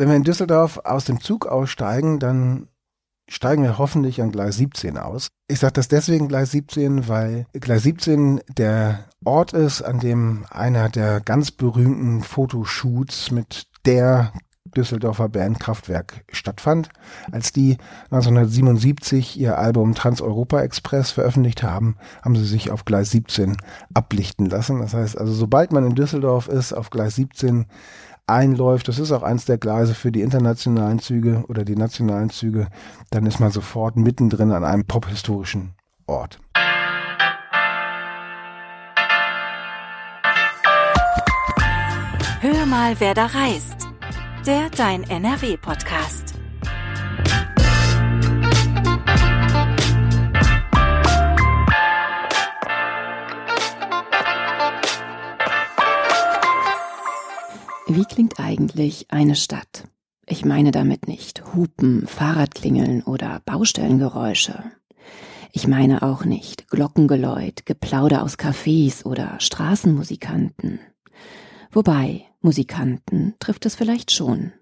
Wenn 0.00 0.10
wir 0.10 0.16
in 0.16 0.22
Düsseldorf 0.22 0.78
aus 0.84 1.06
dem 1.06 1.20
Zug 1.20 1.46
aussteigen, 1.46 2.20
dann 2.20 2.68
steigen 3.28 3.64
wir 3.64 3.78
hoffentlich 3.78 4.22
an 4.22 4.30
Gleis 4.30 4.56
17 4.56 4.96
aus. 4.96 5.26
Ich 5.48 5.58
sage 5.58 5.72
das 5.72 5.88
deswegen 5.88 6.28
Gleis 6.28 6.52
17, 6.52 7.08
weil 7.08 7.46
Gleis 7.52 7.82
17 7.82 8.40
der 8.56 9.06
Ort 9.24 9.54
ist, 9.54 9.82
an 9.82 9.98
dem 9.98 10.46
einer 10.50 10.88
der 10.88 11.20
ganz 11.20 11.50
berühmten 11.50 12.22
Fotoshoots 12.22 13.32
mit 13.32 13.66
der 13.86 14.32
Düsseldorfer 14.76 15.28
Band 15.28 15.58
Kraftwerk 15.58 16.24
stattfand. 16.30 16.90
Als 17.32 17.52
die 17.52 17.76
1977 18.04 19.38
ihr 19.40 19.58
Album 19.58 19.96
Trans-Europa 19.96 20.60
Express 20.60 21.10
veröffentlicht 21.10 21.64
haben, 21.64 21.96
haben 22.22 22.36
sie 22.36 22.44
sich 22.44 22.70
auf 22.70 22.84
Gleis 22.84 23.10
17 23.10 23.56
ablichten 23.94 24.46
lassen. 24.46 24.78
Das 24.78 24.94
heißt 24.94 25.18
also, 25.18 25.32
sobald 25.32 25.72
man 25.72 25.84
in 25.84 25.96
Düsseldorf 25.96 26.46
ist, 26.46 26.72
auf 26.72 26.90
Gleis 26.90 27.16
17 27.16 27.66
einläuft, 28.28 28.88
das 28.88 28.98
ist 28.98 29.12
auch 29.12 29.22
eins 29.22 29.44
der 29.44 29.58
Gleise 29.58 29.94
für 29.94 30.12
die 30.12 30.22
internationalen 30.22 30.98
Züge 30.98 31.44
oder 31.48 31.64
die 31.64 31.76
nationalen 31.76 32.30
Züge, 32.30 32.68
dann 33.10 33.26
ist 33.26 33.40
man 33.40 33.50
sofort 33.50 33.96
mittendrin 33.96 34.52
an 34.52 34.64
einem 34.64 34.84
pophistorischen 34.84 35.74
Ort. 36.06 36.40
Hör 42.40 42.66
mal, 42.66 42.94
wer 42.98 43.14
da 43.14 43.26
reist. 43.26 43.88
Der 44.46 44.70
Dein 44.70 45.02
NRW-Podcast. 45.02 46.34
Wie 57.90 58.04
klingt 58.04 58.38
eigentlich 58.38 59.06
eine 59.08 59.34
Stadt? 59.34 59.84
Ich 60.26 60.44
meine 60.44 60.72
damit 60.72 61.08
nicht 61.08 61.54
Hupen, 61.54 62.06
Fahrradklingeln 62.06 63.02
oder 63.02 63.40
Baustellengeräusche. 63.46 64.62
Ich 65.52 65.66
meine 65.66 66.02
auch 66.02 66.26
nicht 66.26 66.68
Glockengeläut, 66.68 67.64
Geplauder 67.64 68.22
aus 68.22 68.38
Cafés 68.38 69.06
oder 69.06 69.40
Straßenmusikanten. 69.40 70.80
Wobei, 71.72 72.26
Musikanten 72.42 73.34
trifft 73.38 73.64
es 73.64 73.74
vielleicht 73.74 74.10
schon. 74.10 74.52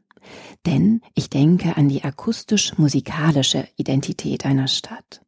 Denn 0.65 1.01
ich 1.15 1.29
denke 1.29 1.77
an 1.77 1.89
die 1.89 2.05
akustisch-musikalische 2.05 3.67
Identität 3.77 4.47
einer 4.47 4.69
Stadt. 4.69 5.21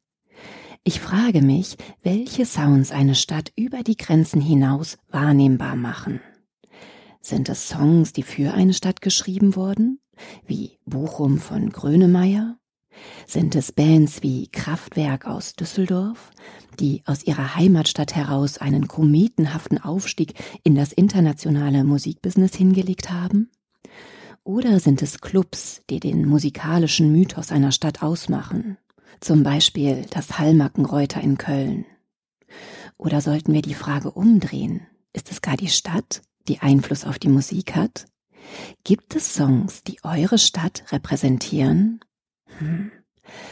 Ich 0.84 1.00
frage 1.00 1.42
mich, 1.42 1.76
welche 2.04 2.46
Sounds 2.46 2.92
eine 2.92 3.16
Stadt 3.16 3.52
über 3.56 3.82
die 3.82 3.96
Grenzen 3.96 4.40
hinaus 4.40 4.98
wahrnehmbar 5.10 5.74
machen. 5.74 6.20
Sind 7.20 7.48
es 7.48 7.68
Songs, 7.68 8.12
die 8.12 8.22
für 8.22 8.54
eine 8.54 8.72
Stadt 8.72 9.00
geschrieben 9.00 9.56
wurden, 9.56 10.00
wie 10.46 10.78
Bochum 10.86 11.38
von 11.38 11.70
Grönemeyer? 11.70 12.58
Sind 13.26 13.54
es 13.54 13.72
Bands 13.72 14.22
wie 14.22 14.48
Kraftwerk 14.48 15.26
aus 15.26 15.54
Düsseldorf, 15.54 16.30
die 16.80 17.02
aus 17.06 17.24
ihrer 17.24 17.54
Heimatstadt 17.54 18.14
heraus 18.14 18.58
einen 18.58 18.88
kometenhaften 18.88 19.78
Aufstieg 19.78 20.34
in 20.64 20.74
das 20.74 20.92
internationale 20.92 21.84
Musikbusiness 21.84 22.54
hingelegt 22.54 23.10
haben? 23.10 23.50
Oder 24.44 24.80
sind 24.80 25.02
es 25.02 25.20
Clubs, 25.20 25.82
die 25.90 26.00
den 26.00 26.26
musikalischen 26.26 27.12
Mythos 27.12 27.52
einer 27.52 27.72
Stadt 27.72 28.02
ausmachen? 28.02 28.78
Zum 29.20 29.42
Beispiel 29.42 30.06
das 30.10 30.38
Hallmackenreuter 30.38 31.20
in 31.20 31.36
Köln. 31.36 31.84
Oder 32.96 33.20
sollten 33.20 33.52
wir 33.52 33.62
die 33.62 33.74
Frage 33.74 34.10
umdrehen? 34.10 34.86
Ist 35.12 35.30
es 35.30 35.42
gar 35.42 35.56
die 35.56 35.68
Stadt, 35.68 36.22
die 36.48 36.60
Einfluss 36.60 37.04
auf 37.04 37.18
die 37.18 37.28
Musik 37.28 37.76
hat? 37.76 38.06
Gibt 38.84 39.14
es 39.16 39.34
Songs, 39.34 39.82
die 39.82 39.98
eure 40.02 40.38
Stadt 40.38 40.84
repräsentieren? 40.90 42.00
Hm. 42.58 42.90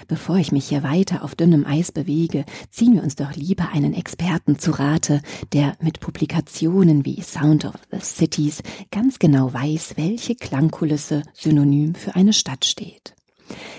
Bevor 0.08 0.36
ich 0.36 0.52
mich 0.52 0.69
hier 0.69 0.83
weiter 0.83 1.22
auf 1.22 1.34
dünnem 1.34 1.67
Eis 1.67 1.92
bewege, 1.92 2.44
ziehen 2.70 2.94
wir 2.94 3.02
uns 3.02 3.14
doch 3.14 3.34
lieber 3.34 3.69
einen 3.72 3.92
Experten 3.92 4.58
zu 4.58 4.70
Rate, 4.70 5.20
der 5.52 5.77
mit 5.80 6.01
Publikationen 6.01 7.05
wie 7.05 7.20
Sound 7.20 7.67
of 7.67 7.74
the 7.90 8.01
Cities 8.01 8.62
ganz 8.90 9.18
genau 9.18 9.52
weiß, 9.52 9.95
welche 9.96 10.34
Klangkulisse 10.34 11.23
synonym 11.34 11.95
für 11.95 12.14
eine 12.14 12.33
Stadt 12.33 12.64
steht. 12.64 13.14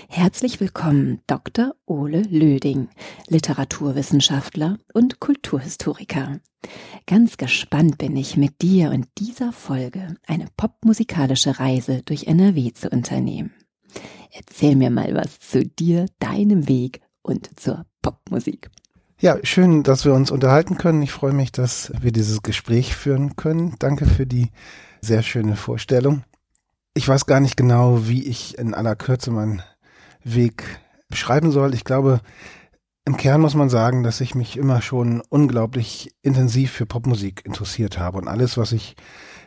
Herzlich 0.08 0.60
willkommen, 0.60 1.20
Dr. 1.26 1.74
Ole 1.86 2.22
Löding, 2.22 2.88
Literaturwissenschaftler 3.28 4.78
und 4.94 5.20
Kulturhistoriker. 5.20 6.40
Ganz 7.06 7.36
gespannt 7.36 7.98
bin 7.98 8.16
ich, 8.16 8.36
mit 8.36 8.62
dir 8.62 8.90
und 8.90 9.06
dieser 9.18 9.52
Folge 9.52 10.16
eine 10.26 10.46
popmusikalische 10.56 11.58
Reise 11.58 12.02
durch 12.04 12.26
NRW 12.26 12.72
zu 12.72 12.88
unternehmen. 12.88 13.52
Erzähl 14.32 14.76
mir 14.76 14.90
mal 14.90 15.14
was 15.14 15.38
zu 15.40 15.64
dir, 15.64 16.06
deinem 16.18 16.68
Weg 16.68 17.00
und 17.22 17.58
zur 17.58 17.86
Popmusik. 18.02 18.70
Ja, 19.20 19.36
schön, 19.42 19.82
dass 19.82 20.04
wir 20.04 20.14
uns 20.14 20.30
unterhalten 20.30 20.78
können. 20.78 21.02
Ich 21.02 21.12
freue 21.12 21.32
mich, 21.32 21.50
dass 21.50 21.92
wir 22.00 22.12
dieses 22.12 22.42
Gespräch 22.42 22.94
führen 22.94 23.34
können. 23.34 23.74
Danke 23.78 24.06
für 24.06 24.26
die 24.26 24.50
sehr 25.00 25.22
schöne 25.22 25.56
Vorstellung. 25.56 26.22
Ich 26.98 27.06
weiß 27.06 27.26
gar 27.26 27.38
nicht 27.38 27.56
genau, 27.56 28.08
wie 28.08 28.24
ich 28.24 28.58
in 28.58 28.74
aller 28.74 28.96
Kürze 28.96 29.30
meinen 29.30 29.62
Weg 30.24 30.64
beschreiben 31.08 31.52
soll. 31.52 31.72
Ich 31.72 31.84
glaube, 31.84 32.20
im 33.04 33.16
Kern 33.16 33.40
muss 33.40 33.54
man 33.54 33.68
sagen, 33.68 34.02
dass 34.02 34.20
ich 34.20 34.34
mich 34.34 34.56
immer 34.56 34.82
schon 34.82 35.22
unglaublich 35.28 36.12
intensiv 36.22 36.72
für 36.72 36.86
Popmusik 36.86 37.46
interessiert 37.46 38.00
habe 38.00 38.18
und 38.18 38.26
alles, 38.26 38.56
was 38.56 38.72
ich 38.72 38.96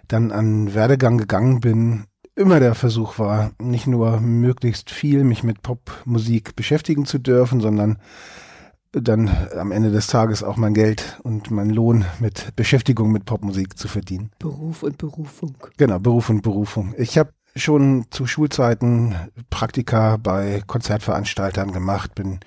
dann 0.08 0.32
an 0.32 0.74
Werdegang 0.74 1.18
gegangen 1.18 1.60
bin, 1.60 2.06
immer 2.36 2.62
der 2.62 2.74
Versuch 2.74 3.20
war, 3.20 3.52
nicht 3.62 3.86
nur 3.86 4.22
möglichst 4.22 4.90
viel 4.90 5.26
mich 5.26 5.44
mit 5.44 5.62
Popmusik 5.62 6.56
beschäftigen 6.56 7.06
zu 7.06 7.20
dürfen, 7.20 7.60
sondern 7.60 7.98
dann 8.94 9.30
am 9.58 9.72
Ende 9.72 9.92
des 9.92 10.08
Tages 10.08 10.42
auch 10.42 10.58
mein 10.58 10.74
Geld 10.74 11.20
und 11.24 11.52
mein 11.52 11.70
Lohn 11.70 12.06
mit 12.20 12.56
Beschäftigung 12.56 13.12
mit 13.12 13.26
Popmusik 13.26 13.78
zu 13.78 13.90
verdienen. 13.90 14.32
Beruf 14.40 14.84
und 14.84 14.98
Berufung. 14.98 15.56
Genau, 15.78 16.00
Beruf 16.00 16.30
und 16.30 16.42
Berufung. 16.42 16.94
Ich 16.98 17.18
habe 17.18 17.32
schon 17.56 18.06
zu 18.10 18.28
Schulzeiten 18.28 19.16
Praktika 19.50 20.18
bei 20.18 20.64
Konzertveranstaltern 20.66 21.72
gemacht, 21.72 22.16
bin 22.16 22.40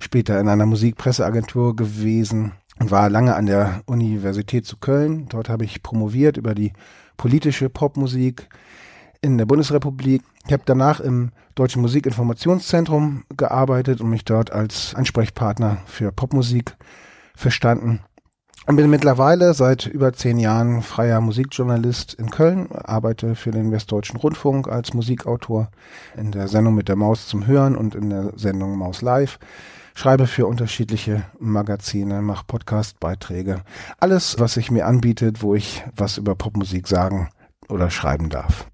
später 0.00 0.38
in 0.40 0.48
einer 0.48 0.66
Musikpresseagentur 0.66 1.76
gewesen 1.76 2.52
und 2.78 2.90
war 2.90 3.08
lange 3.08 3.36
an 3.36 3.46
der 3.46 3.82
Universität 3.86 4.66
zu 4.66 4.76
Köln. 4.76 5.26
Dort 5.28 5.48
habe 5.48 5.64
ich 5.64 5.82
promoviert 5.82 6.36
über 6.36 6.54
die 6.54 6.72
politische 7.16 7.70
Popmusik 7.70 8.48
in 9.20 9.38
der 9.38 9.46
Bundesrepublik. 9.46 10.22
Ich 10.46 10.52
habe 10.52 10.64
danach 10.66 11.00
im 11.00 11.30
Deutschen 11.54 11.80
Musikinformationszentrum 11.82 13.24
gearbeitet 13.36 14.00
und 14.00 14.10
mich 14.10 14.24
dort 14.24 14.52
als 14.52 14.94
Ansprechpartner 14.94 15.78
für 15.86 16.12
Popmusik 16.12 16.76
verstanden. 17.34 18.00
Und 18.66 18.76
bin 18.76 18.88
mittlerweile 18.88 19.52
seit 19.52 19.86
über 19.86 20.14
zehn 20.14 20.38
Jahren 20.38 20.80
freier 20.80 21.20
Musikjournalist 21.20 22.14
in 22.14 22.30
Köln, 22.30 22.72
arbeite 22.72 23.34
für 23.34 23.50
den 23.50 23.70
Westdeutschen 23.70 24.18
Rundfunk 24.18 24.68
als 24.68 24.94
Musikautor 24.94 25.70
in 26.16 26.32
der 26.32 26.48
Sendung 26.48 26.74
mit 26.74 26.88
der 26.88 26.96
Maus 26.96 27.28
zum 27.28 27.46
Hören 27.46 27.76
und 27.76 27.94
in 27.94 28.08
der 28.08 28.32
Sendung 28.36 28.78
Maus 28.78 29.02
Live, 29.02 29.38
schreibe 29.94 30.26
für 30.26 30.46
unterschiedliche 30.46 31.26
Magazine, 31.38 32.22
mache 32.22 32.46
Podcastbeiträge. 32.46 33.62
Alles, 33.98 34.38
was 34.38 34.54
sich 34.54 34.70
mir 34.70 34.86
anbietet, 34.86 35.42
wo 35.42 35.54
ich 35.54 35.84
was 35.94 36.16
über 36.16 36.34
Popmusik 36.34 36.88
sagen 36.88 37.28
oder 37.68 37.90
schreiben 37.90 38.30
darf. 38.30 38.66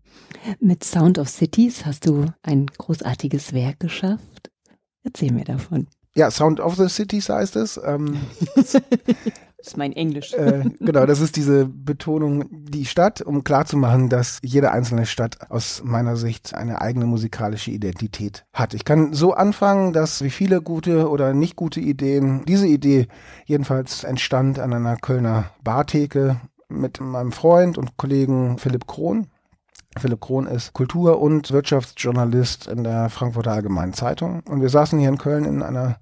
Mit 0.61 0.85
Sound 0.85 1.19
of 1.19 1.29
Cities 1.29 1.85
hast 1.85 2.07
du 2.07 2.27
ein 2.43 2.67
großartiges 2.67 3.53
Werk 3.53 3.81
geschafft. 3.81 4.53
Erzähl 5.03 5.33
mir 5.33 5.45
davon. 5.45 5.89
Ja, 6.15 6.31
Sound 6.31 6.61
of 6.61 6.77
the 6.77 6.89
Cities 6.89 7.29
heißt 7.29 7.57
es. 7.57 7.81
Ähm, 7.85 8.21
das 9.61 9.69
ist 9.69 9.77
mein 9.77 9.93
Englisch. 9.93 10.33
Äh, 10.33 10.65
genau, 10.81 11.05
das 11.05 11.21
ist 11.21 11.37
diese 11.37 11.67
Betonung, 11.67 12.47
die 12.51 12.87
Stadt, 12.87 13.21
um 13.21 13.45
klarzumachen, 13.45 14.09
dass 14.09 14.39
jede 14.43 14.71
einzelne 14.71 15.05
Stadt 15.05 15.51
aus 15.51 15.83
meiner 15.85 16.17
Sicht 16.17 16.55
eine 16.55 16.81
eigene 16.81 17.05
musikalische 17.05 17.71
Identität 17.71 18.47
hat. 18.55 18.73
Ich 18.73 18.85
kann 18.85 19.13
so 19.13 19.35
anfangen, 19.35 19.93
dass 19.93 20.23
wie 20.23 20.31
viele 20.31 20.63
gute 20.63 21.11
oder 21.11 21.35
nicht 21.35 21.57
gute 21.57 21.81
Ideen, 21.81 22.43
diese 22.47 22.67
Idee 22.67 23.09
jedenfalls 23.45 24.05
entstand 24.05 24.59
an 24.59 24.73
einer 24.73 24.97
Kölner 24.97 25.51
Bartheke 25.63 26.41
mit 26.71 27.01
meinem 27.01 27.33
Freund 27.33 27.77
und 27.77 27.99
Kollegen 27.99 28.57
Philipp 28.57 28.87
Krohn. 28.87 29.27
Philipp 29.99 30.21
Krohn 30.21 30.47
ist 30.47 30.73
Kultur- 30.73 31.21
und 31.21 31.51
Wirtschaftsjournalist 31.51 32.69
in 32.69 32.85
der 32.85 33.11
Frankfurter 33.11 33.53
Allgemeinen 33.53 33.93
Zeitung. 33.93 34.41
Und 34.49 34.63
wir 34.63 34.69
saßen 34.69 34.99
hier 34.99 35.09
in 35.09 35.19
Köln 35.19 35.45
in 35.45 35.63
einer 35.63 35.99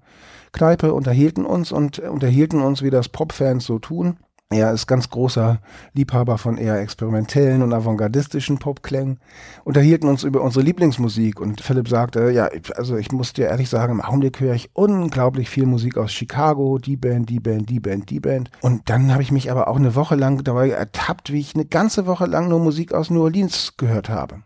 Kneipe, 0.51 0.93
unterhielten 0.93 1.45
uns 1.45 1.71
und 1.71 1.99
unterhielten 1.99 2.61
uns, 2.61 2.81
wie 2.81 2.89
das 2.89 3.09
Popfans 3.09 3.65
so 3.65 3.79
tun. 3.79 4.17
Er 4.51 4.73
ist 4.73 4.87
ganz 4.87 5.11
großer 5.11 5.59
Liebhaber 5.93 6.39
von 6.39 6.57
eher 6.57 6.79
experimentellen 6.79 7.61
und 7.61 7.71
avantgardistischen 7.71 8.57
Popklängen. 8.57 9.19
Unterhielten 9.63 10.09
uns 10.09 10.23
über 10.23 10.41
unsere 10.41 10.65
Lieblingsmusik 10.65 11.39
und 11.39 11.61
Philipp 11.61 11.87
sagte, 11.87 12.31
ja, 12.31 12.49
also 12.75 12.97
ich 12.97 13.11
muss 13.11 13.33
dir 13.33 13.45
ehrlich 13.45 13.69
sagen, 13.69 13.93
im 13.93 14.01
Augenblick 14.01 14.39
höre 14.39 14.55
ich 14.55 14.71
unglaublich 14.73 15.51
viel 15.51 15.67
Musik 15.67 15.97
aus 15.97 16.11
Chicago, 16.11 16.79
die 16.79 16.97
Band, 16.97 17.29
die 17.29 17.39
Band, 17.39 17.69
die 17.69 17.79
Band, 17.79 18.09
die 18.09 18.19
Band. 18.19 18.49
Und 18.61 18.89
dann 18.89 19.11
habe 19.11 19.21
ich 19.21 19.31
mich 19.31 19.51
aber 19.51 19.67
auch 19.67 19.77
eine 19.77 19.93
Woche 19.93 20.15
lang 20.15 20.43
dabei 20.43 20.71
ertappt, 20.71 21.31
wie 21.31 21.41
ich 21.41 21.53
eine 21.53 21.65
ganze 21.65 22.07
Woche 22.07 22.25
lang 22.25 22.49
nur 22.49 22.59
Musik 22.59 22.91
aus 22.91 23.11
New 23.11 23.21
Orleans 23.21 23.75
gehört 23.77 24.09
habe. 24.09 24.41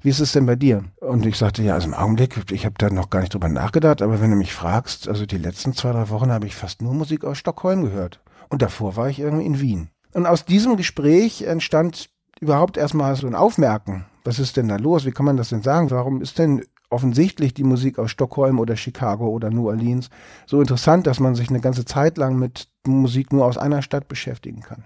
Wie 0.00 0.10
ist 0.10 0.20
es 0.20 0.32
denn 0.32 0.46
bei 0.46 0.56
dir? 0.56 0.84
Und 1.00 1.26
ich 1.26 1.36
sagte, 1.36 1.62
ja, 1.62 1.74
also 1.74 1.88
im 1.88 1.94
Augenblick, 1.94 2.50
ich 2.50 2.64
habe 2.64 2.76
da 2.78 2.90
noch 2.90 3.10
gar 3.10 3.20
nicht 3.20 3.34
drüber 3.34 3.48
nachgedacht, 3.48 4.02
aber 4.02 4.20
wenn 4.20 4.30
du 4.30 4.36
mich 4.36 4.54
fragst, 4.54 5.08
also 5.08 5.26
die 5.26 5.38
letzten 5.38 5.72
zwei, 5.72 5.92
drei 5.92 6.08
Wochen 6.10 6.30
habe 6.30 6.46
ich 6.46 6.54
fast 6.54 6.82
nur 6.82 6.94
Musik 6.94 7.24
aus 7.24 7.38
Stockholm 7.38 7.82
gehört. 7.82 8.20
Und 8.48 8.62
davor 8.62 8.96
war 8.96 9.08
ich 9.08 9.20
irgendwie 9.20 9.46
in 9.46 9.60
Wien. 9.60 9.88
Und 10.12 10.26
aus 10.26 10.44
diesem 10.44 10.76
Gespräch 10.76 11.42
entstand 11.42 12.10
überhaupt 12.40 12.76
erstmal 12.76 13.16
so 13.16 13.26
ein 13.26 13.34
Aufmerken. 13.34 14.06
Was 14.24 14.38
ist 14.38 14.56
denn 14.56 14.68
da 14.68 14.76
los? 14.76 15.04
Wie 15.04 15.12
kann 15.12 15.26
man 15.26 15.36
das 15.36 15.50
denn 15.50 15.62
sagen? 15.62 15.90
Warum 15.90 16.20
ist 16.20 16.38
denn 16.38 16.62
offensichtlich 16.90 17.54
die 17.54 17.64
Musik 17.64 17.98
aus 17.98 18.10
Stockholm 18.10 18.58
oder 18.58 18.76
Chicago 18.76 19.28
oder 19.28 19.50
New 19.50 19.68
Orleans 19.68 20.10
so 20.46 20.60
interessant, 20.60 21.06
dass 21.06 21.20
man 21.20 21.34
sich 21.34 21.48
eine 21.48 21.60
ganze 21.60 21.84
Zeit 21.84 22.16
lang 22.16 22.38
mit 22.38 22.68
Musik 22.86 23.32
nur 23.32 23.44
aus 23.44 23.58
einer 23.58 23.82
Stadt 23.82 24.08
beschäftigen 24.08 24.60
kann? 24.60 24.84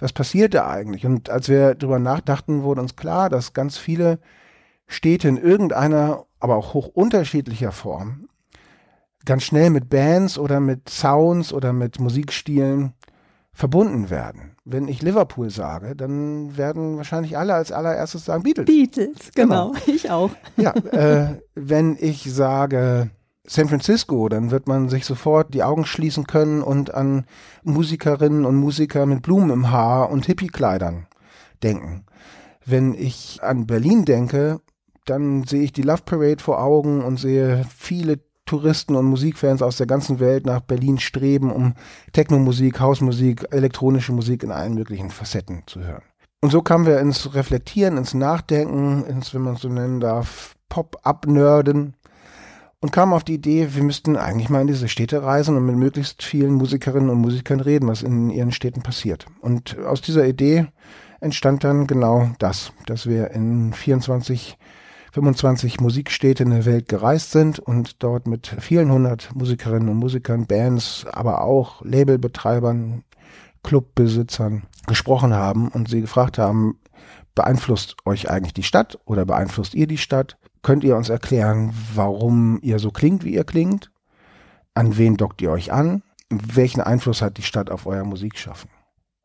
Was 0.00 0.12
passiert 0.12 0.54
da 0.54 0.68
eigentlich? 0.68 1.06
Und 1.06 1.30
als 1.30 1.48
wir 1.48 1.74
darüber 1.74 1.98
nachdachten, 1.98 2.62
wurde 2.62 2.80
uns 2.80 2.96
klar, 2.96 3.28
dass 3.28 3.52
ganz 3.52 3.78
viele 3.78 4.18
Städte 4.86 5.28
in 5.28 5.36
irgendeiner, 5.36 6.24
aber 6.40 6.56
auch 6.56 6.74
hoch 6.74 6.88
unterschiedlicher 6.88 7.72
Form 7.72 8.26
ganz 9.24 9.42
schnell 9.42 9.70
mit 9.70 9.88
Bands 9.88 10.38
oder 10.38 10.60
mit 10.60 10.88
Sounds 10.88 11.52
oder 11.52 11.72
mit 11.72 12.00
Musikstilen 12.00 12.94
verbunden 13.52 14.10
werden. 14.10 14.56
Wenn 14.64 14.88
ich 14.88 15.02
Liverpool 15.02 15.50
sage, 15.50 15.96
dann 15.96 16.56
werden 16.56 16.96
wahrscheinlich 16.96 17.36
alle 17.36 17.54
als 17.54 17.72
allererstes 17.72 18.24
sagen 18.24 18.42
Beatles. 18.42 18.66
Beatles, 18.66 19.32
genau, 19.34 19.70
genau. 19.72 19.82
ich 19.86 20.10
auch. 20.10 20.30
Ja, 20.56 20.72
äh, 20.92 21.40
wenn 21.54 21.96
ich 22.00 22.32
sage 22.32 23.10
San 23.46 23.68
Francisco, 23.68 24.28
dann 24.28 24.50
wird 24.50 24.68
man 24.68 24.88
sich 24.88 25.06
sofort 25.06 25.54
die 25.54 25.62
Augen 25.62 25.84
schließen 25.84 26.26
können 26.26 26.62
und 26.62 26.94
an 26.94 27.24
Musikerinnen 27.62 28.44
und 28.44 28.56
Musiker 28.56 29.06
mit 29.06 29.22
Blumen 29.22 29.50
im 29.50 29.70
Haar 29.70 30.10
und 30.10 30.26
Hippie-Kleidern 30.26 31.06
denken. 31.62 32.04
Wenn 32.64 32.94
ich 32.94 33.42
an 33.42 33.66
Berlin 33.66 34.04
denke, 34.04 34.60
dann 35.06 35.44
sehe 35.44 35.62
ich 35.62 35.72
die 35.72 35.82
Love 35.82 36.02
Parade 36.04 36.42
vor 36.42 36.62
Augen 36.62 37.02
und 37.02 37.18
sehe 37.18 37.64
viele 37.74 38.20
Touristen 38.44 38.96
und 38.96 39.06
Musikfans 39.06 39.62
aus 39.62 39.76
der 39.76 39.86
ganzen 39.86 40.20
Welt 40.20 40.44
nach 40.44 40.60
Berlin 40.60 40.98
streben, 40.98 41.52
um 41.52 41.74
Technomusik, 42.12 42.80
Hausmusik, 42.80 43.46
elektronische 43.52 44.12
Musik 44.12 44.42
in 44.42 44.50
allen 44.50 44.74
möglichen 44.74 45.10
Facetten 45.10 45.62
zu 45.66 45.80
hören. 45.80 46.02
Und 46.42 46.50
so 46.50 46.60
kamen 46.62 46.86
wir 46.86 46.98
ins 46.98 47.34
Reflektieren, 47.34 47.96
ins 47.96 48.14
Nachdenken, 48.14 49.04
ins, 49.04 49.34
wenn 49.34 49.42
man 49.42 49.54
es 49.54 49.60
so 49.60 49.68
nennen 49.68 50.00
darf, 50.00 50.56
Pop-up-Nerden 50.68 51.94
und 52.80 52.92
kam 52.92 53.12
auf 53.12 53.24
die 53.24 53.34
Idee, 53.34 53.74
wir 53.74 53.82
müssten 53.82 54.16
eigentlich 54.16 54.48
mal 54.48 54.62
in 54.62 54.66
diese 54.66 54.88
Städte 54.88 55.22
reisen 55.22 55.56
und 55.56 55.66
mit 55.66 55.76
möglichst 55.76 56.22
vielen 56.22 56.54
Musikerinnen 56.54 57.10
und 57.10 57.18
Musikern 57.18 57.60
reden, 57.60 57.88
was 57.88 58.02
in 58.02 58.30
ihren 58.30 58.52
Städten 58.52 58.82
passiert. 58.82 59.26
Und 59.40 59.78
aus 59.78 60.00
dieser 60.00 60.26
Idee 60.26 60.66
entstand 61.20 61.62
dann 61.62 61.86
genau 61.86 62.30
das, 62.38 62.72
dass 62.86 63.06
wir 63.06 63.32
in 63.32 63.74
24, 63.74 64.56
25 65.12 65.80
Musikstädte 65.80 66.42
in 66.42 66.50
der 66.50 66.64
Welt 66.64 66.88
gereist 66.88 67.32
sind 67.32 67.58
und 67.58 68.02
dort 68.02 68.26
mit 68.26 68.46
vielen 68.46 68.90
hundert 68.90 69.34
Musikerinnen 69.34 69.90
und 69.90 69.98
Musikern, 69.98 70.46
Bands, 70.46 71.04
aber 71.12 71.42
auch 71.42 71.84
Labelbetreibern, 71.84 73.04
Clubbesitzern 73.62 74.62
gesprochen 74.86 75.34
haben 75.34 75.68
und 75.68 75.90
sie 75.90 76.00
gefragt 76.00 76.38
haben, 76.38 76.78
beeinflusst 77.34 77.96
euch 78.06 78.30
eigentlich 78.30 78.54
die 78.54 78.62
Stadt 78.62 78.98
oder 79.04 79.26
beeinflusst 79.26 79.74
ihr 79.74 79.86
die 79.86 79.98
Stadt? 79.98 80.38
Könnt 80.62 80.84
ihr 80.84 80.96
uns 80.96 81.08
erklären, 81.08 81.72
warum 81.94 82.58
ihr 82.62 82.78
so 82.78 82.90
klingt, 82.90 83.24
wie 83.24 83.34
ihr 83.34 83.44
klingt? 83.44 83.90
An 84.74 84.96
wen 84.98 85.16
dockt 85.16 85.40
ihr 85.42 85.50
euch 85.50 85.72
an? 85.72 86.02
Welchen 86.30 86.80
Einfluss 86.80 87.22
hat 87.22 87.38
die 87.38 87.42
Stadt 87.42 87.70
auf 87.70 87.86
euer 87.86 88.04
Musikschaffen? 88.04 88.70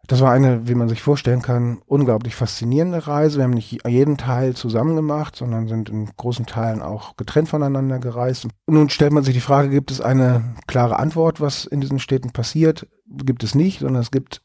Das 0.08 0.22
war 0.22 0.32
eine, 0.32 0.68
wie 0.68 0.76
man 0.76 0.88
sich 0.88 1.02
vorstellen 1.02 1.42
kann, 1.42 1.80
unglaublich 1.88 2.36
faszinierende 2.36 3.08
Reise. 3.08 3.38
Wir 3.38 3.44
haben 3.44 3.52
nicht 3.52 3.88
jeden 3.88 4.18
Teil 4.18 4.56
zusammen 4.56 4.96
gemacht, 4.96 5.36
sondern 5.36 5.68
sind 5.68 5.90
in 5.90 6.10
großen 6.16 6.46
Teilen 6.46 6.84
auch 6.84 7.16
getrennt 7.16 7.50
voneinander 7.50 7.98
gereist. 8.00 8.46
Und 8.46 8.54
nun 8.68 8.90
stellt 8.90 9.14
man 9.14 9.24
sich 9.24 9.34
die 9.34 9.42
Frage, 9.42 9.70
gibt 9.70 9.90
es 9.90 10.02
eine 10.02 10.56
klare 10.68 11.00
Antwort, 11.00 11.42
was 11.42 11.66
in 11.66 11.82
diesen 11.82 12.00
Städten 12.00 12.32
passiert? 12.32 12.88
Gibt 13.08 13.44
es 13.44 13.56
nicht, 13.56 13.80
sondern 13.80 14.02
es 14.02 14.12
gibt 14.12 14.42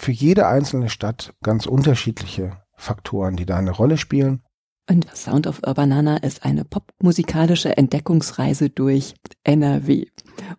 für 0.00 0.12
jede 0.12 0.46
einzelne 0.46 0.88
Stadt 0.88 1.34
ganz 1.42 1.66
unterschiedliche 1.66 2.62
Faktoren, 2.76 3.36
die 3.36 3.46
da 3.46 3.56
eine 3.56 3.70
Rolle 3.70 3.98
spielen. 3.98 4.42
Und 4.88 5.08
Sound 5.16 5.46
of 5.46 5.62
Urbanana 5.66 6.18
ist 6.18 6.44
eine 6.44 6.64
popmusikalische 6.64 7.76
Entdeckungsreise 7.76 8.68
durch 8.68 9.14
NRW. 9.44 10.06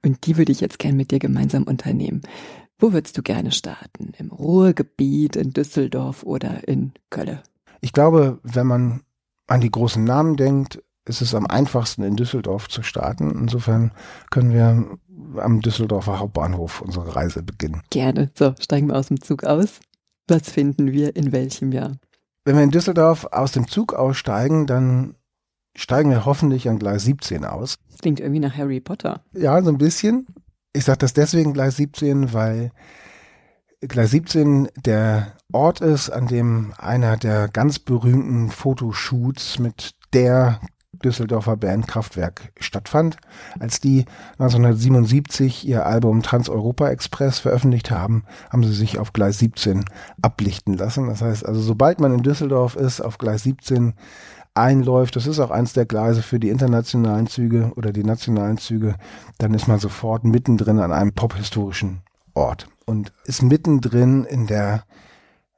Und 0.04 0.26
die 0.26 0.38
würde 0.38 0.52
ich 0.52 0.62
jetzt 0.62 0.80
gern 0.80 0.96
mit 0.96 1.12
dir 1.12 1.20
gemeinsam 1.20 1.64
unternehmen. 1.64 2.22
Wo 2.80 2.94
würdest 2.94 3.18
du 3.18 3.22
gerne 3.22 3.52
starten? 3.52 4.14
Im 4.18 4.32
Ruhrgebiet, 4.32 5.36
in 5.36 5.52
Düsseldorf 5.52 6.24
oder 6.24 6.68
in 6.68 6.94
Kölle? 7.10 7.44
Ich 7.82 7.94
glaube, 7.94 8.40
wenn 8.44 8.68
man 8.68 9.02
an 9.48 9.62
die 9.62 9.72
großen 9.72 10.04
Namen 10.04 10.38
denkt, 10.38 10.82
ist 11.06 11.22
es 11.22 11.36
am 11.36 11.46
einfachsten 11.46 12.04
in 12.04 12.16
Düsseldorf 12.16 12.70
zu 12.70 12.82
starten. 12.82 13.32
Insofern 13.32 13.92
können 14.32 14.54
wir 14.54 14.98
am 15.42 15.62
Düsseldorfer 15.62 16.20
Hauptbahnhof 16.20 16.82
unsere 16.82 17.16
Reise 17.16 17.44
beginnen. 17.44 17.82
Gerne. 17.90 18.32
So, 18.38 18.56
steigen 18.60 18.88
wir 18.88 18.96
aus 18.96 19.08
dem 19.08 19.22
Zug 19.22 19.44
aus. 19.44 19.80
Was 20.28 20.50
finden 20.50 20.92
wir 20.94 21.16
in 21.16 21.34
welchem 21.34 21.74
Jahr? 21.74 21.98
Wenn 22.46 22.58
wir 22.58 22.64
in 22.64 22.72
Düsseldorf 22.72 23.26
aus 23.32 23.54
dem 23.54 23.68
Zug 23.68 23.94
aussteigen, 23.94 24.68
dann 24.68 25.16
steigen 25.76 26.10
wir 26.10 26.26
hoffentlich 26.26 26.68
an 26.68 26.80
Gleis 26.80 27.04
17 27.06 27.46
aus. 27.46 27.78
Das 27.90 28.00
klingt 28.00 28.20
irgendwie 28.20 28.42
nach 28.42 28.58
Harry 28.58 28.82
Potter. 28.82 29.24
Ja, 29.34 29.62
so 29.62 29.70
ein 29.70 29.78
bisschen. 29.78 30.28
Ich 30.74 30.86
sage 30.86 31.00
das 31.00 31.14
deswegen 31.14 31.54
Gleis 31.54 31.78
17, 31.78 32.34
weil 32.34 32.72
Gleis 33.80 34.12
17 34.12 34.70
der 34.76 35.34
Ort 35.52 35.82
ist, 35.82 36.10
an 36.10 36.28
dem 36.28 36.74
einer 36.78 37.18
der 37.18 37.48
ganz 37.48 37.80
berühmten 37.80 38.50
Fotoshoots 38.50 39.60
mit 39.60 39.92
der 40.14 40.60
Düsseldorfer 41.04 41.58
Band 41.58 41.88
Kraftwerk 41.88 42.52
stattfand. 42.60 43.18
Als 43.60 43.80
die 43.80 44.06
1977 44.40 45.68
ihr 45.68 45.86
Album 45.86 46.24
Trans-Europa 46.24 46.90
Express 46.90 47.40
veröffentlicht 47.40 47.92
haben, 47.92 48.24
haben 48.50 48.64
sie 48.64 48.74
sich 48.74 49.00
auf 49.00 49.14
Gleis 49.14 49.40
17 49.40 49.86
ablichten 50.22 50.76
lassen. 50.76 51.08
Das 51.08 51.22
heißt 51.22 51.46
also, 51.46 51.62
sobald 51.62 52.00
man 52.00 52.14
in 52.14 52.24
Düsseldorf 52.24 52.76
ist, 52.76 53.02
auf 53.02 53.18
Gleis 53.18 53.44
17 53.44 53.94
einläuft, 54.56 55.16
das 55.16 55.28
ist 55.28 55.40
auch 55.40 55.52
eins 55.52 55.74
der 55.74 55.86
Gleise 55.86 56.22
für 56.22 56.40
die 56.40 56.50
internationalen 56.50 57.28
Züge 57.28 57.72
oder 57.76 57.92
die 57.92 58.04
nationalen 58.04 58.58
Züge, 58.58 58.96
dann 59.38 59.54
ist 59.54 59.68
man 59.68 59.80
sofort 59.80 60.24
mittendrin 60.24 60.80
an 60.80 60.92
einem 60.92 61.14
pophistorischen 61.14 62.02
Ort 62.34 62.68
und 62.86 63.14
ist 63.26 63.42
mittendrin 63.42 64.26
in 64.26 64.48
der, 64.48 64.84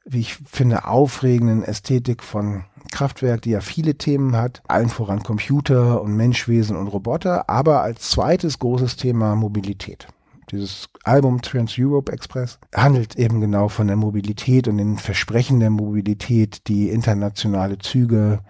wie 0.06 0.22
ich 0.22 0.36
finde, 0.36 0.86
aufregenden 0.86 1.64
Ästhetik 1.64 2.24
von 2.24 2.66
Kraftwerk, 2.92 3.42
die 3.44 3.52
ja 3.52 3.62
viele 3.62 3.96
Themen 3.96 4.36
hat, 4.36 4.62
allen 4.68 4.90
voran 4.90 5.24
Computer 5.24 6.02
und 6.02 6.16
Menschwesen 6.16 6.76
und 6.76 6.88
Roboter, 6.88 7.50
aber 7.50 7.82
als 7.82 8.10
zweites 8.10 8.60
großes 8.60 8.96
Thema 8.96 9.36
Mobilität. 9.36 10.08
Dieses 10.52 10.90
Album 11.04 11.42
Trans-Europe 11.42 12.12
Express 12.12 12.60
handelt 12.74 13.16
eben 13.16 13.42
genau 13.42 13.68
von 13.68 13.88
der 13.88 13.96
Mobilität 13.96 14.68
und 14.68 14.78
den 14.78 14.98
Versprechen 14.98 15.60
der 15.60 15.72
Mobilität, 15.72 16.68
die 16.68 16.90
internationale 16.90 17.80
Züge, 17.80 18.42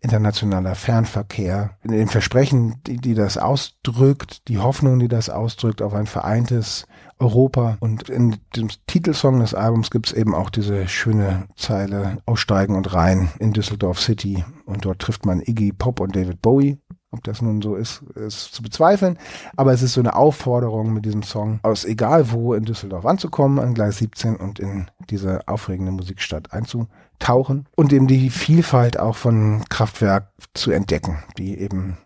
internationaler 0.00 0.74
Fernverkehr, 0.74 1.78
in 1.82 1.92
den 1.92 2.08
Versprechen, 2.08 2.76
die, 2.86 2.96
die 2.96 3.14
das 3.14 3.38
ausdrückt, 3.38 4.48
die 4.48 4.58
Hoffnung, 4.58 4.98
die 4.98 5.08
das 5.08 5.30
ausdrückt 5.30 5.80
auf 5.80 5.94
ein 5.94 6.06
vereintes 6.06 6.86
Europa. 7.18 7.76
Und 7.80 8.08
in 8.08 8.36
dem 8.56 8.68
Titelsong 8.86 9.40
des 9.40 9.54
Albums 9.54 9.90
gibt 9.90 10.08
es 10.08 10.12
eben 10.12 10.34
auch 10.34 10.50
diese 10.50 10.88
schöne 10.88 11.46
Zeile 11.56 12.18
Aussteigen 12.26 12.76
und 12.76 12.92
rein 12.94 13.30
in 13.38 13.52
Düsseldorf 13.52 14.00
City. 14.00 14.44
Und 14.64 14.84
dort 14.84 15.00
trifft 15.00 15.26
man 15.26 15.40
Iggy 15.40 15.72
Pop 15.72 16.00
und 16.00 16.16
David 16.16 16.42
Bowie. 16.42 16.78
Ob 17.14 17.22
das 17.22 17.40
nun 17.40 17.62
so 17.62 17.76
ist, 17.76 18.02
ist 18.16 18.54
zu 18.54 18.62
bezweifeln. 18.62 19.18
Aber 19.56 19.72
es 19.72 19.82
ist 19.82 19.92
so 19.92 20.00
eine 20.00 20.16
Aufforderung 20.16 20.92
mit 20.92 21.04
diesem 21.04 21.22
Song 21.22 21.60
aus 21.62 21.84
egal 21.84 22.32
wo 22.32 22.54
in 22.54 22.64
Düsseldorf 22.64 23.06
anzukommen, 23.06 23.60
an 23.60 23.74
Gleis 23.74 23.98
17 23.98 24.34
und 24.34 24.58
in 24.58 24.90
diese 25.10 25.46
aufregende 25.46 25.92
Musikstadt 25.92 26.52
einzutauchen 26.52 27.68
und 27.76 27.92
eben 27.92 28.08
die 28.08 28.30
Vielfalt 28.30 28.98
auch 28.98 29.14
von 29.14 29.64
Kraftwerk 29.68 30.32
zu 30.54 30.72
entdecken, 30.72 31.22
die 31.38 31.56
eben 31.56 31.98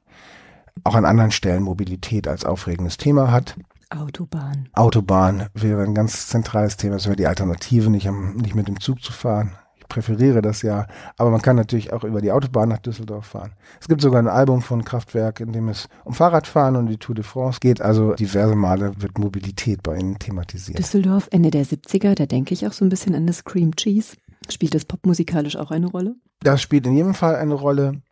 auch 0.85 0.95
an 0.95 1.07
anderen 1.07 1.31
Stellen 1.31 1.63
Mobilität 1.63 2.29
als 2.29 2.45
aufregendes 2.45 2.99
Thema 2.99 3.31
hat. 3.31 3.57
Autobahn. 3.91 4.69
Autobahn 4.75 5.49
wäre 5.55 5.83
ein 5.83 5.95
ganz 5.95 6.29
zentrales 6.29 6.77
Thema. 6.77 6.95
Das 6.95 7.07
wäre 7.07 7.17
die 7.17 7.27
Alternative, 7.27 7.91
nicht, 7.91 8.07
am, 8.07 8.37
nicht 8.37 8.55
mit 8.55 8.69
dem 8.69 8.81
Zug 8.81 9.03
zu 9.03 9.13
fahren. 9.13 9.53
Ich 9.77 9.89
präferiere 9.89 10.43
das 10.43 10.61
ja. 10.61 10.87
Aber 11.17 11.31
man 11.31 11.41
kann 11.41 11.57
natürlich 11.57 11.93
auch 11.93 12.05
über 12.05 12.21
die 12.21 12.31
Autobahn 12.31 12.69
nach 12.69 12.79
Düsseldorf 12.79 13.27
fahren. 13.27 13.53
Es 13.81 13.89
gibt 13.89 14.03
sogar 14.03 14.21
ein 14.21 14.29
Album 14.29 14.61
von 14.61 14.85
Kraftwerk, 14.85 15.41
in 15.41 15.53
dem 15.53 15.69
es 15.69 15.89
um 16.05 16.13
Fahrradfahren 16.13 16.77
und 16.77 16.87
die 16.87 16.99
Tour 16.99 17.15
de 17.15 17.25
France 17.25 17.61
geht. 17.61 17.81
Also 17.81 18.15
diverse 18.15 18.55
Male 18.55 18.93
wird 18.99 19.17
Mobilität 19.17 19.83
bei 19.83 19.97
ihnen 19.97 20.19
thematisiert. 20.19 20.79
Düsseldorf, 20.79 21.29
Ende 21.31 21.51
der 21.51 21.65
70er, 21.65 22.15
da 22.15 22.27
denke 22.27 22.53
ich 22.53 22.67
auch 22.67 22.73
so 22.73 22.85
ein 22.85 22.91
bisschen 22.91 23.15
an 23.15 23.27
das 23.27 23.45
Cream 23.45 23.75
Cheese. 23.75 24.17
Spielt 24.51 24.75
das 24.75 24.85
popmusikalisch 24.85 25.57
auch 25.57 25.71
eine 25.71 25.87
Rolle? 25.87 26.15
Das 26.41 26.61
spielt 26.61 26.87
in 26.87 26.95
jedem 26.95 27.15
Fall 27.15 27.37
eine 27.37 27.55
Rolle. 27.55 28.03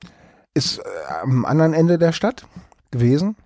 Ist 0.54 0.78
äh, 0.78 0.82
am 1.22 1.44
anderen 1.44 1.74
Ende 1.74 1.98
der 1.98 2.12
Stadt 2.12 2.46
gewesen 2.90 3.36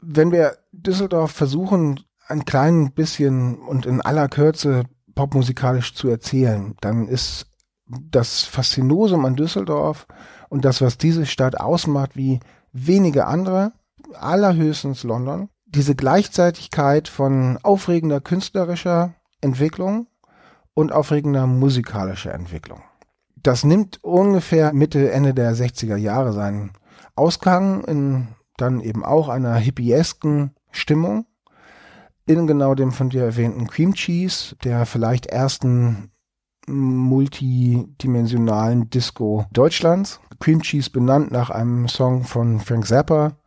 wenn 0.00 0.32
wir 0.32 0.56
Düsseldorf 0.82 1.32
versuchen, 1.32 2.00
ein 2.26 2.44
klein 2.44 2.92
bisschen 2.92 3.58
und 3.58 3.86
in 3.86 4.00
aller 4.00 4.28
Kürze 4.28 4.84
popmusikalisch 5.14 5.94
zu 5.94 6.08
erzählen, 6.08 6.76
dann 6.80 7.08
ist 7.08 7.46
das 7.86 8.42
Faszinosum 8.42 9.24
an 9.24 9.36
Düsseldorf 9.36 10.06
und 10.48 10.64
das, 10.64 10.80
was 10.80 10.98
diese 10.98 11.26
Stadt 11.26 11.58
ausmacht, 11.58 12.16
wie 12.16 12.40
wenige 12.72 13.26
andere, 13.26 13.72
allerhöchstens 14.14 15.02
London, 15.02 15.48
diese 15.66 15.94
Gleichzeitigkeit 15.94 17.08
von 17.08 17.58
aufregender 17.62 18.20
künstlerischer 18.20 19.14
Entwicklung 19.40 20.06
und 20.74 20.92
aufregender 20.92 21.46
musikalischer 21.46 22.32
Entwicklung. 22.34 22.82
Das 23.36 23.64
nimmt 23.64 24.02
ungefähr 24.04 24.72
Mitte, 24.72 25.10
Ende 25.10 25.34
der 25.34 25.54
60er 25.54 25.96
Jahre 25.96 26.32
seinen 26.32 26.72
Ausgang 27.14 27.84
in 27.84 28.28
dann 28.56 28.80
eben 28.80 29.04
auch 29.04 29.28
einer 29.28 29.54
hippiesken 29.54 30.54
Stimmung 30.70 31.26
in 32.26 32.46
genau 32.46 32.74
dem 32.74 32.92
von 32.92 33.08
dir 33.08 33.24
erwähnten 33.24 33.66
Cream 33.66 33.94
Cheese, 33.94 34.54
der 34.62 34.86
vielleicht 34.86 35.26
ersten 35.26 36.12
multidimensionalen 36.66 38.90
Disco 38.90 39.46
Deutschlands. 39.52 40.20
Cream 40.38 40.60
Cheese 40.60 40.90
benannt 40.90 41.30
nach 41.30 41.48
einem 41.50 41.88
Song 41.88 42.24
von 42.24 42.60
Frank 42.60 42.86
Zappa, 42.86 43.38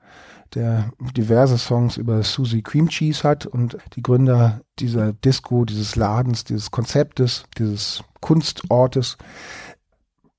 der 0.55 0.91
diverse 1.15 1.57
Songs 1.57 1.97
über 1.97 2.23
Susie 2.23 2.63
Cream 2.63 2.89
Cheese 2.89 3.23
hat 3.23 3.45
und 3.45 3.77
die 3.95 4.01
Gründer 4.01 4.61
dieser 4.79 5.13
Disco, 5.13 5.63
dieses 5.63 5.95
Ladens, 5.95 6.43
dieses 6.43 6.71
Konzeptes, 6.71 7.45
dieses 7.57 8.03
Kunstortes 8.19 9.17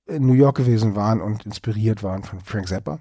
in 0.06 0.26
New 0.26 0.34
York 0.34 0.56
gewesen 0.56 0.96
waren 0.96 1.20
und 1.20 1.46
inspiriert 1.46 2.02
waren 2.02 2.24
von 2.24 2.40
Frank 2.40 2.68
Zappa. 2.68 2.98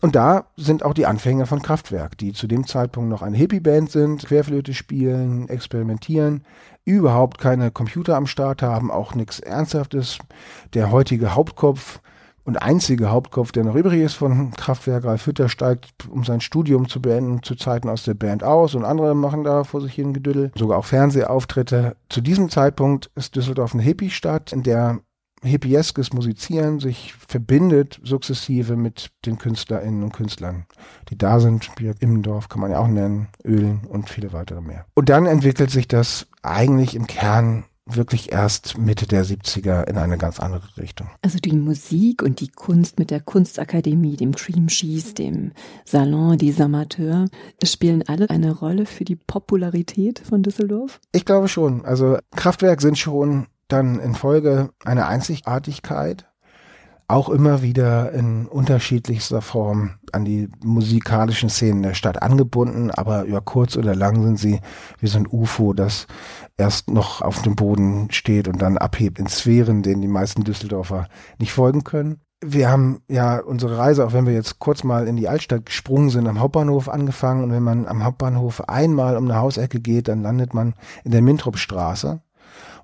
Und 0.00 0.14
da 0.14 0.46
sind 0.56 0.82
auch 0.82 0.92
die 0.92 1.06
Anfänge 1.06 1.46
von 1.46 1.62
Kraftwerk, 1.62 2.18
die 2.18 2.32
zu 2.32 2.46
dem 2.46 2.66
Zeitpunkt 2.66 3.08
noch 3.08 3.22
eine 3.22 3.36
Hippie-Band 3.36 3.90
sind, 3.90 4.26
Querflöte 4.26 4.74
spielen, 4.74 5.48
experimentieren, 5.48 6.44
überhaupt 6.84 7.38
keine 7.38 7.70
Computer 7.70 8.16
am 8.16 8.26
Start 8.26 8.60
haben, 8.60 8.90
auch 8.90 9.14
nichts 9.14 9.40
Ernsthaftes. 9.40 10.18
Der 10.74 10.90
heutige 10.90 11.34
Hauptkopf 11.34 12.00
und 12.44 12.58
einzige 12.58 13.10
Hauptkopf, 13.10 13.52
der 13.52 13.64
noch 13.64 13.74
übrig 13.74 14.02
ist 14.02 14.14
von 14.14 14.52
Kraftwerk, 14.52 15.04
Ralf 15.04 15.26
Hütter, 15.26 15.48
steigt, 15.48 16.06
um 16.10 16.24
sein 16.24 16.42
Studium 16.42 16.88
zu 16.88 17.00
beenden, 17.00 17.42
zu 17.42 17.54
Zeiten 17.54 17.88
aus 17.88 18.04
der 18.04 18.14
Band 18.14 18.44
aus 18.44 18.74
und 18.74 18.84
andere 18.84 19.14
machen 19.14 19.44
da 19.44 19.64
vor 19.64 19.80
sich 19.80 19.94
hin 19.94 20.12
Gedüdel, 20.12 20.52
sogar 20.54 20.78
auch 20.78 20.84
Fernsehauftritte. 20.84 21.96
Zu 22.10 22.20
diesem 22.20 22.50
Zeitpunkt 22.50 23.10
ist 23.14 23.34
Düsseldorf 23.34 23.72
eine 23.72 23.82
Hippie-Stadt, 23.82 24.52
in 24.52 24.62
der 24.62 25.00
hippieskes 25.44 26.12
Musizieren 26.12 26.80
sich 26.80 27.14
verbindet 27.14 28.00
sukzessive 28.02 28.76
mit 28.76 29.10
den 29.26 29.38
KünstlerInnen 29.38 30.02
und 30.02 30.12
Künstlern, 30.12 30.66
die 31.08 31.18
da 31.18 31.40
sind. 31.40 31.70
Wie 31.76 31.92
Immendorf 32.00 32.48
kann 32.48 32.60
man 32.60 32.70
ja 32.70 32.78
auch 32.78 32.88
nennen, 32.88 33.28
Ölen 33.44 33.82
und 33.88 34.10
viele 34.10 34.32
weitere 34.32 34.60
mehr. 34.60 34.86
Und 34.94 35.08
dann 35.08 35.26
entwickelt 35.26 35.70
sich 35.70 35.88
das 35.88 36.26
eigentlich 36.42 36.94
im 36.94 37.06
Kern 37.06 37.64
wirklich 37.86 38.32
erst 38.32 38.78
Mitte 38.78 39.06
der 39.06 39.24
70er 39.24 39.86
in 39.86 39.98
eine 39.98 40.16
ganz 40.16 40.40
andere 40.40 40.76
Richtung. 40.78 41.08
Also 41.22 41.38
die 41.38 41.52
Musik 41.52 42.22
und 42.22 42.40
die 42.40 42.48
Kunst 42.48 42.98
mit 42.98 43.10
der 43.10 43.20
Kunstakademie, 43.20 44.16
dem 44.16 44.34
Cream 44.34 44.68
Cheese, 44.68 45.14
dem 45.14 45.52
Salon 45.84 46.38
des 46.38 46.60
Amateurs, 46.60 47.28
spielen 47.62 48.02
alle 48.06 48.30
eine 48.30 48.52
Rolle 48.52 48.86
für 48.86 49.04
die 49.04 49.16
Popularität 49.16 50.20
von 50.20 50.42
Düsseldorf? 50.42 51.00
Ich 51.12 51.24
glaube 51.24 51.48
schon. 51.48 51.84
Also 51.84 52.18
Kraftwerk 52.34 52.80
sind 52.80 52.98
schon 52.98 53.46
dann 53.68 53.98
in 53.98 54.14
Folge 54.14 54.70
eine 54.84 55.06
Einzigartigkeit, 55.06 56.26
auch 57.06 57.28
immer 57.28 57.62
wieder 57.62 58.12
in 58.12 58.46
unterschiedlichster 58.46 59.42
Form 59.42 59.98
an 60.12 60.24
die 60.24 60.48
musikalischen 60.62 61.50
Szenen 61.50 61.82
der 61.82 61.94
Stadt 61.94 62.22
angebunden, 62.22 62.90
aber 62.90 63.24
über 63.24 63.40
kurz 63.42 63.76
oder 63.76 63.94
lang 63.94 64.22
sind 64.22 64.38
sie 64.38 64.60
wie 65.00 65.06
so 65.06 65.18
ein 65.18 65.28
UFO, 65.30 65.74
das 65.74 66.06
erst 66.56 66.90
noch 66.90 67.20
auf 67.20 67.42
dem 67.42 67.56
Boden 67.56 68.10
steht 68.10 68.48
und 68.48 68.62
dann 68.62 68.78
abhebt 68.78 69.18
in 69.18 69.26
Sphären, 69.26 69.82
denen 69.82 70.00
die 70.00 70.08
meisten 70.08 70.44
Düsseldorfer 70.44 71.08
nicht 71.38 71.52
folgen 71.52 71.84
können. 71.84 72.20
Wir 72.42 72.70
haben 72.70 73.00
ja 73.08 73.38
unsere 73.38 73.78
Reise, 73.78 74.06
auch 74.06 74.12
wenn 74.12 74.26
wir 74.26 74.34
jetzt 74.34 74.58
kurz 74.58 74.84
mal 74.84 75.06
in 75.06 75.16
die 75.16 75.28
Altstadt 75.28 75.66
gesprungen 75.66 76.10
sind, 76.10 76.26
am 76.26 76.40
Hauptbahnhof 76.40 76.88
angefangen 76.88 77.44
und 77.44 77.52
wenn 77.52 77.62
man 77.62 77.86
am 77.86 78.04
Hauptbahnhof 78.04 78.68
einmal 78.68 79.16
um 79.16 79.24
eine 79.24 79.36
Hausecke 79.36 79.80
geht, 79.80 80.08
dann 80.08 80.22
landet 80.22 80.52
man 80.54 80.74
in 81.04 81.10
der 81.10 81.22
Mintrupstraße 81.22 82.20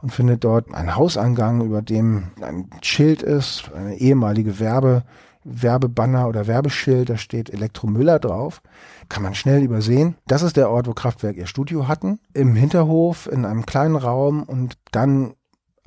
und 0.03 0.13
findet 0.13 0.45
dort 0.45 0.73
einen 0.75 0.97
Hauseingang, 0.97 1.63
über 1.63 1.83
dem 1.83 2.31
ein 2.41 2.71
Schild 2.83 3.23
ist, 3.23 3.71
eine 3.75 3.97
ehemalige 3.97 4.59
Werbe, 4.59 5.05
Werbebanner 5.45 6.29
oder 6.29 6.47
Werbeschild, 6.47 7.09
da 7.09 7.17
steht 7.17 7.51
Elektromüller 7.51 8.19
drauf. 8.19 8.63
Kann 9.09 9.23
man 9.23 9.35
schnell 9.35 9.63
übersehen. 9.63 10.17
Das 10.27 10.43
ist 10.43 10.57
der 10.57 10.71
Ort, 10.71 10.87
wo 10.87 10.93
Kraftwerk 10.93 11.37
ihr 11.37 11.47
Studio 11.47 11.89
hatten. 11.89 12.21
Im 12.35 12.55
Hinterhof, 12.55 13.27
in 13.31 13.45
einem 13.45 13.65
kleinen 13.65 13.97
Raum 13.97 14.43
und 14.43 14.77
dann 14.93 15.35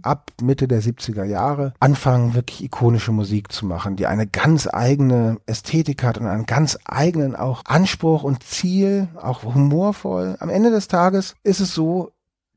ab 0.02 0.32
Mitte 0.42 0.68
der 0.68 0.82
70er 0.82 1.24
Jahre 1.24 1.74
anfangen, 1.80 2.34
wirklich 2.34 2.64
ikonische 2.64 3.12
Musik 3.12 3.52
zu 3.52 3.66
machen, 3.66 3.96
die 3.96 4.08
eine 4.08 4.28
ganz 4.28 4.68
eigene 4.72 5.38
Ästhetik 5.46 6.04
hat 6.04 6.18
und 6.18 6.28
einen 6.28 6.46
ganz 6.46 6.78
eigenen 6.86 7.36
auch 7.36 7.64
Anspruch 7.66 8.24
und 8.24 8.44
Ziel, 8.44 9.08
auch 9.16 9.44
humorvoll. 9.44 10.36
Am 10.40 10.50
Ende 10.50 10.72
des 10.72 10.88
Tages 10.88 11.36
ist 11.44 11.62
es 11.62 11.74
so, 11.74 12.12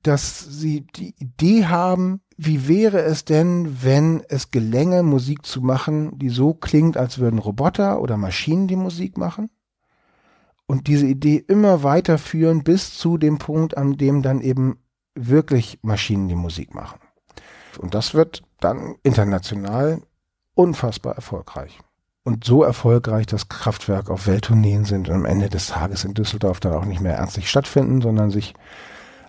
dass 0.07 0.39
sie 0.39 0.83
die 0.83 1.15
Idee 1.19 1.67
haben, 1.67 2.21
wie 2.37 2.69
wäre 2.69 3.01
es 3.01 3.25
denn, 3.25 3.83
wenn 3.83 4.23
es 4.29 4.51
gelänge, 4.51 5.03
Musik 5.03 5.45
zu 5.45 5.63
machen, 5.63 6.19
die 6.19 6.29
so 6.29 6.55
klingt, 6.55 6.97
als 6.97 7.19
würden 7.19 7.39
Roboter 7.39 8.01
oder 8.01 8.17
Maschinen 8.17 8.69
die 8.69 8.77
Musik 8.77 9.17
machen? 9.17 9.51
Und 10.67 10.87
diese 10.87 11.07
Idee 11.07 11.37
immer 11.37 11.83
weiterführen 11.83 12.63
bis 12.63 12.97
zu 12.97 13.19
dem 13.19 13.39
Punkt, 13.39 13.77
an 13.77 13.97
dem 13.97 14.23
dann 14.23 14.41
eben 14.41 14.79
wirklich 15.15 15.79
Maschinen 15.83 16.29
die 16.29 16.35
Musik 16.35 16.75
machen. 16.75 16.99
Und 17.79 17.95
das 17.95 18.15
wird 18.15 18.43
dann 18.61 18.97
international 19.03 20.03
unfassbar 20.55 21.15
erfolgreich. 21.15 21.79
Und 22.25 22.45
so 22.45 22.65
erfolgreich, 22.65 23.27
dass 23.27 23.49
Kraftwerk 23.49 24.11
auf 24.11 24.27
Welttourneen 24.27 24.85
sind 24.85 25.09
und 25.09 25.15
am 25.15 25.25
Ende 25.25 25.49
des 25.49 25.69
Tages 25.69 26.05
in 26.05 26.15
Düsseldorf 26.15 26.61
dann 26.61 26.73
auch 26.73 26.85
nicht 26.85 27.01
mehr 27.01 27.17
ernstlich 27.17 27.49
stattfinden, 27.49 28.03
sondern 28.03 28.31
sich 28.31 28.55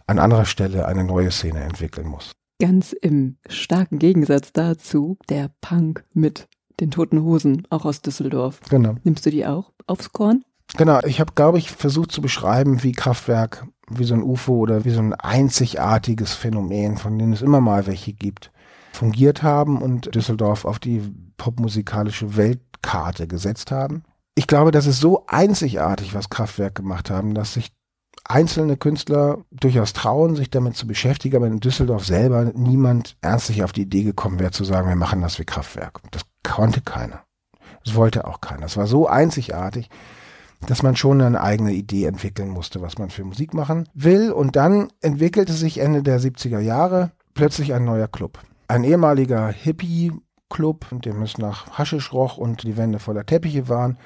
an 0.08 0.20
anderer 0.20 0.46
Stelle 0.46 0.88
eine 0.88 1.04
neue 1.04 1.32
Szene 1.32 1.60
entwickeln 1.60 2.08
muss. 2.08 2.32
Ganz 2.60 2.94
im 2.94 3.38
starken 3.48 4.00
Gegensatz 4.00 4.52
dazu 4.52 5.18
der 5.30 5.52
Punk 5.62 6.04
mit 6.14 6.48
den 6.80 6.92
Toten 6.92 7.22
Hosen, 7.22 7.68
auch 7.70 7.86
aus 7.86 8.02
Düsseldorf. 8.02 8.62
Genau. 8.70 8.96
Nimmst 9.04 9.26
du 9.26 9.30
die 9.30 9.46
auch 9.46 9.74
aufs 9.86 10.12
Korn? 10.12 10.44
Genau, 10.76 11.00
ich 11.06 11.20
habe, 11.20 11.34
glaube 11.34 11.60
ich, 11.60 11.72
versucht 11.72 12.12
zu 12.12 12.22
beschreiben, 12.22 12.84
wie 12.84 12.92
Kraftwerk, 12.92 13.66
wie 13.90 14.04
so 14.04 14.16
ein 14.16 14.24
UFO 14.24 14.58
oder 14.58 14.86
wie 14.86 14.90
so 14.90 15.00
ein 15.00 15.14
einzigartiges 15.14 16.34
Phänomen, 16.34 16.98
von 16.98 17.18
dem 17.18 17.32
es 17.32 17.42
immer 17.42 17.62
mal 17.62 17.88
welche 17.88 18.14
gibt, 18.14 18.52
fungiert 18.92 19.44
haben 19.44 19.82
und 19.82 20.14
Düsseldorf 20.14 20.66
auf 20.66 20.80
die 20.80 21.02
popmusikalische 21.38 22.36
Weltkarte 22.36 23.28
gesetzt 23.28 23.72
haben. 23.72 24.04
Ich 24.36 24.48
glaube, 24.48 24.72
das 24.72 24.88
ist 24.88 25.00
so 25.00 25.26
einzigartig, 25.28 26.14
was 26.14 26.30
Kraftwerk 26.30 26.76
gemacht 26.76 27.10
haben, 27.10 27.34
dass 27.34 27.54
sich 27.54 27.72
einzelne 28.28 28.78
Künstler 28.78 29.40
durchaus 29.52 29.94
trauen, 29.94 30.36
sich 30.36 30.50
damit 30.50 30.76
zu 30.76 30.86
beschäftigen, 30.86 31.38
aber 31.38 31.48
in 31.48 31.60
Düsseldorf 31.60 32.06
selber 32.06 32.52
niemand 32.54 33.16
ernstlich 33.22 33.64
auf 33.64 33.72
die 33.72 33.84
Idee 33.84 34.04
gekommen 34.04 34.40
wäre, 34.40 34.52
zu 34.52 34.64
sagen, 34.64 34.90
wir 34.90 34.96
machen 34.96 35.22
das 35.22 35.40
wie 35.40 35.46
Kraftwerk. 35.46 36.02
Das 36.12 36.24
konnte 36.44 36.82
keiner. 36.82 37.24
Das 37.84 37.96
wollte 37.96 38.28
auch 38.28 38.42
keiner. 38.42 38.66
Es 38.66 38.76
war 38.76 38.88
so 38.88 39.08
einzigartig, 39.08 39.90
dass 40.68 40.84
man 40.84 40.96
schon 40.96 41.22
eine 41.22 41.42
eigene 41.42 41.72
Idee 41.72 42.06
entwickeln 42.06 42.50
musste, 42.50 42.82
was 42.82 42.98
man 42.98 43.10
für 43.10 43.24
Musik 43.24 43.54
machen 43.54 43.88
will. 43.94 44.32
Und 44.32 44.56
dann 44.56 44.92
entwickelte 45.02 45.54
sich 45.54 45.78
Ende 45.78 46.04
der 46.04 46.20
70er 46.20 46.60
Jahre 46.60 47.12
plötzlich 47.34 47.74
ein 47.74 47.86
neuer 47.86 48.08
Club. 48.08 48.40
Ein 48.68 48.84
ehemaliger 48.84 49.48
Hippie-Club, 49.48 50.88
dem 51.06 51.22
es 51.22 51.38
nach 51.38 51.78
Haschisch 51.78 52.12
roch 52.12 52.38
und 52.38 52.64
die 52.64 52.76
Wände 52.76 53.00
voller 53.00 53.26
Teppiche 53.26 53.70
waren, 53.70 53.98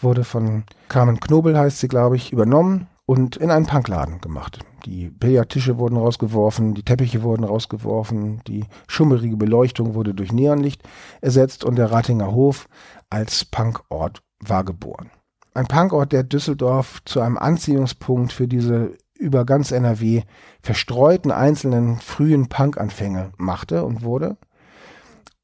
wurde 0.00 0.24
von 0.24 0.62
Carmen 0.88 1.20
Knobel, 1.20 1.58
heißt 1.58 1.80
sie, 1.80 1.88
glaube 1.88 2.16
ich, 2.16 2.32
übernommen 2.32 2.86
und 3.08 3.38
in 3.38 3.50
einen 3.50 3.64
Punkladen 3.64 4.20
gemacht. 4.20 4.58
Die 4.84 5.08
Billardtische 5.08 5.78
wurden 5.78 5.96
rausgeworfen, 5.96 6.74
die 6.74 6.82
Teppiche 6.82 7.22
wurden 7.22 7.42
rausgeworfen, 7.42 8.42
die 8.46 8.66
schummerige 8.86 9.38
Beleuchtung 9.38 9.94
wurde 9.94 10.12
durch 10.12 10.30
Neonlicht 10.30 10.82
ersetzt 11.22 11.64
und 11.64 11.76
der 11.76 11.90
Ratinger 11.90 12.32
Hof 12.32 12.68
als 13.08 13.46
Punkort 13.46 14.22
war 14.40 14.62
geboren. 14.62 15.10
Ein 15.54 15.66
Punkort, 15.66 16.12
der 16.12 16.22
Düsseldorf 16.22 17.00
zu 17.06 17.22
einem 17.22 17.38
Anziehungspunkt 17.38 18.30
für 18.30 18.46
diese 18.46 18.92
über 19.18 19.46
ganz 19.46 19.72
NRW 19.72 20.24
verstreuten 20.60 21.30
einzelnen 21.30 22.00
frühen 22.00 22.50
Punkanfänge 22.50 23.32
machte 23.38 23.86
und 23.86 24.02
wurde, 24.02 24.36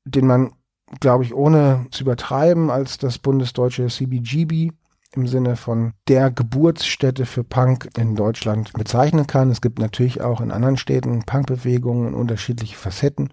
den 0.05 0.27
man, 0.27 0.53
glaube 1.01 1.25
ich, 1.25 1.35
ohne 1.35 1.87
zu 1.91 2.05
übertreiben, 2.05 2.71
als 2.71 2.99
das 2.99 3.19
bundesdeutsche 3.19 3.87
CBGB 3.87 4.73
im 5.17 5.27
Sinne 5.27 5.57
von 5.57 5.93
der 6.09 6.31
Geburtsstätte 6.31 7.27
für 7.27 7.45
Punk 7.45 7.89
in 7.97 8.17
Deutschland 8.17 8.73
bezeichnen 8.73 9.27
kann. 9.27 9.51
Es 9.51 9.61
gibt 9.61 9.79
natürlich 9.79 10.21
auch 10.21 10.41
in 10.41 10.51
anderen 10.51 10.77
Städten 10.77 11.23
Punkbewegungen 11.25 12.09
und 12.09 12.15
unterschiedliche 12.15 12.77
Facetten. 12.77 13.33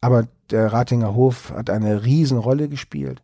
Aber 0.00 0.28
der 0.50 0.72
Ratinger 0.72 1.14
Hof 1.14 1.52
hat 1.54 1.70
eine 1.70 2.04
Riesenrolle 2.04 2.68
gespielt, 2.68 3.22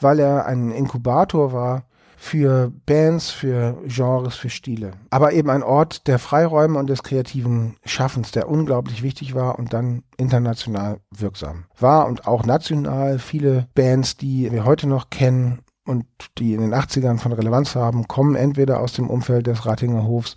weil 0.00 0.20
er 0.20 0.46
ein 0.46 0.70
Inkubator 0.70 1.52
war 1.52 1.84
für 2.22 2.72
Bands, 2.86 3.30
für 3.30 3.76
Genres, 3.86 4.36
für 4.36 4.48
Stile. 4.48 4.92
Aber 5.10 5.32
eben 5.32 5.50
ein 5.50 5.64
Ort 5.64 6.06
der 6.06 6.20
Freiräume 6.20 6.78
und 6.78 6.88
des 6.88 7.02
kreativen 7.02 7.76
Schaffens, 7.84 8.30
der 8.30 8.48
unglaublich 8.48 9.02
wichtig 9.02 9.34
war 9.34 9.58
und 9.58 9.72
dann 9.72 10.04
international 10.16 11.00
wirksam 11.10 11.64
war 11.80 12.06
und 12.06 12.28
auch 12.28 12.46
national. 12.46 13.18
Viele 13.18 13.66
Bands, 13.74 14.16
die 14.16 14.52
wir 14.52 14.64
heute 14.64 14.86
noch 14.86 15.10
kennen 15.10 15.62
und 15.84 16.06
die 16.38 16.54
in 16.54 16.60
den 16.60 16.74
80ern 16.74 17.18
von 17.18 17.32
Relevanz 17.32 17.74
haben, 17.74 18.06
kommen 18.08 18.34
entweder 18.34 18.80
aus 18.80 18.92
dem 18.92 19.10
Umfeld 19.10 19.46
des 19.46 19.66
Ratinger 19.66 20.04
Hofs 20.04 20.34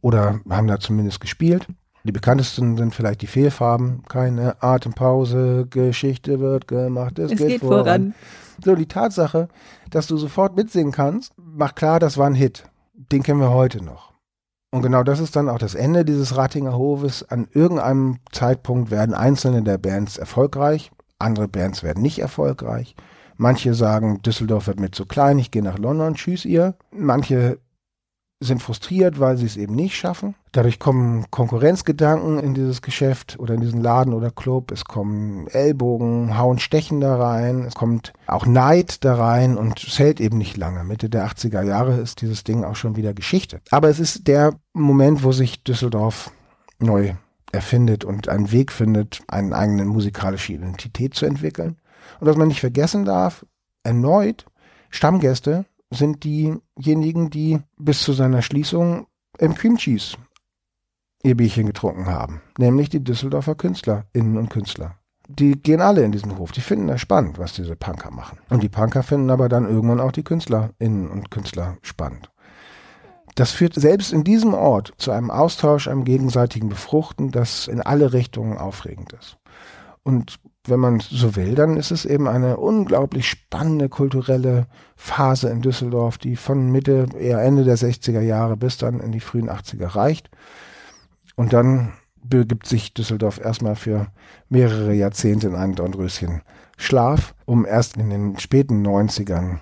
oder 0.00 0.40
haben 0.48 0.66
da 0.66 0.78
zumindest 0.80 1.20
gespielt. 1.20 1.66
Die 2.04 2.12
bekanntesten 2.12 2.76
sind 2.76 2.94
vielleicht 2.94 3.22
die 3.22 3.26
Fehlfarben, 3.26 4.02
keine 4.08 4.62
Atempause, 4.62 5.66
Geschichte 5.68 6.40
wird 6.40 6.68
gemacht, 6.68 7.18
es, 7.18 7.32
es 7.32 7.38
geht, 7.38 7.48
geht 7.48 7.60
voran. 7.60 7.84
voran. 7.84 8.14
So, 8.64 8.74
die 8.74 8.86
Tatsache, 8.86 9.48
dass 9.90 10.06
du 10.06 10.16
sofort 10.16 10.56
mitsingen 10.56 10.92
kannst, 10.92 11.32
macht 11.36 11.76
klar, 11.76 12.00
das 12.00 12.16
war 12.16 12.26
ein 12.26 12.34
Hit. 12.34 12.64
Den 12.94 13.22
kennen 13.22 13.40
wir 13.40 13.50
heute 13.50 13.84
noch. 13.84 14.12
Und 14.70 14.82
genau 14.82 15.02
das 15.02 15.20
ist 15.20 15.34
dann 15.36 15.48
auch 15.48 15.58
das 15.58 15.74
Ende 15.74 16.04
dieses 16.04 16.36
Ratinger 16.36 16.76
Hofes. 16.76 17.22
An 17.28 17.48
irgendeinem 17.52 18.18
Zeitpunkt 18.32 18.90
werden 18.90 19.14
einzelne 19.14 19.62
der 19.62 19.78
Bands 19.78 20.18
erfolgreich, 20.18 20.90
andere 21.18 21.48
Bands 21.48 21.82
werden 21.82 22.02
nicht 22.02 22.18
erfolgreich. 22.18 22.94
Manche 23.38 23.72
sagen, 23.72 24.20
Düsseldorf 24.22 24.66
wird 24.66 24.80
mir 24.80 24.90
zu 24.90 25.06
klein, 25.06 25.38
ich 25.38 25.50
gehe 25.50 25.62
nach 25.62 25.78
London, 25.78 26.14
tschüss 26.14 26.44
ihr. 26.44 26.74
Manche 26.90 27.58
sind 28.40 28.62
frustriert, 28.62 29.18
weil 29.18 29.36
sie 29.36 29.46
es 29.46 29.56
eben 29.56 29.74
nicht 29.74 29.96
schaffen. 29.96 30.34
Dadurch 30.52 30.78
kommen 30.78 31.26
Konkurrenzgedanken 31.30 32.38
in 32.38 32.54
dieses 32.54 32.82
Geschäft 32.82 33.38
oder 33.38 33.54
in 33.54 33.60
diesen 33.60 33.80
Laden 33.80 34.12
oder 34.12 34.30
Club. 34.30 34.70
Es 34.72 34.84
kommen 34.84 35.46
Ellbogen, 35.48 36.36
Hauen, 36.36 36.58
Stechen 36.58 37.00
da 37.00 37.16
rein. 37.16 37.64
Es 37.64 37.74
kommt 37.74 38.12
auch 38.26 38.46
Neid 38.46 39.04
da 39.04 39.14
rein 39.14 39.56
und 39.56 39.82
es 39.82 39.98
hält 39.98 40.20
eben 40.20 40.38
nicht 40.38 40.56
lange. 40.56 40.84
Mitte 40.84 41.08
der 41.08 41.26
80er 41.26 41.62
Jahre 41.62 41.96
ist 41.96 42.20
dieses 42.20 42.44
Ding 42.44 42.64
auch 42.64 42.76
schon 42.76 42.96
wieder 42.96 43.14
Geschichte. 43.14 43.60
Aber 43.70 43.88
es 43.88 43.98
ist 44.00 44.28
der 44.28 44.54
Moment, 44.72 45.22
wo 45.22 45.32
sich 45.32 45.64
Düsseldorf 45.64 46.30
neu 46.78 47.14
erfindet 47.50 48.04
und 48.04 48.28
einen 48.28 48.52
Weg 48.52 48.72
findet, 48.72 49.22
eine 49.26 49.56
eigene 49.56 49.84
musikalische 49.84 50.52
Identität 50.52 51.14
zu 51.14 51.26
entwickeln. 51.26 51.76
Und 52.20 52.26
was 52.26 52.36
man 52.36 52.48
nicht 52.48 52.60
vergessen 52.60 53.04
darf, 53.04 53.46
erneut 53.82 54.46
Stammgäste 54.90 55.66
sind 55.90 56.24
diejenigen, 56.24 57.30
die 57.30 57.60
bis 57.76 58.02
zu 58.02 58.12
seiner 58.12 58.42
Schließung 58.42 59.06
im 59.38 59.54
Cream 59.54 59.76
Cheese 59.76 60.16
ihr 61.22 61.36
Bierchen 61.36 61.66
getrunken 61.66 62.06
haben. 62.06 62.42
Nämlich 62.58 62.88
die 62.88 63.02
Düsseldorfer 63.02 63.54
Künstlerinnen 63.54 64.36
und 64.36 64.50
Künstler. 64.50 64.96
Die 65.28 65.60
gehen 65.60 65.80
alle 65.80 66.04
in 66.04 66.12
diesen 66.12 66.38
Hof. 66.38 66.52
Die 66.52 66.60
finden 66.60 66.86
das 66.86 67.00
spannend, 67.00 67.38
was 67.38 67.52
diese 67.52 67.76
Punker 67.76 68.10
machen. 68.10 68.38
Und 68.48 68.62
die 68.62 68.68
Punker 68.68 69.02
finden 69.02 69.30
aber 69.30 69.48
dann 69.48 69.68
irgendwann 69.68 70.00
auch 70.00 70.12
die 70.12 70.22
Künstlerinnen 70.22 71.08
und 71.08 71.30
Künstler 71.30 71.76
spannend. 71.82 72.30
Das 73.34 73.50
führt 73.50 73.74
selbst 73.74 74.12
in 74.12 74.24
diesem 74.24 74.54
Ort 74.54 74.94
zu 74.96 75.10
einem 75.10 75.30
Austausch, 75.30 75.86
einem 75.86 76.04
gegenseitigen 76.04 76.68
Befruchten, 76.68 77.30
das 77.30 77.68
in 77.68 77.80
alle 77.80 78.12
Richtungen 78.12 78.56
aufregend 78.56 79.12
ist. 79.12 79.36
Und 80.02 80.40
wenn 80.68 80.80
man 80.80 81.00
so 81.00 81.36
will, 81.36 81.54
dann 81.54 81.76
ist 81.76 81.90
es 81.90 82.04
eben 82.04 82.28
eine 82.28 82.56
unglaublich 82.56 83.28
spannende 83.28 83.88
kulturelle 83.88 84.66
Phase 84.96 85.48
in 85.48 85.62
Düsseldorf, 85.62 86.18
die 86.18 86.36
von 86.36 86.70
Mitte, 86.70 87.06
eher 87.18 87.42
Ende 87.42 87.64
der 87.64 87.76
60er 87.76 88.20
Jahre 88.20 88.56
bis 88.56 88.78
dann 88.78 89.00
in 89.00 89.12
die 89.12 89.20
frühen 89.20 89.50
80er 89.50 89.94
reicht. 89.94 90.30
Und 91.36 91.52
dann 91.52 91.92
begibt 92.22 92.66
sich 92.66 92.94
Düsseldorf 92.94 93.40
erstmal 93.40 93.76
für 93.76 94.08
mehrere 94.48 94.92
Jahrzehnte 94.92 95.48
in 95.48 95.54
einen 95.54 95.74
Dornröschen 95.74 96.42
Schlaf, 96.76 97.34
um 97.44 97.66
erst 97.66 97.96
in 97.96 98.10
den 98.10 98.38
späten 98.38 98.86
90ern 98.86 99.58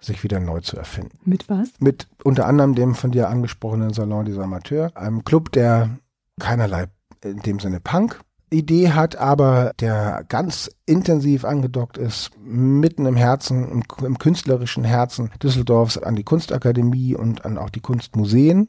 sich 0.00 0.24
wieder 0.24 0.40
neu 0.40 0.60
zu 0.60 0.76
erfinden. 0.76 1.18
Mit 1.24 1.48
was? 1.48 1.68
Mit 1.78 2.08
unter 2.24 2.46
anderem 2.46 2.74
dem 2.74 2.94
von 2.94 3.10
dir 3.10 3.28
angesprochenen 3.28 3.92
Salon 3.92 4.24
des 4.24 4.38
Amateurs, 4.38 4.96
einem 4.96 5.24
Club, 5.24 5.52
der 5.52 5.90
keinerlei 6.38 6.86
in 7.22 7.40
dem 7.40 7.60
Sinne 7.60 7.80
Punk 7.80 8.20
Idee 8.50 8.90
hat, 8.90 9.16
aber 9.16 9.72
der 9.80 10.24
ganz 10.28 10.70
intensiv 10.84 11.44
angedockt 11.44 11.98
ist, 11.98 12.30
mitten 12.44 13.06
im 13.06 13.16
Herzen, 13.16 13.70
im, 13.70 13.82
im 14.04 14.18
künstlerischen 14.18 14.84
Herzen 14.84 15.30
Düsseldorfs 15.42 15.98
an 15.98 16.16
die 16.16 16.24
Kunstakademie 16.24 17.14
und 17.14 17.44
an 17.44 17.58
auch 17.58 17.70
die 17.70 17.80
Kunstmuseen 17.80 18.68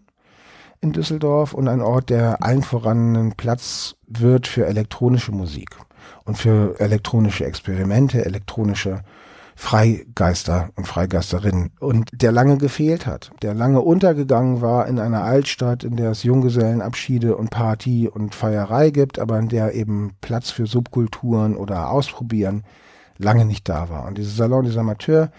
in 0.82 0.94
Düsseldorf 0.94 1.54
und 1.54 1.68
ein 1.68 1.82
Ort, 1.82 2.10
der 2.10 2.44
allen 2.44 2.64
voran 2.64 3.16
ein 3.16 3.34
Platz 3.34 3.96
wird 4.08 4.48
für 4.48 4.66
elektronische 4.66 5.32
Musik 5.32 5.70
und 6.26 6.38
für 6.38 6.80
elektronische 6.80 7.46
Experimente, 7.46 8.26
elektronische 8.26 9.04
Freigeister 9.62 10.72
und 10.76 10.88
Freigeisterinnen 10.88 11.70
und 11.80 12.10
der 12.12 12.32
lange 12.32 12.58
gefehlt 12.58 13.06
hat, 13.06 13.30
der 13.44 13.54
lange 13.54 13.80
untergegangen 13.80 14.60
war 14.60 14.88
in 14.88 14.98
einer 14.98 15.24
Altstadt, 15.24 15.84
in 15.84 15.96
der 15.96 16.10
es 16.10 16.24
Junggesellenabschiede 16.24 17.38
und 17.38 17.52
Party 17.52 18.10
und 18.10 18.34
Feierei 18.34 18.90
gibt, 18.90 19.20
aber 19.20 19.38
in 19.38 19.50
der 19.50 19.76
eben 19.76 20.14
Platz 20.20 20.50
für 20.50 20.66
Subkulturen 20.66 21.56
oder 21.56 21.92
Ausprobieren 21.92 22.64
lange 23.20 23.46
nicht 23.46 23.70
da 23.70 23.88
war. 23.90 24.08
Und 24.08 24.18
dieses 24.18 24.36
Salon 24.36 24.66
des 24.66 24.78
Amateurs 24.78 25.30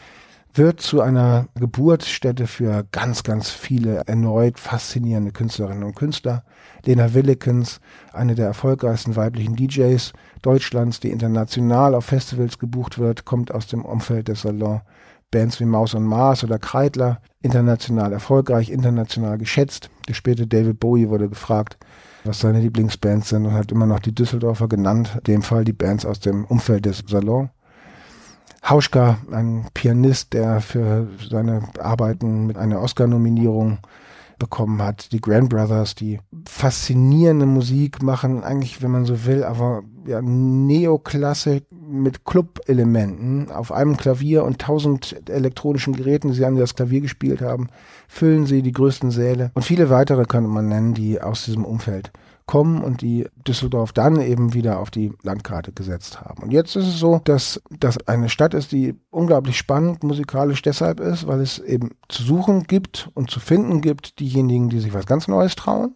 wird 0.55 0.81
zu 0.81 1.01
einer 1.01 1.49
Geburtsstätte 1.59 2.47
für 2.47 2.87
ganz, 2.93 3.25
ganz 3.25 3.51
viele 3.51 4.03
erneut 4.07 4.61
faszinierende 4.61 5.33
Künstlerinnen 5.33 5.83
und 5.83 5.97
Künstler. 5.97 6.45
Lena 6.85 7.13
Willikens, 7.13 7.81
eine 8.13 8.37
der 8.37 8.47
erfolgreichsten 8.47 9.17
weiblichen 9.17 9.57
DJs 9.57 10.13
Deutschlands, 10.43 11.01
die 11.01 11.11
international 11.11 11.95
auf 11.95 12.05
Festivals 12.05 12.59
gebucht 12.59 12.99
wird, 12.99 13.25
kommt 13.25 13.55
aus 13.55 13.67
dem 13.67 13.85
Umfeld 13.85 14.29
des 14.29 14.43
Salon. 14.43 14.83
Bands 15.31 15.59
wie 15.61 15.65
Maus 15.65 15.95
und 15.95 16.05
Mars 16.05 16.45
oder 16.45 16.59
Kreidler, 16.59 17.21
international 17.41 18.13
erfolgreich, 18.13 18.71
international 18.71 19.39
geschätzt. 19.39 19.89
Der 20.07 20.15
späte 20.15 20.47
David 20.47 20.79
Bowie 20.79 21.09
wurde 21.09 21.29
gefragt, 21.29 21.79
was 22.25 22.41
seine 22.41 22.61
Lieblingsbands 22.61 23.31
sind 23.31 23.47
und 23.47 23.55
hat 23.55 23.73
immer 23.73 23.87
noch 23.87 24.01
die 24.01 24.15
Düsseldorfer 24.15 24.69
genannt, 24.69 25.13
in 25.17 25.25
dem 25.25 25.43
Fall 25.43 25.65
die 25.65 25.73
Bands 25.73 26.05
aus 26.05 26.21
dem 26.21 26.45
Umfeld 26.45 26.85
des 26.85 27.03
Salon. 27.09 27.51
Hauschka, 28.65 29.19
ein 29.33 29.67
Pianist, 29.75 30.35
der 30.35 30.61
für 30.61 31.09
seine 31.29 31.63
Arbeiten 31.81 32.47
mit 32.47 32.57
einer 32.57 32.81
Oscar-Nominierung 32.81 33.79
bekommen 34.39 34.83
hat. 34.83 35.13
Die 35.13 35.21
Grand 35.21 35.49
Brothers, 35.49 35.95
die 35.95 36.21
faszinierende 36.47 37.47
Musik 37.47 38.03
machen, 38.03 38.45
eigentlich, 38.45 38.83
wenn 38.83 38.91
man 38.91 39.05
so 39.05 39.25
will, 39.25 39.43
aber 39.43 39.83
ja, 40.07 40.21
Neoklassik 40.23 41.65
mit 41.71 42.25
Club-Elementen 42.25 43.51
auf 43.51 43.73
einem 43.73 43.97
Klavier 43.97 44.45
und 44.45 44.61
tausend 44.61 45.29
elektronischen 45.29 45.95
Geräten, 45.95 46.29
die 46.29 46.35
sie 46.35 46.45
an 46.45 46.57
das 46.57 46.75
Klavier 46.75 47.01
gespielt 47.01 47.41
haben, 47.41 47.69
füllen 48.09 48.47
sie 48.47 48.63
die 48.63 48.73
größten 48.73 49.11
Säle. 49.11 49.51
Und 49.55 49.65
viele 49.65 49.91
weitere 49.91 50.25
könnte 50.25 50.49
man 50.49 50.69
nennen, 50.69 50.95
die 50.95 51.21
aus 51.21 51.45
diesem 51.45 51.65
Umfeld 51.65 52.13
kommen 52.47 52.83
und 52.83 53.03
die 53.03 53.27
Düsseldorf 53.47 53.93
dann 53.93 54.21
eben 54.21 54.53
wieder 54.53 54.79
auf 54.79 54.91
die 54.91 55.13
Landkarte 55.23 55.73
gesetzt 55.73 56.21
haben. 56.21 56.43
Und 56.43 56.53
jetzt 56.53 56.77
ist 56.77 56.87
es 56.87 56.99
so, 56.99 57.21
dass 57.25 57.63
das 57.71 58.07
eine 58.09 58.29
Stadt 58.29 58.55
ist, 58.55 58.73
die 58.73 58.95
unglaublich 59.11 59.57
spannend 59.57 60.03
musikalisch 60.03 60.63
deshalb 60.63 61.01
ist, 61.01 61.27
weil 61.27 61.41
es 61.41 61.59
eben 61.59 61.91
zu 62.09 62.23
suchen 62.23 62.65
gibt 62.65 63.11
und 63.15 63.31
zu 63.31 63.39
finden 63.39 63.81
gibt 63.81 64.19
diejenigen, 64.19 64.69
die 64.69 64.81
sich 64.81 64.93
was 64.93 65.07
ganz 65.07 65.29
Neues 65.29 65.55
trauen. 65.57 65.95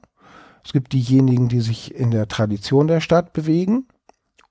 Es 0.64 0.72
gibt 0.72 0.92
diejenigen, 0.92 1.48
die 1.48 1.60
sich 1.60 1.94
in 1.94 2.10
der 2.10 2.28
Tradition 2.28 2.86
der 2.86 3.00
Stadt 3.00 3.32
bewegen 3.32 3.86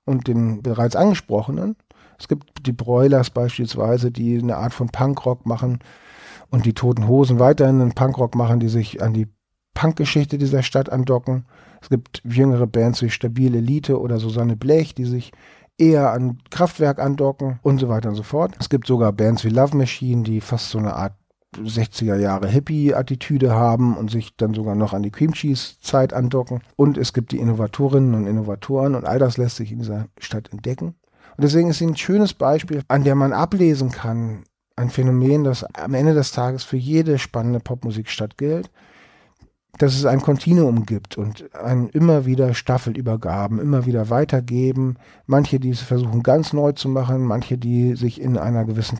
und 0.06 0.26
den 0.28 0.62
bereits 0.62 0.96
angesprochenen. 0.96 1.76
Es 2.18 2.28
gibt 2.28 2.66
die 2.66 2.72
Broilers 2.72 3.28
beispielsweise, 3.28 4.10
die 4.10 4.38
eine 4.38 4.56
Art 4.56 4.72
von 4.72 4.88
Punkrock 4.88 5.44
machen 5.44 5.80
und 6.50 6.64
die 6.64 6.72
Toten 6.72 7.06
Hosen 7.08 7.38
weiterhin 7.38 7.82
einen 7.82 7.92
Punkrock 7.92 8.34
machen, 8.34 8.60
die 8.60 8.68
sich 8.68 9.02
an 9.02 9.12
die 9.12 9.28
Punkgeschichte 9.74 10.38
dieser 10.38 10.62
Stadt 10.62 10.90
andocken. 10.90 11.44
Es 11.82 11.90
gibt 11.90 12.22
jüngere 12.24 12.66
Bands 12.66 13.02
wie 13.02 13.10
Stabil 13.10 13.54
Elite 13.54 14.00
oder 14.00 14.18
Susanne 14.18 14.56
Blech, 14.56 14.94
die 14.94 15.04
sich 15.04 15.32
eher 15.78 16.10
an 16.12 16.38
Kraftwerk 16.50 16.98
andocken 16.98 17.58
und 17.62 17.78
so 17.78 17.88
weiter 17.88 18.08
und 18.08 18.14
so 18.14 18.22
fort. 18.22 18.54
Es 18.58 18.70
gibt 18.70 18.86
sogar 18.86 19.12
Bands 19.12 19.44
wie 19.44 19.50
Love 19.50 19.76
Machine, 19.76 20.22
die 20.22 20.40
fast 20.40 20.70
so 20.70 20.78
eine 20.78 20.94
Art 20.94 21.12
60er 21.58 22.16
Jahre 22.16 22.48
Hippie-Attitüde 22.48 23.52
haben 23.52 23.96
und 23.96 24.10
sich 24.10 24.36
dann 24.36 24.54
sogar 24.54 24.74
noch 24.74 24.92
an 24.92 25.02
die 25.02 25.10
Cream 25.10 25.32
Cheese-Zeit 25.32 26.12
andocken. 26.12 26.60
Und 26.76 26.98
es 26.98 27.12
gibt 27.12 27.32
die 27.32 27.38
Innovatorinnen 27.38 28.14
und 28.14 28.26
Innovatoren 28.26 28.94
und 28.94 29.04
all 29.04 29.18
das 29.18 29.36
lässt 29.36 29.56
sich 29.56 29.72
in 29.72 29.78
dieser 29.78 30.06
Stadt 30.18 30.52
entdecken. 30.52 30.94
Und 31.36 31.44
deswegen 31.44 31.70
ist 31.70 31.78
sie 31.78 31.86
ein 31.86 31.96
schönes 31.96 32.34
Beispiel, 32.34 32.82
an 32.88 33.04
der 33.04 33.14
man 33.14 33.32
ablesen 33.32 33.90
kann, 33.90 34.44
ein 34.76 34.90
Phänomen, 34.90 35.44
das 35.44 35.64
am 35.74 35.94
Ende 35.94 36.14
des 36.14 36.32
Tages 36.32 36.64
für 36.64 36.76
jede 36.76 37.18
spannende 37.18 37.60
Popmusikstadt 37.60 38.36
gilt 38.36 38.70
dass 39.78 39.94
es 39.94 40.06
ein 40.06 40.20
Kontinuum 40.20 40.86
gibt 40.86 41.18
und 41.18 41.54
ein 41.54 41.88
immer 41.88 42.24
wieder 42.24 42.54
Staffelübergaben, 42.54 43.58
immer 43.58 43.86
wieder 43.86 44.10
weitergeben. 44.10 44.96
Manche, 45.26 45.60
die 45.60 45.70
es 45.70 45.80
versuchen 45.80 46.22
ganz 46.22 46.52
neu 46.52 46.72
zu 46.72 46.88
machen, 46.88 47.24
manche, 47.24 47.58
die 47.58 47.94
sich 47.94 48.20
in 48.20 48.38
einer 48.38 48.64
gewissen 48.64 48.98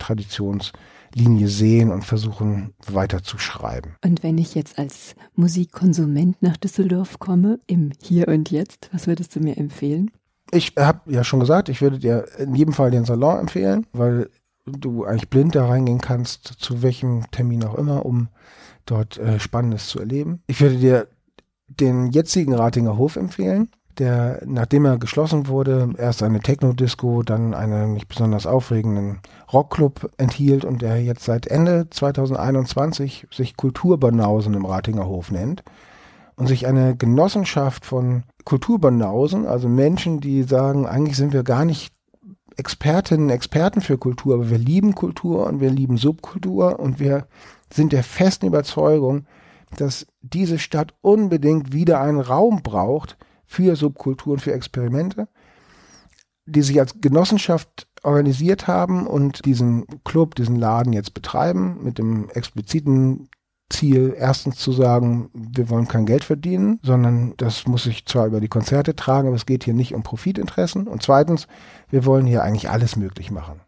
Traditionslinie 1.16 1.48
sehen 1.48 1.90
und 1.90 2.04
versuchen 2.04 2.74
weiter 2.86 3.22
zu 3.22 3.38
schreiben. 3.38 3.96
Und 4.04 4.22
wenn 4.22 4.38
ich 4.38 4.54
jetzt 4.54 4.78
als 4.78 5.14
Musikkonsument 5.34 6.42
nach 6.42 6.56
Düsseldorf 6.56 7.18
komme, 7.18 7.58
im 7.66 7.92
Hier 8.02 8.28
und 8.28 8.50
Jetzt, 8.50 8.90
was 8.92 9.06
würdest 9.06 9.34
du 9.34 9.40
mir 9.40 9.56
empfehlen? 9.56 10.10
Ich 10.52 10.74
habe 10.78 11.12
ja 11.12 11.24
schon 11.24 11.40
gesagt, 11.40 11.68
ich 11.68 11.80
würde 11.80 11.98
dir 11.98 12.26
in 12.38 12.54
jedem 12.54 12.72
Fall 12.72 12.90
den 12.90 13.04
Salon 13.04 13.40
empfehlen, 13.40 13.86
weil 13.92 14.30
du 14.64 15.04
eigentlich 15.04 15.30
blind 15.30 15.54
da 15.54 15.66
reingehen 15.66 16.00
kannst, 16.00 16.44
zu 16.58 16.82
welchem 16.82 17.28
Termin 17.30 17.64
auch 17.64 17.74
immer, 17.74 18.04
um 18.04 18.28
dort 18.84 19.18
äh, 19.18 19.40
Spannendes 19.40 19.88
zu 19.88 19.98
erleben. 19.98 20.42
Ich 20.46 20.60
würde 20.60 20.76
dir 20.76 21.08
den 21.68 22.12
jetzigen 22.12 22.54
Ratinger 22.54 22.96
Hof 22.96 23.16
empfehlen, 23.16 23.70
der, 23.98 24.42
nachdem 24.46 24.84
er 24.84 24.98
geschlossen 24.98 25.48
wurde, 25.48 25.94
erst 25.98 26.22
eine 26.22 26.40
Techno-Disco, 26.40 27.22
dann 27.22 27.54
einen 27.54 27.94
nicht 27.94 28.08
besonders 28.08 28.46
aufregenden 28.46 29.20
Rockclub 29.52 30.10
enthielt 30.16 30.64
und 30.64 30.82
der 30.82 31.02
jetzt 31.02 31.24
seit 31.24 31.46
Ende 31.46 31.88
2021 31.90 33.26
sich 33.30 33.56
Kulturbanausen 33.56 34.54
im 34.54 34.64
Ratinger 34.64 35.06
Hof 35.06 35.30
nennt 35.30 35.62
und 36.36 36.46
sich 36.46 36.66
eine 36.66 36.96
Genossenschaft 36.96 37.86
von 37.86 38.24
Kulturbanausen, 38.44 39.46
also 39.46 39.68
Menschen, 39.68 40.20
die 40.20 40.42
sagen, 40.42 40.86
eigentlich 40.86 41.16
sind 41.16 41.32
wir 41.32 41.42
gar 41.42 41.64
nicht 41.64 41.92
Expertinnen, 42.56 43.30
Experten 43.30 43.80
für 43.80 43.98
Kultur, 43.98 44.34
aber 44.34 44.50
wir 44.50 44.58
lieben 44.58 44.94
Kultur 44.94 45.46
und 45.46 45.60
wir 45.60 45.70
lieben 45.70 45.98
Subkultur 45.98 46.78
und 46.78 47.00
wir 47.00 47.26
sind 47.72 47.92
der 47.92 48.02
festen 48.02 48.46
Überzeugung, 48.46 49.26
dass 49.76 50.06
diese 50.22 50.58
Stadt 50.58 50.94
unbedingt 51.02 51.72
wieder 51.72 52.00
einen 52.00 52.20
Raum 52.20 52.62
braucht 52.62 53.16
für 53.46 53.76
Subkulturen, 53.76 54.38
für 54.38 54.52
Experimente, 54.52 55.28
die 56.46 56.62
sich 56.62 56.78
als 56.78 57.00
Genossenschaft 57.00 57.88
organisiert 58.02 58.66
haben 58.68 59.06
und 59.06 59.44
diesen 59.44 59.86
Club, 60.04 60.34
diesen 60.36 60.56
Laden 60.56 60.92
jetzt 60.92 61.14
betreiben 61.14 61.78
mit 61.82 61.98
dem 61.98 62.28
expliziten 62.30 63.28
Ziel, 63.68 64.14
erstens 64.16 64.56
zu 64.56 64.70
sagen, 64.70 65.28
wir 65.34 65.68
wollen 65.68 65.88
kein 65.88 66.06
Geld 66.06 66.22
verdienen, 66.22 66.78
sondern 66.82 67.34
das 67.36 67.66
muss 67.66 67.82
sich 67.82 68.06
zwar 68.06 68.26
über 68.26 68.40
die 68.40 68.48
Konzerte 68.48 68.94
tragen, 68.94 69.26
aber 69.26 69.36
es 69.36 69.46
geht 69.46 69.64
hier 69.64 69.74
nicht 69.74 69.92
um 69.92 70.04
Profitinteressen. 70.04 70.86
Und 70.86 71.02
zweitens, 71.02 71.48
wir 71.90 72.04
wollen 72.04 72.26
hier 72.26 72.44
eigentlich 72.44 72.70
alles 72.70 72.94
möglich 72.94 73.32
machen. 73.32 73.60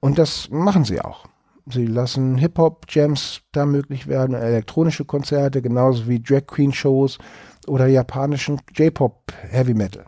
Und 0.00 0.18
das 0.18 0.48
machen 0.50 0.84
sie 0.84 1.02
auch. 1.02 1.26
Sie 1.66 1.86
lassen 1.86 2.38
Hip-Hop-Jams 2.38 3.42
da 3.52 3.66
möglich 3.66 4.06
werden, 4.06 4.34
elektronische 4.34 5.04
Konzerte, 5.04 5.60
genauso 5.60 6.08
wie 6.08 6.22
Drag-Queen-Shows 6.22 7.18
oder 7.66 7.86
japanischen 7.86 8.60
J-Pop 8.74 9.32
Heavy 9.48 9.74
Metal. 9.74 10.04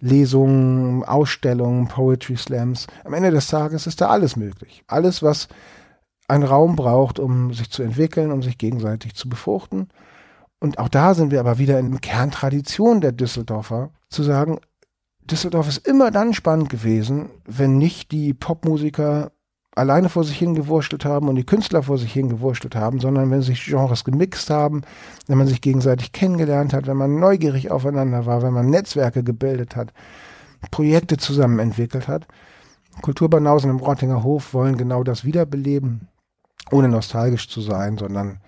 Lesungen, 0.00 1.04
Ausstellungen, 1.04 1.88
Poetry 1.88 2.36
Slams. 2.36 2.86
Am 3.04 3.12
Ende 3.12 3.30
des 3.30 3.48
Tages 3.48 3.86
ist 3.86 4.00
da 4.00 4.08
alles 4.08 4.36
möglich. 4.36 4.82
Alles, 4.86 5.22
was 5.22 5.48
einen 6.26 6.44
Raum 6.44 6.76
braucht, 6.76 7.18
um 7.18 7.52
sich 7.52 7.70
zu 7.70 7.82
entwickeln, 7.82 8.32
um 8.32 8.42
sich 8.42 8.56
gegenseitig 8.56 9.14
zu 9.14 9.28
befruchten. 9.28 9.88
Und 10.58 10.78
auch 10.78 10.88
da 10.88 11.14
sind 11.14 11.30
wir 11.30 11.40
aber 11.40 11.58
wieder 11.58 11.78
in 11.78 12.00
Kerntradition 12.00 13.00
der 13.00 13.12
Düsseldorfer, 13.12 13.90
zu 14.08 14.22
sagen, 14.22 14.60
Düsseldorf 15.22 15.68
ist 15.68 15.86
immer 15.86 16.10
dann 16.10 16.34
spannend 16.34 16.70
gewesen, 16.70 17.30
wenn 17.46 17.78
nicht 17.78 18.10
die 18.10 18.34
Popmusiker 18.34 19.32
alleine 19.74 20.08
vor 20.08 20.24
sich 20.24 20.38
hingewurschtelt 20.38 21.04
haben 21.04 21.28
und 21.28 21.36
die 21.36 21.46
Künstler 21.46 21.82
vor 21.82 21.98
sich 21.98 22.12
hingewurschtelt 22.12 22.74
haben, 22.74 23.00
sondern 23.00 23.30
wenn 23.30 23.42
sich 23.42 23.64
Genres 23.64 24.04
gemixt 24.04 24.50
haben, 24.50 24.82
wenn 25.26 25.38
man 25.38 25.46
sich 25.46 25.60
gegenseitig 25.60 26.12
kennengelernt 26.12 26.72
hat, 26.72 26.86
wenn 26.86 26.96
man 26.96 27.18
neugierig 27.20 27.70
aufeinander 27.70 28.26
war, 28.26 28.42
wenn 28.42 28.52
man 28.52 28.68
Netzwerke 28.68 29.22
gebildet 29.22 29.76
hat, 29.76 29.92
Projekte 30.70 31.16
zusammen 31.16 31.58
entwickelt 31.58 32.08
hat. 32.08 32.26
Kulturbanausen 33.02 33.70
im 33.70 33.78
Rottinger 33.78 34.24
Hof 34.24 34.52
wollen 34.52 34.76
genau 34.76 35.04
das 35.04 35.24
wiederbeleben, 35.24 36.08
ohne 36.70 36.88
nostalgisch 36.88 37.48
zu 37.48 37.60
sein, 37.60 37.96
sondern 37.96 38.40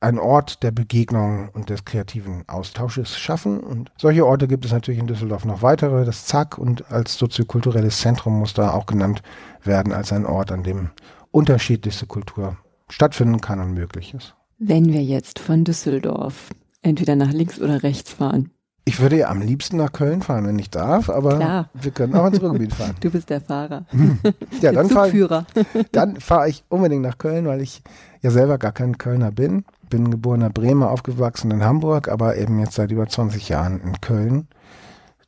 ein 0.00 0.18
Ort 0.18 0.62
der 0.62 0.70
Begegnung 0.70 1.48
und 1.52 1.70
des 1.70 1.84
kreativen 1.84 2.44
Austausches 2.48 3.18
schaffen. 3.18 3.60
Und 3.60 3.90
solche 3.96 4.24
Orte 4.26 4.46
gibt 4.46 4.64
es 4.64 4.72
natürlich 4.72 5.00
in 5.00 5.06
Düsseldorf 5.06 5.44
noch 5.44 5.62
weitere. 5.62 6.04
Das 6.04 6.26
Zack 6.26 6.58
und 6.58 6.90
als 6.90 7.16
soziokulturelles 7.16 7.98
Zentrum 8.00 8.38
muss 8.38 8.54
da 8.54 8.72
auch 8.72 8.86
genannt 8.86 9.22
werden 9.64 9.92
als 9.92 10.12
ein 10.12 10.26
Ort, 10.26 10.52
an 10.52 10.62
dem 10.62 10.90
unterschiedlichste 11.30 12.06
Kultur 12.06 12.56
stattfinden 12.88 13.40
kann 13.40 13.60
und 13.60 13.74
möglich 13.74 14.14
ist. 14.14 14.34
Wenn 14.58 14.92
wir 14.92 15.02
jetzt 15.02 15.38
von 15.38 15.64
Düsseldorf 15.64 16.50
entweder 16.82 17.16
nach 17.16 17.32
links 17.32 17.60
oder 17.60 17.82
rechts 17.82 18.12
fahren. 18.12 18.50
Ich 18.84 19.00
würde 19.00 19.18
ja 19.18 19.28
am 19.28 19.42
liebsten 19.42 19.76
nach 19.76 19.92
Köln 19.92 20.22
fahren, 20.22 20.46
wenn 20.46 20.58
ich 20.58 20.70
darf, 20.70 21.10
aber 21.10 21.36
Klar. 21.36 21.70
wir 21.74 21.90
können 21.90 22.14
auch 22.14 22.26
ins 22.26 22.40
Ruhrgebiet 22.40 22.72
fahren. 22.72 22.94
Du 23.00 23.10
bist 23.10 23.28
der 23.28 23.42
Fahrer. 23.42 23.84
ja, 24.62 24.72
dann 24.72 24.88
fahre 24.88 25.10
ich, 25.10 25.26
dann 25.92 26.18
fahre 26.18 26.48
ich 26.48 26.64
unbedingt 26.70 27.02
nach 27.02 27.18
Köln, 27.18 27.44
weil 27.44 27.60
ich 27.60 27.82
ja 28.22 28.30
selber 28.30 28.56
gar 28.56 28.72
kein 28.72 28.96
Kölner 28.96 29.30
bin 29.30 29.64
bin 29.88 30.10
geborener 30.10 30.50
Bremer, 30.50 30.90
aufgewachsen 30.90 31.50
in 31.50 31.64
Hamburg, 31.64 32.08
aber 32.08 32.36
eben 32.36 32.58
jetzt 32.58 32.74
seit 32.74 32.90
über 32.90 33.06
20 33.06 33.48
Jahren 33.48 33.80
in 33.80 34.00
Köln. 34.00 34.48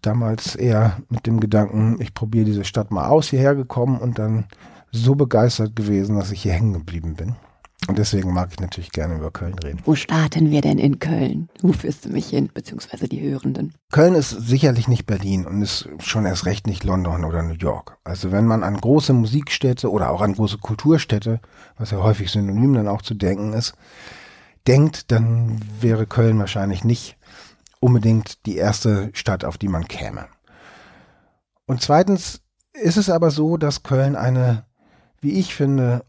Damals 0.02 0.54
eher 0.54 0.98
mit 1.08 1.26
dem 1.26 1.40
Gedanken, 1.40 2.00
ich 2.00 2.14
probiere 2.14 2.46
diese 2.46 2.64
Stadt 2.64 2.90
mal 2.90 3.08
aus, 3.08 3.28
hierher 3.28 3.54
gekommen 3.54 3.98
und 3.98 4.18
dann 4.18 4.46
so 4.92 5.14
begeistert 5.14 5.76
gewesen, 5.76 6.16
dass 6.16 6.32
ich 6.32 6.42
hier 6.42 6.52
hängen 6.52 6.72
geblieben 6.72 7.14
bin. 7.14 7.36
Und 7.88 7.98
deswegen 7.98 8.32
mag 8.32 8.50
ich 8.52 8.60
natürlich 8.60 8.92
gerne 8.92 9.16
über 9.16 9.30
Köln 9.30 9.58
reden. 9.58 9.80
Wo 9.84 9.94
starten 9.94 10.50
wir 10.50 10.60
denn 10.60 10.78
in 10.78 10.98
Köln? 10.98 11.48
Wo 11.62 11.72
führst 11.72 12.04
du 12.04 12.10
mich 12.10 12.28
hin, 12.28 12.50
beziehungsweise 12.52 13.08
die 13.08 13.20
Hörenden? 13.20 13.72
Köln 13.90 14.14
ist 14.14 14.30
sicherlich 14.30 14.86
nicht 14.86 15.06
Berlin 15.06 15.46
und 15.46 15.62
ist 15.62 15.88
schon 15.98 16.26
erst 16.26 16.44
recht 16.44 16.66
nicht 16.66 16.84
London 16.84 17.24
oder 17.24 17.42
New 17.42 17.54
York. 17.54 17.96
Also 18.04 18.32
wenn 18.32 18.46
man 18.46 18.62
an 18.62 18.76
große 18.76 19.12
Musikstädte 19.14 19.90
oder 19.90 20.10
auch 20.10 20.20
an 20.20 20.34
große 20.34 20.58
Kulturstädte, 20.58 21.40
was 21.78 21.90
ja 21.90 22.02
häufig 22.02 22.30
synonym 22.30 22.74
dann 22.74 22.88
auch 22.88 23.02
zu 23.02 23.14
denken 23.14 23.54
ist, 23.54 23.74
denkt, 24.66 25.10
dann 25.10 25.60
wäre 25.80 26.06
Köln 26.06 26.38
wahrscheinlich 26.38 26.84
nicht 26.84 27.16
unbedingt 27.80 28.46
die 28.46 28.56
erste 28.56 29.10
Stadt, 29.14 29.44
auf 29.44 29.58
die 29.58 29.68
man 29.68 29.88
käme. 29.88 30.28
Und 31.66 31.82
zweitens 31.82 32.42
ist 32.72 32.96
es 32.96 33.10
aber 33.10 33.30
so, 33.30 33.56
dass 33.56 33.82
Köln 33.82 34.16
eine, 34.16 34.66
wie 35.20 35.32
ich 35.32 35.54
finde, 35.54 36.04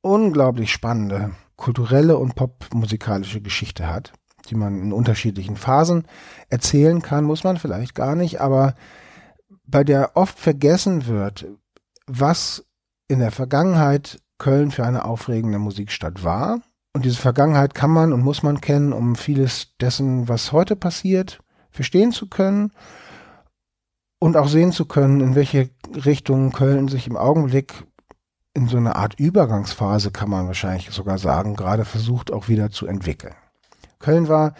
unglaublich 0.00 0.72
spannende 0.72 1.34
kulturelle 1.56 2.16
und 2.16 2.34
popmusikalische 2.34 3.40
Geschichte 3.40 3.88
hat, 3.88 4.12
die 4.48 4.54
man 4.54 4.80
in 4.80 4.92
unterschiedlichen 4.92 5.56
Phasen 5.56 6.06
erzählen 6.48 7.02
kann, 7.02 7.24
muss 7.24 7.44
man 7.44 7.56
vielleicht 7.56 7.94
gar 7.94 8.14
nicht, 8.14 8.40
aber 8.40 8.74
bei 9.66 9.84
der 9.84 10.16
oft 10.16 10.38
vergessen 10.38 11.06
wird, 11.06 11.46
was 12.06 12.64
in 13.08 13.18
der 13.18 13.32
Vergangenheit 13.32 14.20
Köln 14.38 14.70
für 14.70 14.84
eine 14.84 15.04
aufregende 15.04 15.58
Musikstadt 15.58 16.22
war 16.22 16.60
und 16.94 17.04
diese 17.04 17.20
Vergangenheit 17.20 17.74
kann 17.74 17.90
man 17.90 18.12
und 18.12 18.22
muss 18.22 18.42
man 18.42 18.60
kennen, 18.60 18.92
um 18.92 19.16
vieles 19.16 19.76
dessen, 19.80 20.28
was 20.28 20.52
heute 20.52 20.76
passiert, 20.76 21.40
verstehen 21.70 22.12
zu 22.12 22.28
können 22.28 22.72
und 24.18 24.36
auch 24.36 24.48
sehen 24.48 24.72
zu 24.72 24.86
können, 24.86 25.20
in 25.20 25.34
welche 25.34 25.70
Richtung 25.94 26.52
Köln 26.52 26.88
sich 26.88 27.06
im 27.06 27.16
Augenblick 27.16 27.84
in 28.54 28.66
so 28.66 28.76
einer 28.76 28.96
Art 28.96 29.20
Übergangsphase, 29.20 30.10
kann 30.10 30.30
man 30.30 30.46
wahrscheinlich 30.46 30.90
sogar 30.90 31.18
sagen, 31.18 31.54
gerade 31.54 31.84
versucht 31.84 32.32
auch 32.32 32.48
wieder 32.48 32.70
zu 32.70 32.86
entwickeln. 32.86 33.34
Köln 34.00 34.28
war 34.28 34.54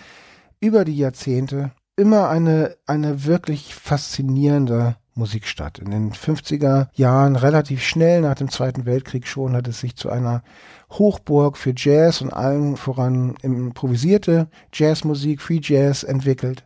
über 0.61 0.85
die 0.85 0.97
Jahrzehnte 0.97 1.73
immer 1.97 2.29
eine, 2.29 2.77
eine 2.87 3.25
wirklich 3.25 3.75
faszinierende 3.75 4.97
Musikstadt. 5.19 5.79
In 5.79 5.91
den 5.91 6.13
50er 6.13 6.89
Jahren, 6.95 7.37
relativ 7.37 7.83
schnell 7.83 8.23
nach 8.23 8.37
dem 8.37 8.51
Zweiten 8.51 8.87
Weltkrieg 8.87 9.27
schon, 9.27 9.55
hat 9.55 9.69
es 9.69 9.81
sich 9.81 9.97
zu 9.97 10.09
einer 10.09 10.43
Hochburg 10.91 11.59
für 11.59 11.75
Jazz 11.77 12.23
und 12.23 12.33
allen 12.33 12.77
voran 12.77 13.35
improvisierte 13.43 14.49
Jazzmusik, 14.73 15.43
Free 15.43 15.61
Jazz 15.63 16.03
entwickelt. 16.03 16.65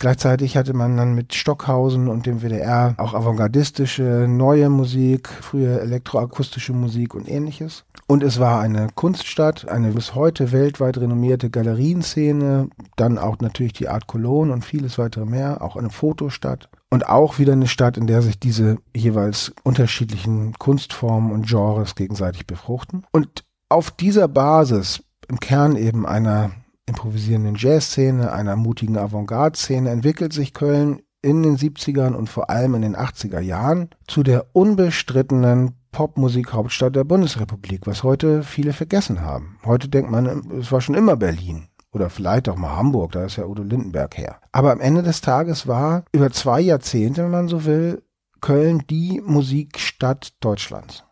Gleichzeitig 0.00 0.56
hatte 0.56 0.74
man 0.74 0.96
dann 0.96 1.14
mit 1.14 1.34
Stockhausen 1.34 2.06
und 2.06 2.24
dem 2.24 2.40
WDR 2.40 2.94
auch 2.98 3.14
avantgardistische, 3.14 4.26
neue 4.28 4.68
Musik, 4.68 5.28
frühe 5.28 5.80
elektroakustische 5.80 6.72
Musik 6.72 7.14
und 7.14 7.28
ähnliches. 7.28 7.84
Und 8.06 8.22
es 8.22 8.38
war 8.38 8.60
eine 8.60 8.86
Kunststadt, 8.94 9.68
eine 9.68 9.90
bis 9.90 10.14
heute 10.14 10.52
weltweit 10.52 10.98
renommierte 10.98 11.50
Galerienszene, 11.50 12.68
dann 12.94 13.18
auch 13.18 13.38
natürlich 13.40 13.72
die 13.72 13.88
Art 13.88 14.06
Cologne 14.06 14.52
und 14.52 14.64
vieles 14.64 14.98
weitere 14.98 15.26
mehr, 15.26 15.62
auch 15.62 15.76
eine 15.76 15.90
Fotostadt. 15.90 16.68
Und 16.90 17.08
auch 17.08 17.38
wieder 17.38 17.52
eine 17.52 17.68
Stadt, 17.68 17.96
in 17.96 18.06
der 18.06 18.22
sich 18.22 18.40
diese 18.40 18.78
jeweils 18.96 19.52
unterschiedlichen 19.62 20.54
Kunstformen 20.54 21.32
und 21.32 21.46
Genres 21.46 21.94
gegenseitig 21.94 22.46
befruchten. 22.46 23.04
Und 23.12 23.44
auf 23.68 23.90
dieser 23.90 24.28
Basis, 24.28 25.02
im 25.28 25.38
Kern 25.38 25.76
eben 25.76 26.06
einer 26.06 26.52
improvisierenden 26.86 27.56
Jazzszene, 27.56 28.32
einer 28.32 28.56
mutigen 28.56 28.96
Avantgarde-Szene, 28.96 29.90
entwickelt 29.90 30.32
sich 30.32 30.54
Köln 30.54 31.02
in 31.20 31.42
den 31.42 31.58
70ern 31.58 32.14
und 32.14 32.28
vor 32.28 32.48
allem 32.48 32.74
in 32.74 32.82
den 32.82 32.96
80er 32.96 33.40
Jahren 33.40 33.90
zu 34.06 34.22
der 34.22 34.46
unbestrittenen 34.54 35.74
Popmusik-Hauptstadt 35.92 36.96
der 36.96 37.04
Bundesrepublik, 37.04 37.86
was 37.86 38.02
heute 38.02 38.42
viele 38.42 38.72
vergessen 38.72 39.20
haben. 39.20 39.58
Heute 39.64 39.88
denkt 39.88 40.10
man, 40.10 40.26
es 40.58 40.70
war 40.70 40.80
schon 40.80 40.94
immer 40.94 41.16
Berlin. 41.16 41.68
Oder 41.92 42.10
vielleicht 42.10 42.48
auch 42.48 42.56
mal 42.56 42.76
Hamburg, 42.76 43.12
da 43.12 43.24
ist 43.24 43.36
ja 43.36 43.46
Udo 43.46 43.62
Lindenberg 43.62 44.18
her. 44.18 44.40
Aber 44.52 44.72
am 44.72 44.80
Ende 44.80 45.02
des 45.02 45.20
Tages 45.20 45.66
war 45.66 46.04
über 46.12 46.30
zwei 46.30 46.60
Jahrzehnte, 46.60 47.24
wenn 47.24 47.30
man 47.30 47.48
so 47.48 47.64
will, 47.64 48.02
Köln 48.40 48.84
die 48.88 49.22
Musikstadt 49.24 50.34
Deutschlands. 50.40 51.04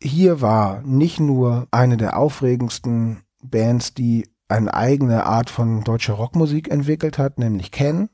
Hier 0.00 0.40
war 0.40 0.82
nicht 0.82 1.18
nur 1.18 1.66
eine 1.70 1.96
der 1.96 2.16
aufregendsten 2.16 3.22
Bands, 3.42 3.92
die 3.94 4.28
eine 4.48 4.72
eigene 4.72 5.24
Art 5.26 5.50
von 5.50 5.82
deutscher 5.82 6.14
Rockmusik 6.14 6.70
entwickelt 6.70 7.18
hat, 7.18 7.38
nämlich 7.38 7.70
Ken. 7.72 8.08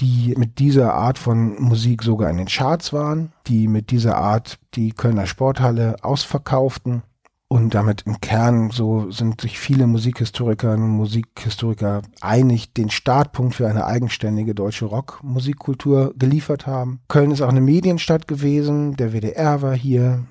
die 0.00 0.34
mit 0.36 0.58
dieser 0.58 0.94
Art 0.94 1.18
von 1.18 1.60
Musik 1.62 2.02
sogar 2.02 2.28
in 2.30 2.36
den 2.36 2.48
Charts 2.48 2.92
waren, 2.92 3.32
die 3.46 3.68
mit 3.68 3.90
dieser 3.90 4.16
Art 4.16 4.58
die 4.74 4.92
Kölner 4.92 5.26
Sporthalle 5.26 5.96
ausverkauften. 6.02 7.02
Und 7.48 7.74
damit 7.74 8.02
im 8.06 8.20
Kern 8.20 8.70
so 8.70 9.10
sind 9.10 9.40
sich 9.40 9.58
viele 9.58 9.86
Musikhistorikerinnen 9.86 10.84
und 10.84 10.96
Musikhistoriker 10.96 12.02
einig, 12.20 12.72
den 12.72 12.90
Startpunkt 12.90 13.54
für 13.54 13.68
eine 13.68 13.84
eigenständige 13.86 14.54
deutsche 14.54 14.86
Rockmusikkultur 14.86 16.14
geliefert 16.18 16.66
haben. 16.66 17.00
Köln 17.08 17.30
ist 17.30 17.42
auch 17.42 17.48
eine 17.48 17.60
Medienstadt 17.60 18.26
gewesen. 18.26 18.96
Der 18.96 19.12
WDR 19.12 19.62
war 19.62 19.74
hier, 19.74 20.24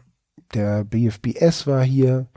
der 0.54 0.84
BFBS 0.84 1.67
war 1.67 1.84
hier, 1.84 2.28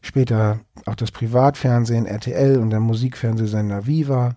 später 0.00 0.60
auch 0.86 0.96
das 0.96 1.10
Privatfernsehen 1.10 2.06
RTL 2.06 2.58
und 2.58 2.70
der 2.70 2.80
Musikfernsehsender 2.80 3.86
Viva. 3.86 4.36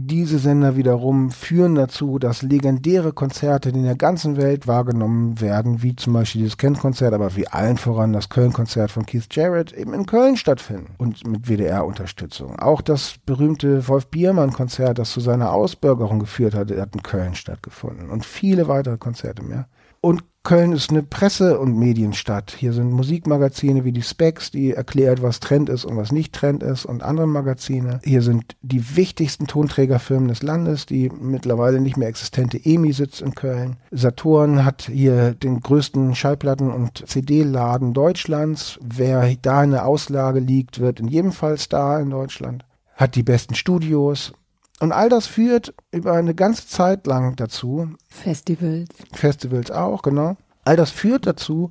Diese 0.00 0.38
Sender 0.38 0.76
wiederum 0.76 1.32
führen 1.32 1.74
dazu, 1.74 2.20
dass 2.20 2.42
legendäre 2.42 3.12
Konzerte 3.12 3.70
in 3.70 3.82
der 3.82 3.96
ganzen 3.96 4.36
Welt 4.36 4.68
wahrgenommen 4.68 5.40
werden, 5.40 5.82
wie 5.82 5.96
zum 5.96 6.12
Beispiel 6.12 6.42
dieses 6.42 6.56
Kent-Konzert, 6.56 7.12
aber 7.12 7.34
wie 7.34 7.48
allen 7.48 7.78
voran 7.78 8.12
das 8.12 8.28
Köln-Konzert 8.28 8.92
von 8.92 9.06
Keith 9.06 9.26
Jarrett 9.32 9.72
eben 9.72 9.94
in 9.94 10.06
Köln 10.06 10.36
stattfinden 10.36 10.94
und 10.98 11.26
mit 11.26 11.48
WDR-Unterstützung. 11.48 12.60
Auch 12.60 12.80
das 12.80 13.16
berühmte 13.26 13.88
Wolf 13.88 14.06
Biermann-Konzert, 14.06 15.00
das 15.00 15.10
zu 15.10 15.18
seiner 15.18 15.52
Ausbürgerung 15.52 16.20
geführt 16.20 16.54
hat, 16.54 16.70
hat 16.70 16.94
in 16.94 17.02
Köln 17.02 17.34
stattgefunden 17.34 18.08
und 18.08 18.24
viele 18.24 18.68
weitere 18.68 18.98
Konzerte 18.98 19.42
mehr. 19.42 19.66
Und 20.00 20.22
Köln 20.48 20.72
ist 20.72 20.88
eine 20.88 21.02
Presse- 21.02 21.58
und 21.58 21.76
Medienstadt. 21.76 22.54
Hier 22.56 22.72
sind 22.72 22.90
Musikmagazine 22.90 23.84
wie 23.84 23.92
die 23.92 24.02
Specs, 24.02 24.50
die 24.50 24.72
erklärt, 24.72 25.20
was 25.20 25.40
Trend 25.40 25.68
ist 25.68 25.84
und 25.84 25.98
was 25.98 26.10
nicht 26.10 26.34
Trend 26.34 26.62
ist 26.62 26.86
und 26.86 27.02
andere 27.02 27.26
Magazine. 27.26 28.00
Hier 28.02 28.22
sind 28.22 28.56
die 28.62 28.96
wichtigsten 28.96 29.46
Tonträgerfirmen 29.46 30.28
des 30.28 30.42
Landes, 30.42 30.86
die 30.86 31.10
mittlerweile 31.10 31.80
nicht 31.80 31.98
mehr 31.98 32.08
existente 32.08 32.58
EMI 32.64 32.92
sitzt 32.92 33.20
in 33.20 33.34
Köln. 33.34 33.76
Saturn 33.90 34.64
hat 34.64 34.88
hier 34.90 35.34
den 35.34 35.60
größten 35.60 36.14
Schallplatten- 36.14 36.72
und 36.72 37.06
CD-Laden 37.06 37.92
Deutschlands. 37.92 38.78
Wer 38.82 39.34
da 39.42 39.64
in 39.64 39.72
der 39.72 39.86
Auslage 39.86 40.40
liegt, 40.40 40.80
wird 40.80 41.00
in 41.00 41.08
jedem 41.08 41.32
Fall 41.32 41.58
Star 41.58 42.00
in 42.00 42.08
Deutschland. 42.08 42.64
Hat 42.94 43.16
die 43.16 43.22
besten 43.22 43.54
Studios, 43.54 44.32
und 44.80 44.92
all 44.92 45.08
das 45.08 45.26
führt 45.26 45.74
über 45.92 46.12
eine 46.12 46.34
ganze 46.34 46.66
Zeit 46.68 47.06
lang 47.06 47.36
dazu. 47.36 47.88
Festivals. 48.08 48.88
Festivals 49.12 49.70
auch, 49.70 50.02
genau. 50.02 50.36
All 50.64 50.76
das 50.76 50.90
führt 50.90 51.26
dazu, 51.26 51.70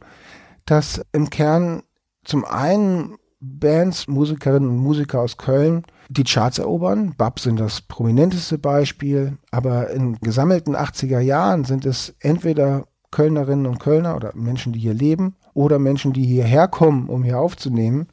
dass 0.65 1.02
im 1.12 1.30
Kern 1.30 1.84
zum 2.24 2.43
einen 2.46 3.15
Bands, 3.39 4.08
Musikerinnen 4.08 4.70
und 4.70 4.78
Musiker 4.78 5.22
aus 5.22 5.38
Köln 5.38 5.84
die 6.10 6.24
Charts 6.24 6.58
erobern. 6.58 7.13
Bab 7.17 7.39
sind 7.39 7.60
das 7.60 7.82
prominenteste 7.82 8.58
Beispiel, 8.58 9.38
aber 9.52 9.91
in 9.91 10.17
gesammelten 10.20 10.76
80er 10.76 11.20
Jahren 11.20 11.63
sind 11.63 11.86
es 11.86 12.15
entweder 12.20 12.86
Kölnerinnen 13.12 13.67
und 13.67 13.80
Kölner 13.80 14.15
oder 14.15 14.36
Menschen, 14.36 14.74
die 14.74 14.80
hier 14.80 14.93
leben 14.93 15.36
oder 15.54 15.80
Menschen, 15.80 16.13
die 16.13 16.26
hierher 16.26 16.67
kommen, 16.67 17.08
um 17.10 17.24
hier 17.24 17.39
aufzunehmen, 17.39 18.08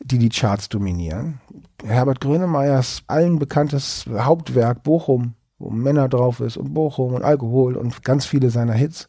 die 0.00 0.18
die 0.18 0.30
Charts 0.30 0.68
dominieren. 0.68 1.40
Herbert 1.82 2.20
Grönemeyers 2.20 3.02
allen 3.06 3.38
bekanntes 3.38 4.06
Hauptwerk 4.08 4.82
Bochum, 4.82 5.34
wo 5.58 5.70
Männer 5.70 6.08
drauf 6.08 6.40
ist 6.40 6.56
und 6.56 6.74
Bochum 6.74 7.14
und 7.14 7.24
Alkohol 7.24 7.76
und 7.76 8.02
ganz 8.04 8.26
viele 8.26 8.50
seiner 8.50 8.74
Hits, 8.74 9.08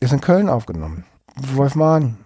ist 0.00 0.12
in 0.12 0.20
Köln 0.20 0.48
aufgenommen. 0.48 1.04
Wolf 1.36 1.74
Mahn 1.74 2.18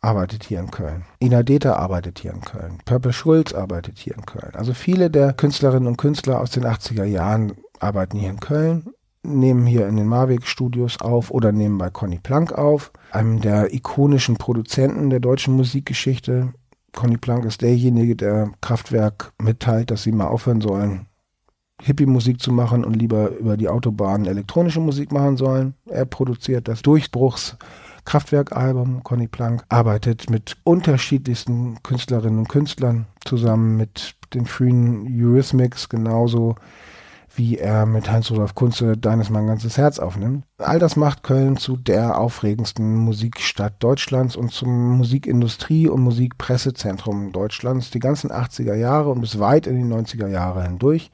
arbeitet 0.00 0.44
hier 0.44 0.60
in 0.60 0.70
Köln. 0.70 1.04
Ina 1.20 1.42
Deter 1.42 1.78
arbeitet 1.78 2.20
hier 2.20 2.32
in 2.32 2.40
Köln. 2.40 2.78
Purple 2.84 3.12
Schulz 3.12 3.52
arbeitet 3.52 3.98
hier 3.98 4.14
in 4.14 4.24
Köln. 4.24 4.54
Also 4.54 4.72
viele 4.72 5.10
der 5.10 5.32
Künstlerinnen 5.32 5.88
und 5.88 5.96
Künstler 5.96 6.40
aus 6.40 6.50
den 6.50 6.64
80er 6.64 7.04
Jahren 7.04 7.54
arbeiten 7.80 8.18
hier 8.18 8.30
in 8.30 8.40
Köln, 8.40 8.90
nehmen 9.22 9.66
hier 9.66 9.88
in 9.88 9.96
den 9.96 10.06
Marweg 10.06 10.46
Studios 10.46 11.00
auf 11.00 11.30
oder 11.30 11.52
nehmen 11.52 11.78
bei 11.78 11.90
Conny 11.90 12.18
Plank 12.18 12.52
auf, 12.52 12.92
einem 13.10 13.40
der 13.40 13.74
ikonischen 13.74 14.36
Produzenten 14.36 15.10
der 15.10 15.20
deutschen 15.20 15.54
Musikgeschichte, 15.54 16.52
Conny 16.96 17.18
Plank 17.18 17.44
ist 17.44 17.62
derjenige, 17.62 18.16
der 18.16 18.50
Kraftwerk 18.60 19.32
mitteilt, 19.40 19.92
dass 19.92 20.02
sie 20.02 20.12
mal 20.12 20.26
aufhören 20.26 20.60
sollen, 20.60 21.06
Hippie-Musik 21.82 22.40
zu 22.40 22.52
machen 22.52 22.84
und 22.84 22.94
lieber 22.94 23.28
über 23.36 23.56
die 23.56 23.68
Autobahn 23.68 24.24
elektronische 24.24 24.80
Musik 24.80 25.12
machen 25.12 25.36
sollen. 25.36 25.74
Er 25.88 26.06
produziert 26.06 26.68
das 26.68 26.82
Durchbruchs 26.82 27.56
Kraftwerk-Album. 28.06 29.02
Conny 29.04 29.28
Plank 29.28 29.64
arbeitet 29.68 30.30
mit 30.30 30.56
unterschiedlichsten 30.64 31.82
Künstlerinnen 31.82 32.38
und 32.38 32.48
Künstlern 32.48 33.06
zusammen 33.24 33.76
mit 33.76 34.14
den 34.32 34.46
frühen 34.46 35.06
Eurythmics 35.06 35.88
genauso 35.88 36.56
wie 37.36 37.58
er 37.58 37.86
mit 37.86 38.10
Heinz-Rudolf 38.10 38.54
Kunze 38.54 38.96
Deines 38.96 39.30
mein 39.30 39.46
ganzes 39.46 39.76
Herz 39.76 39.98
aufnimmt. 39.98 40.44
All 40.58 40.78
das 40.78 40.96
macht 40.96 41.22
Köln 41.22 41.56
zu 41.56 41.76
der 41.76 42.18
aufregendsten 42.18 42.96
Musikstadt 42.96 43.82
Deutschlands 43.82 44.36
und 44.36 44.52
zum 44.52 44.96
Musikindustrie- 44.98 45.88
und 45.88 46.00
Musikpressezentrum 46.00 47.32
Deutschlands 47.32 47.90
die 47.90 47.98
ganzen 47.98 48.30
80er 48.30 48.74
Jahre 48.74 49.10
und 49.10 49.20
bis 49.20 49.38
weit 49.38 49.66
in 49.66 49.76
die 49.76 49.94
90er 49.94 50.28
Jahre 50.28 50.62
hindurch. 50.62 51.10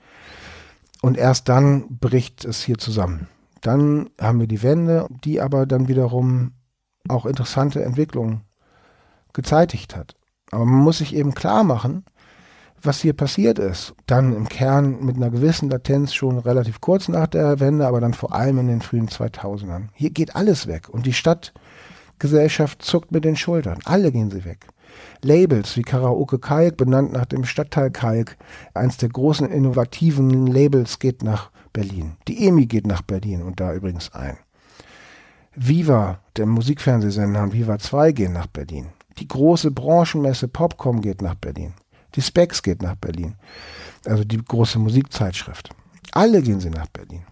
Und 1.00 1.18
erst 1.18 1.48
dann 1.48 1.98
bricht 1.98 2.44
es 2.44 2.62
hier 2.62 2.78
zusammen. 2.78 3.26
Dann 3.60 4.10
haben 4.20 4.40
wir 4.40 4.46
die 4.46 4.62
Wende, 4.62 5.08
die 5.24 5.40
aber 5.40 5.66
dann 5.66 5.88
wiederum 5.88 6.52
auch 7.08 7.26
interessante 7.26 7.84
Entwicklungen 7.84 8.42
gezeitigt 9.32 9.96
hat. 9.96 10.14
Aber 10.52 10.64
man 10.64 10.80
muss 10.80 10.98
sich 10.98 11.14
eben 11.14 11.34
klar 11.34 11.64
machen, 11.64 12.04
was 12.82 13.00
hier 13.00 13.12
passiert 13.12 13.58
ist. 13.58 13.94
Dann 14.06 14.34
im 14.34 14.48
Kern 14.48 15.04
mit 15.04 15.16
einer 15.16 15.30
gewissen 15.30 15.70
Latenz 15.70 16.14
schon 16.14 16.38
relativ 16.38 16.80
kurz 16.80 17.08
nach 17.08 17.26
der 17.26 17.60
Wende, 17.60 17.86
aber 17.86 18.00
dann 18.00 18.14
vor 18.14 18.34
allem 18.34 18.58
in 18.58 18.68
den 18.68 18.82
frühen 18.82 19.08
2000ern. 19.08 19.88
Hier 19.94 20.10
geht 20.10 20.36
alles 20.36 20.66
weg 20.66 20.88
und 20.88 21.06
die 21.06 21.12
Stadtgesellschaft 21.12 22.82
zuckt 22.82 23.12
mit 23.12 23.24
den 23.24 23.36
Schultern. 23.36 23.78
Alle 23.84 24.12
gehen 24.12 24.30
sie 24.30 24.44
weg. 24.44 24.66
Labels 25.22 25.76
wie 25.76 25.82
Karaoke 25.82 26.38
Kalk, 26.38 26.76
benannt 26.76 27.12
nach 27.12 27.24
dem 27.26 27.44
Stadtteil 27.44 27.90
Kalk, 27.90 28.36
eins 28.74 28.96
der 28.98 29.08
großen 29.08 29.50
innovativen 29.50 30.46
Labels, 30.46 30.98
geht 30.98 31.22
nach 31.22 31.50
Berlin. 31.72 32.16
Die 32.28 32.46
EMI 32.46 32.66
geht 32.66 32.86
nach 32.86 33.02
Berlin 33.02 33.42
und 33.42 33.60
da 33.60 33.72
übrigens 33.72 34.12
ein. 34.12 34.36
Viva, 35.54 36.20
der 36.36 36.46
Musikfernsehsender 36.46 37.42
und 37.42 37.52
Viva 37.52 37.78
2 37.78 38.12
gehen 38.12 38.32
nach 38.32 38.46
Berlin. 38.46 38.88
Die 39.18 39.28
große 39.28 39.70
Branchenmesse 39.70 40.48
Popcom 40.48 41.02
geht 41.02 41.20
nach 41.20 41.34
Berlin. 41.34 41.74
Die 42.14 42.22
Specs 42.22 42.62
geht 42.62 42.82
nach 42.82 42.96
Berlin. 42.96 43.34
Also 44.06 44.24
die 44.24 44.42
große 44.42 44.78
Musikzeitschrift. 44.78 45.70
Alle 46.12 46.42
gehen 46.42 46.60
sie 46.60 46.70
nach 46.70 46.88
Berlin. 46.88 47.24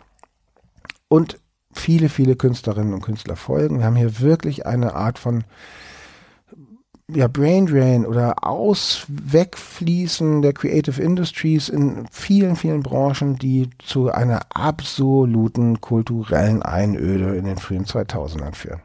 Und 1.08 1.38
viele, 1.72 2.08
viele 2.08 2.36
Künstlerinnen 2.36 2.94
und 2.94 3.02
Künstler 3.02 3.36
folgen. 3.36 3.78
Wir 3.78 3.86
haben 3.86 3.96
hier 3.96 4.20
wirklich 4.20 4.66
eine 4.66 4.94
Art 4.94 5.18
von 5.18 5.44
ja, 7.14 7.26
Brain 7.28 7.66
Drain 7.66 8.06
oder 8.06 8.44
Aus, 8.44 9.04
Wegfließen 9.08 10.42
der 10.42 10.52
Creative 10.52 11.00
Industries 11.02 11.68
in 11.68 12.06
vielen, 12.10 12.56
vielen 12.56 12.82
Branchen, 12.82 13.36
die 13.36 13.70
zu 13.78 14.10
einer 14.12 14.40
absoluten 14.54 15.80
kulturellen 15.80 16.62
Einöde 16.62 17.34
in 17.36 17.44
den 17.44 17.58
frühen 17.58 17.84
2000ern 17.84 18.54
führen. 18.54 18.82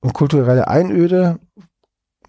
Und 0.00 0.14
kulturelle 0.14 0.68
Einöde 0.68 1.38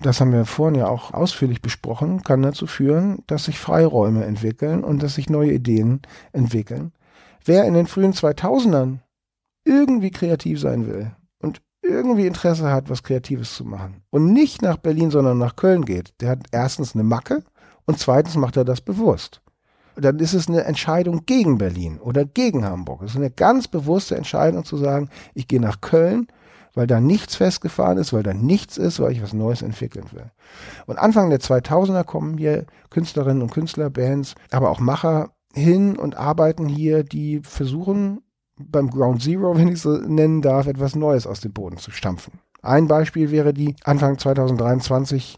das 0.01 0.21
haben 0.21 0.31
wir 0.31 0.45
vorhin 0.45 0.79
ja 0.79 0.88
auch 0.88 1.13
ausführlich 1.13 1.62
besprochen, 1.62 2.23
kann 2.23 2.41
dazu 2.41 2.67
führen, 2.67 3.23
dass 3.27 3.45
sich 3.45 3.59
Freiräume 3.59 4.25
entwickeln 4.25 4.83
und 4.83 5.03
dass 5.03 5.15
sich 5.15 5.29
neue 5.29 5.53
Ideen 5.53 6.01
entwickeln. 6.31 6.93
Wer 7.43 7.65
in 7.65 7.73
den 7.73 7.88
frühen 7.88 8.13
2000ern 8.13 8.99
irgendwie 9.65 10.12
kreativ 10.12 10.59
sein 10.59 10.88
will 10.88 11.12
und 11.39 11.62
irgendwie 11.81 12.27
Interesse 12.27 12.71
hat, 12.71 12.89
was 12.89 13.03
Kreatives 13.03 13.55
zu 13.55 13.65
machen 13.65 14.03
und 14.09 14.31
nicht 14.31 14.62
nach 14.62 14.77
Berlin, 14.77 15.12
sondern 15.12 15.38
nach 15.38 15.55
Köln 15.55 15.85
geht, 15.85 16.13
der 16.21 16.29
hat 16.29 16.45
erstens 16.51 16.95
eine 16.95 17.03
Macke 17.03 17.43
und 17.85 17.99
zweitens 17.99 18.35
macht 18.35 18.57
er 18.57 18.65
das 18.65 18.81
bewusst. 18.81 19.41
Dann 19.95 20.19
ist 20.19 20.33
es 20.33 20.47
eine 20.47 20.63
Entscheidung 20.63 21.25
gegen 21.25 21.57
Berlin 21.57 21.99
oder 21.99 22.23
gegen 22.23 22.63
Hamburg. 22.63 23.01
Es 23.01 23.12
ist 23.12 23.17
eine 23.17 23.31
ganz 23.31 23.67
bewusste 23.67 24.15
Entscheidung 24.15 24.63
zu 24.63 24.77
sagen, 24.77 25.09
ich 25.33 25.47
gehe 25.47 25.59
nach 25.59 25.81
Köln 25.81 26.27
weil 26.73 26.88
da 26.88 26.99
nichts 26.99 27.36
festgefahren 27.36 27.97
ist, 27.97 28.13
weil 28.13 28.23
da 28.23 28.34
nichts 28.34 28.77
ist, 28.77 28.99
weil 28.99 29.12
ich 29.12 29.21
was 29.21 29.34
Neues 29.34 29.62
entwickeln 29.62 30.05
will. 30.12 30.32
Und 30.86 30.99
Anfang 30.99 31.29
der 31.29 31.39
2000er 31.39 32.03
kommen 32.03 32.38
hier 32.38 32.65
Künstlerinnen 32.89 33.41
und 33.41 33.51
Künstler, 33.51 33.89
Bands, 33.89 34.36
aber 34.51 34.69
auch 34.69 34.79
Macher 34.79 35.32
hin 35.53 35.97
und 35.97 36.15
arbeiten 36.15 36.67
hier, 36.67 37.03
die 37.03 37.41
versuchen 37.43 38.21
beim 38.60 38.89
Ground 38.89 39.21
Zero, 39.21 39.55
wenn 39.58 39.69
ich 39.69 39.82
so 39.82 39.97
nennen 39.97 40.41
darf, 40.41 40.67
etwas 40.67 40.95
Neues 40.95 41.25
aus 41.25 41.41
dem 41.41 41.53
Boden 41.53 41.77
zu 41.77 41.91
stampfen. 41.91 42.39
Ein 42.62 42.88
Beispiel 42.88 43.32
wäre 43.32 43.53
die 43.53 43.75
Anfang 43.84 44.17
2023 44.17 45.38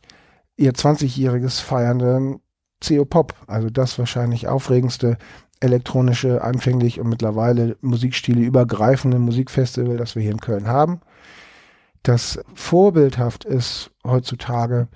ihr 0.58 0.74
20-jähriges 0.74 1.62
feiernde 1.62 2.40
CO 2.86 3.06
Pop, 3.06 3.36
also 3.46 3.70
das 3.70 4.00
wahrscheinlich 4.00 4.48
aufregendste 4.48 5.18
elektronische, 5.60 6.44
anfänglich 6.44 7.00
und 7.00 7.10
mittlerweile 7.10 7.78
Musikstile 7.82 8.42
übergreifende 8.42 9.20
Musikfestival, 9.20 9.98
das 9.98 10.16
wir 10.16 10.24
hier 10.24 10.32
in 10.32 10.42
Köln 10.42 10.68
haben 10.68 11.02
das 12.04 12.40
vorbildhaft 12.54 13.46
ist 13.46 13.92
heutzutage, 14.06 14.88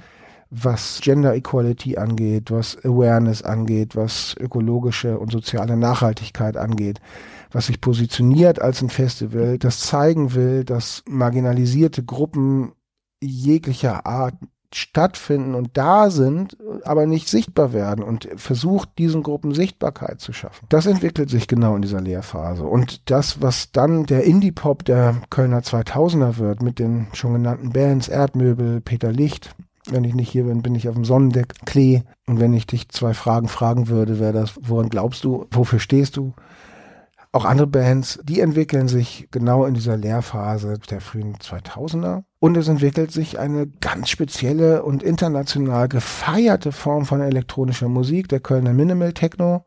was 0.50 1.00
Gender 1.02 1.36
Equality 1.36 1.98
angeht, 1.98 2.52
was 2.52 2.78
Awareness 2.84 3.42
angeht, 3.42 3.96
was 3.96 4.36
ökologische 4.40 5.20
und 5.20 5.32
soziale 5.32 5.76
Nachhaltigkeit 5.76 6.56
angeht, 6.56 7.02
was 7.52 7.68
sich 7.68 7.82
positioniert 7.82 8.62
als 8.62 8.82
ein 8.82 8.90
Festival, 8.90 9.58
das 9.58 9.82
zeigen 9.82 10.34
will, 10.34 10.64
dass 10.64 11.04
marginalisierte 11.08 12.04
Gruppen 12.04 12.74
jeglicher 13.22 14.06
Art 14.06 14.36
stattfinden 14.76 15.56
und 15.56 15.72
da 15.74 16.10
sind, 16.10 16.58
aber 16.84 17.06
nicht 17.06 17.30
sichtbar 17.30 17.74
werden 17.74 18.04
und 18.04 18.28
versucht, 18.36 18.90
diesen 18.98 19.24
Gruppen 19.24 19.54
Sichtbarkeit 19.54 20.20
zu 20.20 20.34
schaffen. 20.34 20.66
Das 20.70 20.86
entwickelt 20.86 21.30
sich 21.30 21.48
genau 21.48 21.76
in 21.76 21.82
dieser 21.82 22.02
Lehrphase. 22.02 22.64
Und 22.64 23.10
das, 23.10 23.42
was 23.42 23.72
dann 23.72 24.06
der 24.06 24.24
Indie-Pop 24.24 24.84
der 24.86 25.16
Kölner 25.30 25.60
2000er 25.60 26.38
wird, 26.38 26.62
mit 26.62 26.80
den 26.80 27.08
schon 27.14 27.34
genannten 27.34 27.72
Bands 27.72 28.08
Erdmöbel, 28.08 28.82
Peter 28.82 29.12
Licht, 29.12 29.56
wenn 29.90 30.04
ich 30.04 30.16
nicht 30.16 30.32
hier 30.32 30.46
bin, 30.46 30.62
bin 30.62 30.76
ich 30.76 30.90
auf 30.90 30.96
dem 30.96 31.06
Sonnendeck, 31.06 31.66
Klee. 31.66 32.02
Und 32.26 32.40
wenn 32.40 32.54
ich 32.54 32.66
dich 32.66 32.90
zwei 32.90 33.14
Fragen 33.14 33.48
fragen 33.48 33.88
würde, 33.88 34.20
wäre 34.20 34.34
das, 34.34 34.56
woran 34.62 34.90
glaubst 34.90 35.24
du, 35.24 35.46
wofür 35.52 35.80
stehst 35.80 36.18
du? 36.18 36.34
Auch 37.36 37.44
andere 37.44 37.68
Bands, 37.68 38.18
die 38.24 38.40
entwickeln 38.40 38.88
sich 38.88 39.28
genau 39.30 39.66
in 39.66 39.74
dieser 39.74 39.98
Lehrphase 39.98 40.80
der 40.90 41.02
frühen 41.02 41.36
2000er. 41.36 42.24
Und 42.40 42.56
es 42.56 42.70
entwickelt 42.70 43.12
sich 43.12 43.40
eine 43.40 43.68
ganz 43.68 44.08
spezielle 44.08 44.84
und 44.84 45.04
international 45.04 45.90
gefeierte 45.90 46.72
Form 46.72 47.06
von 47.06 47.20
elektronischer 47.20 47.90
Musik, 47.90 48.30
der 48.30 48.40
Kölner 48.40 48.72
Minimal 48.72 49.12
Techno. 49.12 49.66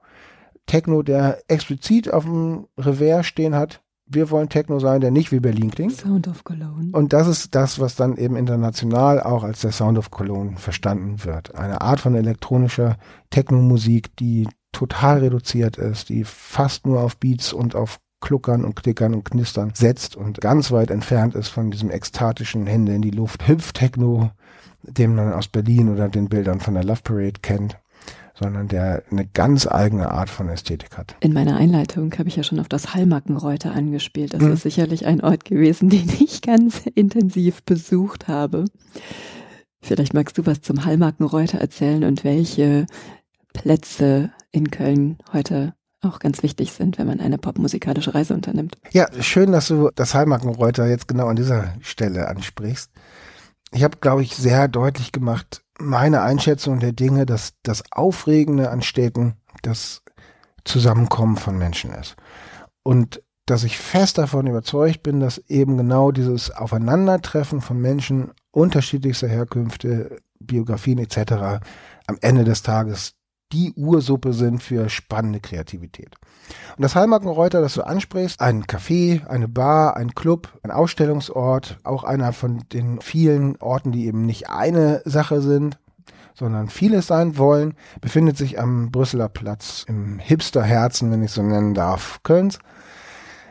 Techno, 0.64 1.02
der 1.02 1.42
explizit 1.48 2.10
auf 2.10 2.24
dem 2.24 2.68
Revers 2.78 3.26
stehen 3.26 3.54
hat, 3.54 3.82
wir 4.06 4.30
wollen 4.30 4.48
Techno 4.48 4.78
sein, 4.78 5.02
der 5.02 5.10
nicht 5.10 5.30
wie 5.32 5.40
Berlin 5.40 5.70
klingt. 5.70 5.92
Sound 5.92 6.26
of 6.26 6.44
Cologne. 6.44 6.88
Und 6.92 7.12
das 7.12 7.26
ist 7.26 7.54
das, 7.54 7.78
was 7.78 7.96
dann 7.96 8.16
eben 8.16 8.36
international 8.36 9.22
auch 9.22 9.44
als 9.44 9.60
der 9.60 9.72
Sound 9.72 9.98
of 9.98 10.10
Cologne 10.10 10.56
verstanden 10.56 11.22
wird. 11.24 11.54
Eine 11.54 11.82
Art 11.82 12.00
von 12.00 12.14
elektronischer 12.14 12.96
Techno-Musik, 13.28 14.16
die 14.16 14.48
total 14.72 15.18
reduziert 15.18 15.76
ist, 15.76 16.08
die 16.08 16.24
fast 16.24 16.86
nur 16.86 17.00
auf 17.00 17.16
Beats 17.16 17.52
und 17.52 17.74
auf 17.74 17.98
Kluckern 18.20 18.64
und 18.64 18.74
Klickern 18.74 19.14
und 19.14 19.24
Knistern 19.24 19.72
setzt 19.74 20.16
und 20.16 20.40
ganz 20.40 20.72
weit 20.72 20.90
entfernt 20.90 21.34
ist 21.34 21.48
von 21.48 21.70
diesem 21.70 21.90
ekstatischen 21.90 22.66
Hände 22.66 22.94
in 22.94 23.02
die 23.02 23.10
Luft 23.10 23.46
Hüpf-Techno, 23.46 24.30
den 24.82 25.14
man 25.14 25.32
aus 25.32 25.48
Berlin 25.48 25.88
oder 25.88 26.08
den 26.08 26.28
Bildern 26.28 26.60
von 26.60 26.74
der 26.74 26.84
Love 26.84 27.02
Parade 27.02 27.40
kennt 27.40 27.78
sondern 28.38 28.68
der 28.68 29.02
eine 29.10 29.26
ganz 29.26 29.66
eigene 29.66 30.10
Art 30.10 30.30
von 30.30 30.48
Ästhetik 30.48 30.96
hat. 30.96 31.16
In 31.20 31.32
meiner 31.32 31.56
Einleitung 31.56 32.12
habe 32.18 32.28
ich 32.28 32.36
ja 32.36 32.42
schon 32.42 32.60
auf 32.60 32.68
das 32.68 32.94
Hallmackenreuter 32.94 33.72
angespielt. 33.72 34.32
Das 34.32 34.40
hm. 34.40 34.52
ist 34.52 34.62
sicherlich 34.62 35.06
ein 35.06 35.20
Ort 35.20 35.44
gewesen, 35.44 35.88
den 35.90 36.08
ich 36.20 36.42
ganz 36.42 36.86
intensiv 36.94 37.62
besucht 37.64 38.28
habe. 38.28 38.66
Vielleicht 39.80 40.14
magst 40.14 40.38
du 40.38 40.46
was 40.46 40.60
zum 40.60 40.84
Hallmackenreuter 40.84 41.58
erzählen 41.58 42.04
und 42.04 42.24
welche 42.24 42.86
Plätze 43.52 44.30
in 44.58 44.70
Köln 44.70 45.18
heute 45.32 45.74
auch 46.00 46.18
ganz 46.20 46.42
wichtig 46.42 46.72
sind, 46.72 46.98
wenn 46.98 47.06
man 47.06 47.20
eine 47.20 47.38
popmusikalische 47.38 48.14
Reise 48.14 48.34
unternimmt. 48.34 48.78
Ja, 48.92 49.06
schön, 49.20 49.52
dass 49.52 49.68
du 49.68 49.90
das 49.94 50.14
Hallmackenreuter 50.14 50.86
jetzt 50.86 51.08
genau 51.08 51.26
an 51.26 51.36
dieser 51.36 51.74
Stelle 51.80 52.28
ansprichst. 52.28 52.90
Ich 53.72 53.82
habe, 53.82 53.98
glaube 54.00 54.22
ich, 54.22 54.36
sehr 54.36 54.68
deutlich 54.68 55.12
gemacht, 55.12 55.62
meine 55.78 56.22
Einschätzung 56.22 56.80
der 56.80 56.92
Dinge, 56.92 57.26
dass 57.26 57.54
das 57.62 57.82
Aufregende 57.90 58.70
an 58.70 58.82
Städten 58.82 59.34
das 59.62 60.02
Zusammenkommen 60.64 61.36
von 61.36 61.58
Menschen 61.58 61.92
ist. 61.92 62.16
Und 62.82 63.22
dass 63.46 63.64
ich 63.64 63.78
fest 63.78 64.18
davon 64.18 64.46
überzeugt 64.46 65.02
bin, 65.02 65.20
dass 65.20 65.38
eben 65.48 65.76
genau 65.76 66.12
dieses 66.12 66.50
Aufeinandertreffen 66.50 67.60
von 67.60 67.80
Menschen 67.80 68.30
unterschiedlichster 68.50 69.28
Herkünfte, 69.28 70.18
Biografien 70.38 70.98
etc. 70.98 71.62
am 72.06 72.18
Ende 72.20 72.44
des 72.44 72.62
Tages 72.62 73.14
die 73.52 73.72
Ursuppe 73.74 74.32
sind 74.32 74.62
für 74.62 74.88
spannende 74.88 75.40
Kreativität. 75.40 76.14
Und 76.76 76.82
das 76.82 76.94
Hallmarkenreuter, 76.94 77.60
das 77.60 77.74
du 77.74 77.82
ansprichst, 77.82 78.40
ein 78.40 78.64
Café, 78.64 79.26
eine 79.26 79.48
Bar, 79.48 79.96
ein 79.96 80.14
Club, 80.14 80.58
ein 80.62 80.70
Ausstellungsort, 80.70 81.78
auch 81.82 82.04
einer 82.04 82.32
von 82.32 82.64
den 82.72 83.00
vielen 83.00 83.56
Orten, 83.56 83.92
die 83.92 84.06
eben 84.06 84.26
nicht 84.26 84.50
eine 84.50 85.02
Sache 85.04 85.40
sind, 85.40 85.78
sondern 86.34 86.68
vieles 86.68 87.06
sein 87.06 87.36
wollen, 87.36 87.74
befindet 88.00 88.36
sich 88.36 88.60
am 88.60 88.90
Brüsseler 88.90 89.28
Platz 89.28 89.84
im 89.88 90.18
Hipsterherzen, 90.18 91.10
wenn 91.10 91.22
ich 91.22 91.32
so 91.32 91.42
nennen 91.42 91.74
darf, 91.74 92.20
Kölns. 92.22 92.58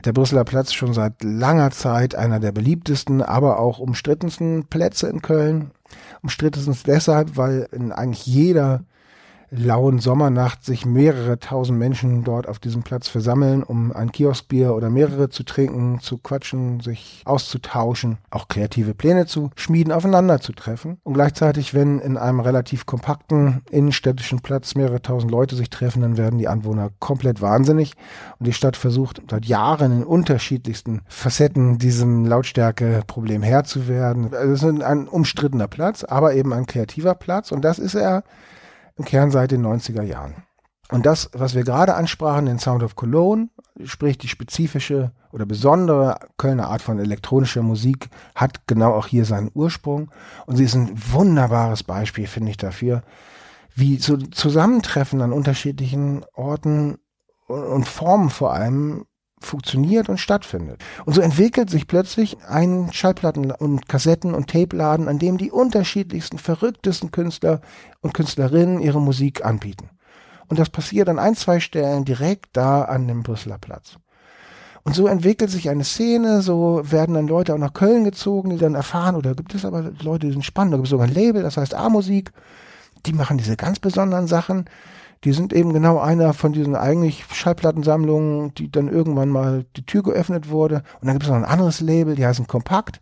Der 0.06 0.14
Brüsseler 0.14 0.46
Platz 0.46 0.74
schon 0.74 0.94
seit 0.94 1.22
langer 1.24 1.72
Zeit 1.72 2.16
einer 2.16 2.40
der 2.40 2.52
beliebtesten, 2.52 3.22
aber 3.22 3.60
auch 3.60 3.80
umstrittensten 3.80 4.68
Plätze 4.68 5.08
in 5.08 5.22
Köln. 5.22 5.72
Umstrittensten 6.22 6.78
deshalb, 6.86 7.36
weil 7.36 7.68
in 7.72 7.92
eigentlich 7.92 8.26
jeder 8.26 8.84
lauen 9.50 10.00
Sommernacht 10.00 10.64
sich 10.64 10.86
mehrere 10.86 11.40
tausend 11.40 11.80
Menschen 11.80 12.24
dort 12.24 12.48
auf 12.48 12.60
diesem 12.60 12.84
Platz 12.84 13.08
versammeln, 13.08 13.64
um 13.64 13.94
ein 13.94 14.12
Kioskbier 14.12 14.74
oder 14.74 14.90
mehrere 14.90 15.30
zu 15.30 15.44
trinken, 15.44 16.00
zu 16.02 16.18
quatschen, 16.18 16.82
sich 16.82 17.22
auszutauschen, 17.26 18.18
auch 18.30 18.48
kreative 18.48 18.94
Pläne 18.94 19.26
zu 19.26 19.52
schmieden, 19.56 19.94
aufeinander 19.94 20.42
zu 20.42 20.52
treffen. 20.52 20.98
Und 21.04 21.14
gleichzeitig, 21.14 21.74
wenn 21.74 22.00
in 22.00 22.18
einem 22.18 22.40
relativ 22.40 22.86
kompakten 22.86 23.62
innenstädtischen 23.72 24.42
Platz 24.42 24.76
mehrere 24.76 25.02
tausend 25.02 25.32
Leute 25.32 25.56
sich 25.56 25.70
treffen, 25.70 26.02
dann 26.02 26.18
werden 26.18 26.40
die 26.40 26.48
Anwohner 26.48 26.90
komplett 27.00 27.42
wahnsinnig. 27.42 27.94
Und 28.40 28.48
die 28.48 28.54
Stadt 28.54 28.76
versucht 28.76 29.22
seit 29.30 29.46
Jahren 29.46 29.92
in 29.92 30.04
unterschiedlichsten 30.04 31.02
Facetten 31.08 31.78
diesem 31.78 32.26
Lautstärkeproblem 32.26 33.44
Herr 33.44 33.64
zu 33.64 33.88
werden. 33.88 34.34
Also 34.34 34.54
es 34.54 34.64
ist 34.64 34.84
ein 34.84 35.08
umstrittener 35.08 35.68
Platz, 35.68 36.04
aber 36.04 36.34
eben 36.34 36.54
ein 36.54 36.66
kreativer 36.66 37.16
Platz. 37.16 37.52
Und 37.52 37.64
das 37.64 37.80
ist 37.80 37.96
er 37.96 38.24
im 38.98 39.06
Kern 39.06 39.32
seit 39.32 39.52
den 39.52 39.66
90er 39.66 40.04
Jahren. 40.04 40.36
Und 40.90 41.06
das, 41.06 41.30
was 41.34 41.54
wir 41.54 41.64
gerade 41.64 41.96
ansprachen, 41.96 42.46
den 42.46 42.60
Sound 42.60 42.82
of 42.82 42.96
Cologne, 42.96 43.50
sprich 43.84 44.18
die 44.18 44.30
spezifische 44.30 45.12
oder 45.32 45.46
besondere 45.46 46.18
Kölner 46.38 46.70
Art 46.70 46.82
von 46.82 47.00
elektronischer 47.00 47.62
Musik, 47.62 48.10
hat 48.36 48.68
genau 48.68 48.94
auch 48.94 49.08
hier 49.08 49.26
seinen 49.26 49.52
Ursprung. 49.54 50.12
Und 50.46 50.56
sie 50.56 50.64
ist 50.64 50.76
ein 50.76 50.92
wunderbares 51.12 51.84
Beispiel, 51.84 52.28
finde 52.28 52.52
ich, 52.52 52.58
dafür, 52.58 53.04
wie 53.76 53.98
so 53.98 54.18
Zusammentreffen 54.18 55.22
an 55.22 55.34
unterschiedlichen 55.34 56.26
Orten 56.34 56.98
und 57.48 57.88
Formen 57.88 58.30
vor 58.30 58.54
allem 58.54 59.06
funktioniert 59.40 60.10
und 60.10 60.18
stattfindet. 60.18 60.84
Und 61.06 61.14
so 61.14 61.22
entwickelt 61.22 61.70
sich 61.70 61.88
plötzlich 61.88 62.38
ein 62.48 62.90
Schallplatten- 62.92 63.52
und 63.52 63.88
Kassetten- 63.88 64.34
und 64.34 64.50
Tape-Laden, 64.50 65.08
an 65.08 65.20
dem 65.20 65.38
die 65.38 65.52
unterschiedlichsten, 65.52 66.38
verrücktesten 66.38 67.12
Künstler 67.12 67.62
und 68.02 68.14
Künstlerinnen 68.14 68.80
ihre 68.80 69.02
Musik 69.02 69.46
anbieten. 69.46 69.90
Und 70.48 70.60
das 70.60 70.70
passiert 70.70 71.10
an 71.10 71.20
ein, 71.20 71.36
zwei 71.36 71.60
Stellen 71.60 72.06
direkt 72.06 72.50
da 72.54 72.84
an 72.84 73.08
dem 73.08 73.24
Brüsseler 73.24 73.58
Platz. 73.58 73.98
Und 74.84 74.96
so 74.96 75.08
entwickelt 75.08 75.52
sich 75.52 75.70
eine 75.70 75.84
Szene, 75.84 76.42
so 76.42 76.82
werden 76.86 77.14
dann 77.14 77.28
Leute 77.28 77.54
auch 77.54 77.58
nach 77.58 77.74
Köln 77.74 78.06
gezogen, 78.06 78.52
die 78.52 78.58
dann 78.58 78.74
erfahren, 78.74 79.18
oder 79.18 79.36
gibt 79.36 79.54
es 79.54 79.66
aber 79.66 79.92
Leute, 80.02 80.28
die 80.28 80.32
sind 80.32 80.46
spannend, 80.46 80.74
da 80.74 80.78
gibt 80.78 80.88
es 80.88 80.92
sogar 80.92 81.08
ein 81.08 81.14
Label, 81.14 81.44
das 81.44 81.58
heißt 81.58 81.74
A-Musik, 81.74 82.32
die 83.06 83.12
machen 83.12 83.38
diese 83.38 83.58
ganz 83.58 83.80
besonderen 83.80 84.28
Sachen 84.28 84.66
die 85.24 85.34
sind 85.34 85.54
eben 85.54 85.74
genau 85.74 86.00
einer 86.00 86.34
von 86.34 86.54
diesen 86.54 86.76
eigentlich 86.76 87.26
Schallplattensammlungen, 87.32 88.54
die 88.54 88.72
dann 88.72 88.88
irgendwann 88.88 89.30
mal 89.30 89.66
die 89.76 89.86
Tür 89.86 90.04
geöffnet 90.04 90.50
wurde. 90.50 90.84
Und 91.02 91.08
dann 91.08 91.14
gibt 91.14 91.24
es 91.24 91.30
noch 91.30 91.38
ein 91.38 91.46
anderes 91.46 91.80
Label, 91.82 92.16
die 92.16 92.26
heißen 92.26 92.48
Kompakt. 92.48 93.00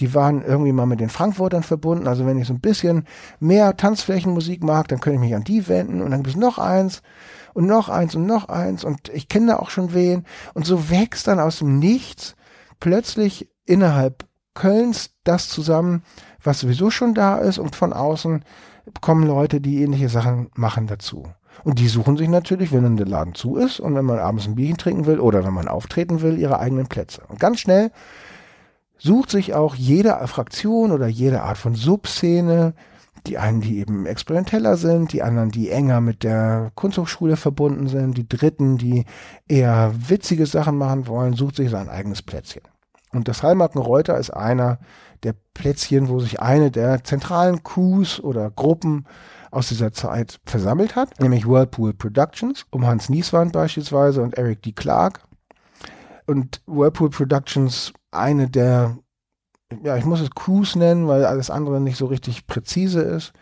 Die 0.00 0.14
waren 0.14 0.44
irgendwie 0.44 0.72
mal 0.72 0.86
mit 0.86 1.00
den 1.00 1.08
Frankfurtern 1.08 1.64
verbunden. 1.64 2.06
Also 2.06 2.24
wenn 2.24 2.38
ich 2.38 2.46
so 2.46 2.54
ein 2.54 2.60
bisschen 2.60 3.06
mehr 3.40 3.76
Tanzflächenmusik 3.76 4.62
mag, 4.62 4.86
dann 4.88 5.00
könnte 5.00 5.16
ich 5.16 5.20
mich 5.20 5.34
an 5.34 5.42
die 5.42 5.66
wenden. 5.68 6.00
Und 6.00 6.12
dann 6.12 6.22
gibt 6.22 6.36
es 6.36 6.40
noch 6.40 6.58
eins 6.58 7.02
und 7.54 7.66
noch 7.66 7.88
eins 7.88 8.14
und 8.14 8.26
noch 8.26 8.48
eins. 8.48 8.84
Und 8.84 9.08
ich 9.08 9.28
kenne 9.28 9.48
da 9.48 9.56
auch 9.56 9.70
schon 9.70 9.92
wen. 9.94 10.24
Und 10.54 10.66
so 10.66 10.90
wächst 10.90 11.26
dann 11.26 11.40
aus 11.40 11.58
dem 11.58 11.80
Nichts 11.80 12.36
plötzlich 12.78 13.50
innerhalb 13.64 14.26
Kölns 14.54 15.10
das 15.24 15.48
zusammen, 15.48 16.02
was 16.42 16.60
sowieso 16.60 16.90
schon 16.90 17.14
da 17.14 17.38
ist. 17.38 17.58
Und 17.58 17.74
von 17.74 17.92
außen 17.92 18.44
kommen 19.00 19.26
Leute, 19.26 19.60
die 19.60 19.82
ähnliche 19.82 20.08
Sachen 20.08 20.50
machen 20.54 20.86
dazu. 20.86 21.24
Und 21.64 21.78
die 21.78 21.88
suchen 21.88 22.16
sich 22.16 22.28
natürlich, 22.28 22.72
wenn 22.72 22.96
der 22.96 23.06
Laden 23.06 23.34
zu 23.34 23.56
ist 23.56 23.80
und 23.80 23.94
wenn 23.94 24.04
man 24.04 24.18
abends 24.18 24.46
ein 24.46 24.54
Bierchen 24.54 24.78
trinken 24.78 25.06
will 25.06 25.20
oder 25.20 25.44
wenn 25.44 25.54
man 25.54 25.68
auftreten 25.68 26.22
will, 26.22 26.38
ihre 26.38 26.60
eigenen 26.60 26.86
Plätze. 26.86 27.22
Und 27.28 27.40
ganz 27.40 27.60
schnell 27.60 27.90
sucht 28.98 29.30
sich 29.30 29.54
auch 29.54 29.74
jede 29.74 30.18
Fraktion 30.26 30.92
oder 30.92 31.06
jede 31.06 31.42
Art 31.42 31.58
von 31.58 31.74
Subszene, 31.74 32.74
die 33.26 33.38
einen, 33.38 33.60
die 33.60 33.78
eben 33.78 34.06
experimenteller 34.06 34.76
sind, 34.76 35.12
die 35.12 35.22
anderen, 35.22 35.50
die 35.50 35.70
enger 35.70 36.00
mit 36.00 36.22
der 36.22 36.70
Kunsthochschule 36.74 37.36
verbunden 37.36 37.88
sind, 37.88 38.16
die 38.16 38.28
Dritten, 38.28 38.78
die 38.78 39.04
eher 39.46 39.92
witzige 40.08 40.46
Sachen 40.46 40.76
machen 40.76 41.06
wollen, 41.06 41.34
sucht 41.34 41.56
sich 41.56 41.70
sein 41.70 41.88
eigenes 41.88 42.22
Plätzchen. 42.22 42.62
Und 43.12 43.28
das 43.28 43.42
Hallmarkenreuter 43.42 44.18
ist 44.18 44.30
einer 44.30 44.78
der 45.22 45.34
Plätzchen, 45.54 46.08
wo 46.08 46.20
sich 46.20 46.40
eine 46.40 46.70
der 46.70 47.04
zentralen 47.04 47.62
Coups 47.62 48.20
oder 48.20 48.50
Gruppen 48.50 49.06
aus 49.50 49.68
dieser 49.68 49.92
Zeit 49.92 50.40
versammelt 50.44 50.96
hat, 50.96 51.20
nämlich 51.20 51.46
Whirlpool 51.46 51.94
Productions, 51.94 52.66
um 52.70 52.86
Hans 52.86 53.08
Nieswand 53.08 53.52
beispielsweise 53.52 54.22
und 54.22 54.36
Eric 54.36 54.62
D. 54.62 54.72
Clark. 54.72 55.20
Und 56.26 56.60
Whirlpool 56.66 57.10
Productions, 57.10 57.92
eine 58.10 58.48
der, 58.50 58.98
ja, 59.82 59.96
ich 59.96 60.04
muss 60.04 60.20
es 60.20 60.30
Crews 60.30 60.76
nennen, 60.76 61.08
weil 61.08 61.24
alles 61.24 61.50
andere 61.50 61.80
nicht 61.80 61.96
so 61.96 62.06
richtig 62.06 62.46
präzise 62.46 63.00
ist. 63.00 63.32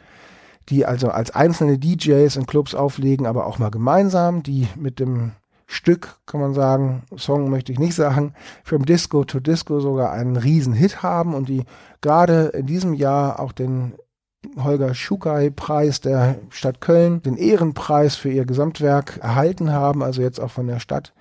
die 0.68 0.84
also 0.84 1.10
als 1.10 1.30
einzelne 1.30 1.78
DJs 1.78 2.34
in 2.36 2.46
Clubs 2.46 2.74
auflegen, 2.74 3.26
aber 3.26 3.46
auch 3.46 3.58
mal 3.58 3.70
gemeinsam, 3.70 4.42
die 4.42 4.68
mit 4.76 4.98
dem 4.98 5.32
Stück, 5.66 6.16
kann 6.26 6.40
man 6.40 6.54
sagen, 6.54 7.02
Song 7.16 7.50
möchte 7.50 7.72
ich 7.72 7.78
nicht 7.78 7.94
sagen, 7.94 8.34
From 8.64 8.84
Disco 8.84 9.24
to 9.24 9.40
Disco 9.40 9.80
sogar 9.80 10.12
einen 10.12 10.36
riesen 10.36 10.72
Hit 10.72 11.02
haben 11.02 11.34
und 11.34 11.48
die 11.48 11.64
gerade 12.00 12.46
in 12.48 12.66
diesem 12.66 12.94
Jahr 12.94 13.40
auch 13.40 13.52
den 13.52 13.94
Holger 14.62 14.94
Schukai-Preis 14.94 16.00
der 16.00 16.36
Stadt 16.50 16.80
Köln, 16.80 17.22
den 17.22 17.36
Ehrenpreis 17.36 18.16
für 18.16 18.30
ihr 18.30 18.44
Gesamtwerk 18.44 19.18
erhalten 19.22 19.72
haben, 19.72 20.02
also 20.02 20.22
jetzt 20.22 20.40
auch 20.40 20.50
von 20.50 20.66
der 20.66 20.80
Stadt 20.80 21.12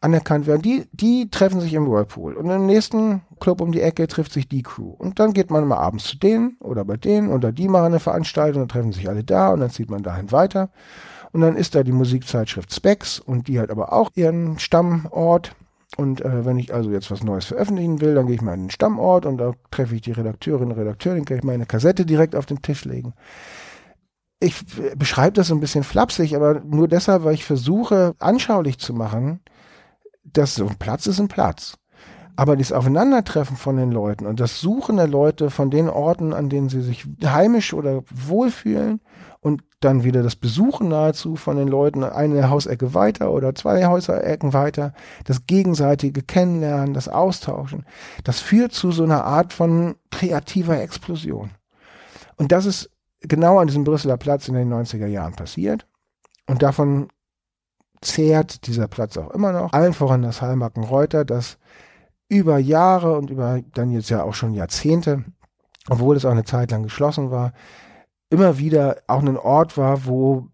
anerkannt 0.00 0.46
werden, 0.46 0.62
die, 0.62 0.86
die 0.92 1.30
treffen 1.30 1.60
sich 1.60 1.74
im 1.74 1.86
Whirlpool. 1.86 2.34
Und 2.34 2.50
im 2.50 2.66
nächsten 2.66 3.22
Club 3.40 3.60
um 3.60 3.72
die 3.72 3.80
Ecke 3.80 4.06
trifft 4.06 4.32
sich 4.32 4.48
die 4.48 4.62
Crew. 4.62 4.94
Und 4.98 5.18
dann 5.18 5.32
geht 5.32 5.50
man 5.50 5.66
mal 5.66 5.78
abends 5.78 6.04
zu 6.04 6.18
denen 6.18 6.56
oder 6.60 6.84
bei 6.84 6.96
denen 6.96 7.30
oder 7.30 7.52
die 7.52 7.68
machen 7.68 7.86
eine 7.86 8.00
Veranstaltung, 8.00 8.62
dann 8.62 8.68
treffen 8.68 8.92
sich 8.92 9.08
alle 9.08 9.24
da 9.24 9.50
und 9.50 9.60
dann 9.60 9.70
zieht 9.70 9.90
man 9.90 10.02
dahin 10.02 10.32
weiter. 10.32 10.70
Und 11.32 11.40
dann 11.40 11.56
ist 11.56 11.74
da 11.74 11.82
die 11.82 11.92
Musikzeitschrift 11.92 12.72
Specs 12.72 13.20
und 13.20 13.48
die 13.48 13.58
hat 13.58 13.70
aber 13.70 13.92
auch 13.92 14.10
ihren 14.14 14.58
Stammort. 14.58 15.54
Und 15.96 16.20
äh, 16.20 16.44
wenn 16.44 16.58
ich 16.58 16.74
also 16.74 16.90
jetzt 16.90 17.10
was 17.10 17.24
Neues 17.24 17.46
veröffentlichen 17.46 18.00
will, 18.00 18.14
dann 18.14 18.26
gehe 18.26 18.36
ich 18.36 18.42
mal 18.42 18.54
in 18.54 18.64
den 18.64 18.70
Stammort 18.70 19.24
und 19.24 19.38
da 19.38 19.52
treffe 19.70 19.94
ich 19.94 20.02
die 20.02 20.12
Redakteurinnen 20.12 20.72
und 20.72 20.78
Redakteurin, 20.78 21.24
kann 21.24 21.38
ich 21.38 21.44
meine 21.44 21.66
Kassette 21.66 22.04
direkt 22.04 22.36
auf 22.36 22.46
den 22.46 22.60
Tisch 22.60 22.84
legen. 22.84 23.14
Ich 24.38 24.54
beschreibe 24.96 25.32
das 25.32 25.48
so 25.48 25.54
ein 25.54 25.60
bisschen 25.60 25.84
flapsig, 25.84 26.36
aber 26.36 26.60
nur 26.60 26.88
deshalb, 26.88 27.24
weil 27.24 27.34
ich 27.34 27.46
versuche, 27.46 28.14
anschaulich 28.18 28.78
zu 28.78 28.92
machen, 28.92 29.40
dass 30.22 30.54
so 30.54 30.66
ein 30.66 30.76
Platz 30.76 31.06
ist 31.06 31.20
ein 31.20 31.28
Platz. 31.28 31.78
Aber 32.36 32.56
das 32.56 32.70
Aufeinandertreffen 32.70 33.56
von 33.56 33.76
den 33.76 33.90
Leuten 33.90 34.26
und 34.26 34.40
das 34.40 34.60
Suchen 34.60 34.96
der 34.96 35.08
Leute 35.08 35.50
von 35.50 35.70
den 35.70 35.88
Orten, 35.88 36.34
an 36.34 36.50
denen 36.50 36.68
sie 36.68 36.82
sich 36.82 37.06
heimisch 37.24 37.72
oder 37.72 38.02
wohlfühlen 38.14 39.00
und 39.40 39.62
dann 39.80 40.04
wieder 40.04 40.22
das 40.22 40.36
Besuchen 40.36 40.88
nahezu 40.88 41.36
von 41.36 41.56
den 41.56 41.68
Leuten 41.68 42.04
eine 42.04 42.50
Hausecke 42.50 42.92
weiter 42.94 43.30
oder 43.30 43.54
zwei 43.54 43.86
Hausecken 43.86 44.52
weiter, 44.52 44.92
das 45.24 45.46
gegenseitige 45.46 46.22
Kennenlernen, 46.22 46.94
das 46.94 47.08
Austauschen, 47.08 47.86
das 48.24 48.40
führt 48.40 48.72
zu 48.72 48.92
so 48.92 49.04
einer 49.04 49.24
Art 49.24 49.52
von 49.52 49.96
kreativer 50.10 50.80
Explosion. 50.80 51.50
Und 52.36 52.52
das 52.52 52.66
ist 52.66 52.90
genau 53.20 53.58
an 53.58 53.66
diesem 53.66 53.84
Brüsseler 53.84 54.16
Platz 54.16 54.48
in 54.48 54.54
den 54.54 54.72
90er 54.72 55.06
Jahren 55.06 55.34
passiert. 55.34 55.86
Und 56.46 56.62
davon 56.62 57.08
zehrt 58.00 58.66
dieser 58.66 58.88
Platz 58.88 59.16
auch 59.16 59.30
immer 59.30 59.52
noch. 59.52 59.72
Allen 59.72 59.94
voran 59.94 60.22
das 60.22 60.42
Heilmacken-Reuter, 60.42 61.24
das 61.24 61.58
über 62.28 62.58
Jahre 62.58 63.16
und 63.16 63.30
über 63.30 63.60
dann 63.74 63.90
jetzt 63.90 64.10
ja 64.10 64.22
auch 64.22 64.34
schon 64.34 64.54
Jahrzehnte, 64.54 65.24
obwohl 65.88 66.16
es 66.16 66.24
auch 66.24 66.32
eine 66.32 66.44
Zeit 66.44 66.70
lang 66.70 66.82
geschlossen 66.82 67.30
war, 67.30 67.52
immer 68.30 68.58
wieder 68.58 68.98
auch 69.06 69.20
ein 69.22 69.36
Ort 69.36 69.76
war, 69.76 70.06
wo 70.06 70.48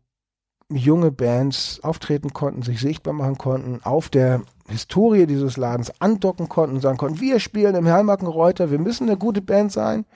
junge 0.69 1.11
Bands 1.11 1.81
auftreten 1.83 2.33
konnten, 2.33 2.63
sich 2.63 2.81
sichtbar 2.81 3.15
machen 3.15 3.39
konnten, 3.39 3.81
auf 3.85 4.09
der 4.09 4.43
Historie 4.69 5.27
dieses 5.27 5.57
Ladens 5.57 5.93
andocken 6.01 6.49
konnten 6.49 6.77
und 6.77 6.83
sagen 6.83 6.99
konnten, 6.99 7.21
wir 7.21 7.41
spielen 7.41 7.75
im 7.75 7.87
Heilmackenreuter, 7.87 8.71
wir 8.71 8.79
müssen 8.79 9.09
eine 9.09 9.19
gute 9.19 9.43
Band 9.43 9.73
sein. 9.73 10.07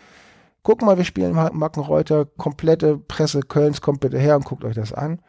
Guck 0.62 0.82
mal, 0.82 0.96
wir 0.96 1.04
spielen 1.04 1.32
im 1.32 1.36
Heilmackenreuter, 1.36 2.24
komplette 2.24 2.98
Presse 2.98 3.40
Kölns 3.40 3.80
kommt 3.80 4.00
bitte 4.00 4.18
her 4.18 4.36
und 4.36 4.44
guckt 4.44 4.64
euch 4.64 4.74
das 4.74 4.92
an. 4.92 5.20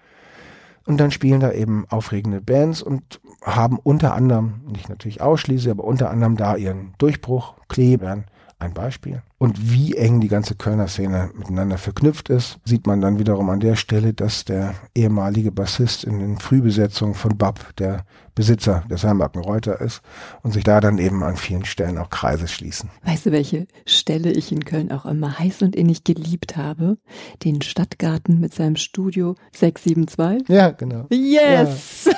Und 0.87 0.97
dann 0.97 1.11
spielen 1.11 1.41
da 1.41 1.51
eben 1.51 1.85
aufregende 1.89 2.39
Bands 2.39 2.81
und 2.81 3.19
haben 3.43 3.77
unter 3.77 4.13
anderem, 4.13 4.61
nicht 4.71 4.87
natürlich 4.87 5.19
ausschließlich, 5.21 5.69
aber 5.69 5.83
unter 5.83 6.09
anderem 6.09 6.37
da 6.37 6.55
ihren 6.55 6.93
Durchbruch, 6.97 7.55
Klebern, 7.67 8.23
ein 8.59 8.73
Beispiel. 8.73 9.21
Und 9.37 9.71
wie 9.71 9.95
eng 9.95 10.19
die 10.19 10.29
ganze 10.29 10.55
Kölner 10.55 10.87
Szene 10.87 11.29
miteinander 11.35 11.77
verknüpft 11.77 12.29
ist, 12.29 12.59
sieht 12.65 12.87
man 12.87 13.01
dann 13.01 13.19
wiederum 13.19 13.49
an 13.49 13.59
der 13.59 13.75
Stelle, 13.75 14.13
dass 14.13 14.45
der 14.45 14.73
ehemalige 14.95 15.51
Bassist 15.51 16.03
in 16.03 16.19
den 16.19 16.39
Frühbesetzungen 16.39 17.13
von 17.13 17.37
Bab 17.37 17.75
der 17.77 18.05
Besitzer 18.33 18.83
des 18.89 19.03
Heimbacken 19.03 19.41
Reuter 19.41 19.79
ist 19.81 20.01
und 20.41 20.51
sich 20.51 20.63
da 20.63 20.79
dann 20.79 20.97
eben 20.97 21.23
an 21.23 21.37
vielen 21.37 21.65
Stellen 21.65 21.97
auch 21.97 22.09
Kreise 22.09 22.47
schließen. 22.47 22.89
Weißt 23.03 23.27
du, 23.27 23.31
welche 23.31 23.67
Stelle 23.85 24.31
ich 24.31 24.51
in 24.51 24.65
Köln 24.65 24.91
auch 24.91 25.05
immer 25.05 25.37
heiß 25.37 25.61
und 25.61 25.75
innig 25.75 26.03
geliebt 26.03 26.57
habe? 26.57 26.97
Den 27.43 27.61
Stadtgarten 27.61 28.39
mit 28.39 28.53
seinem 28.53 28.75
Studio 28.75 29.35
672. 29.53 30.49
Ja, 30.49 30.71
genau. 30.71 31.05
Yes! 31.09 32.09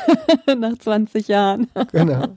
Ja. 0.48 0.56
Nach 0.56 0.78
20 0.78 1.28
Jahren. 1.28 1.68
Genau. 1.92 2.28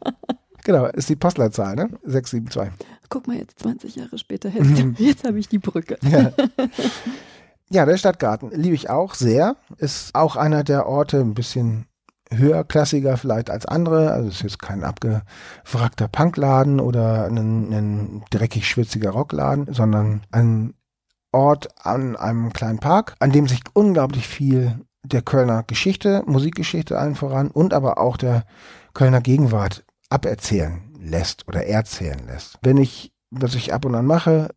Genau, 0.65 0.87
ist 0.87 1.09
die 1.09 1.17
Postleitzahl, 1.17 1.75
ne? 1.75 1.91
672. 2.05 2.73
Guck 3.13 3.27
mal, 3.27 3.37
jetzt 3.37 3.59
20 3.59 3.97
Jahre 3.97 4.17
später, 4.17 4.49
jetzt, 4.49 4.71
mhm. 4.71 4.97
jetzt 4.99 5.25
habe 5.25 5.39
ich 5.39 5.47
die 5.47 5.59
Brücke. 5.59 5.99
Ja. 6.01 6.33
ja, 7.71 7.85
der 7.85 7.99
Stadtgarten 7.99 8.51
liebe 8.53 8.75
ich 8.75 8.89
auch 8.89 9.13
sehr. 9.13 9.57
Ist 9.77 10.15
auch 10.15 10.35
einer 10.37 10.65
der 10.65 10.87
Orte, 10.87 11.21
ein 11.21 11.35
bisschen 11.35 11.85
höherklassiger 12.31 13.19
vielleicht 13.19 13.51
als 13.51 13.67
andere. 13.67 14.13
Also 14.13 14.29
es 14.31 14.37
ist 14.37 14.43
jetzt 14.43 14.59
kein 14.61 14.83
abgewrackter 14.83 16.09
Punkladen 16.09 16.81
oder 16.81 17.27
ein, 17.27 17.37
ein 17.37 18.23
dreckig 18.31 18.67
schwitziger 18.67 19.11
Rockladen, 19.11 19.75
sondern 19.75 20.23
ein 20.31 20.73
Ort 21.33 21.69
an 21.85 22.17
einem 22.17 22.55
kleinen 22.55 22.79
Park, 22.79 23.15
an 23.19 23.31
dem 23.31 23.47
sich 23.47 23.61
unglaublich 23.75 24.27
viel 24.27 24.81
der 25.03 25.21
Kölner 25.21 25.65
Geschichte, 25.65 26.23
Musikgeschichte 26.25 26.99
allen 26.99 27.15
voran 27.15 27.51
und 27.51 27.75
aber 27.75 27.99
auch 27.99 28.17
der 28.17 28.47
Kölner 28.95 29.21
Gegenwart 29.21 29.85
aberzählen 30.09 30.92
lässt 31.03 31.49
oder 31.49 31.67
erzählen 31.67 32.21
lässt. 32.27 32.59
Wenn 32.63 32.77
ich, 32.77 33.13
was 33.31 33.55
ich 33.55 33.75
ab 33.75 33.85
und 33.85 33.95
an 33.95 34.07
mache, 34.07 34.51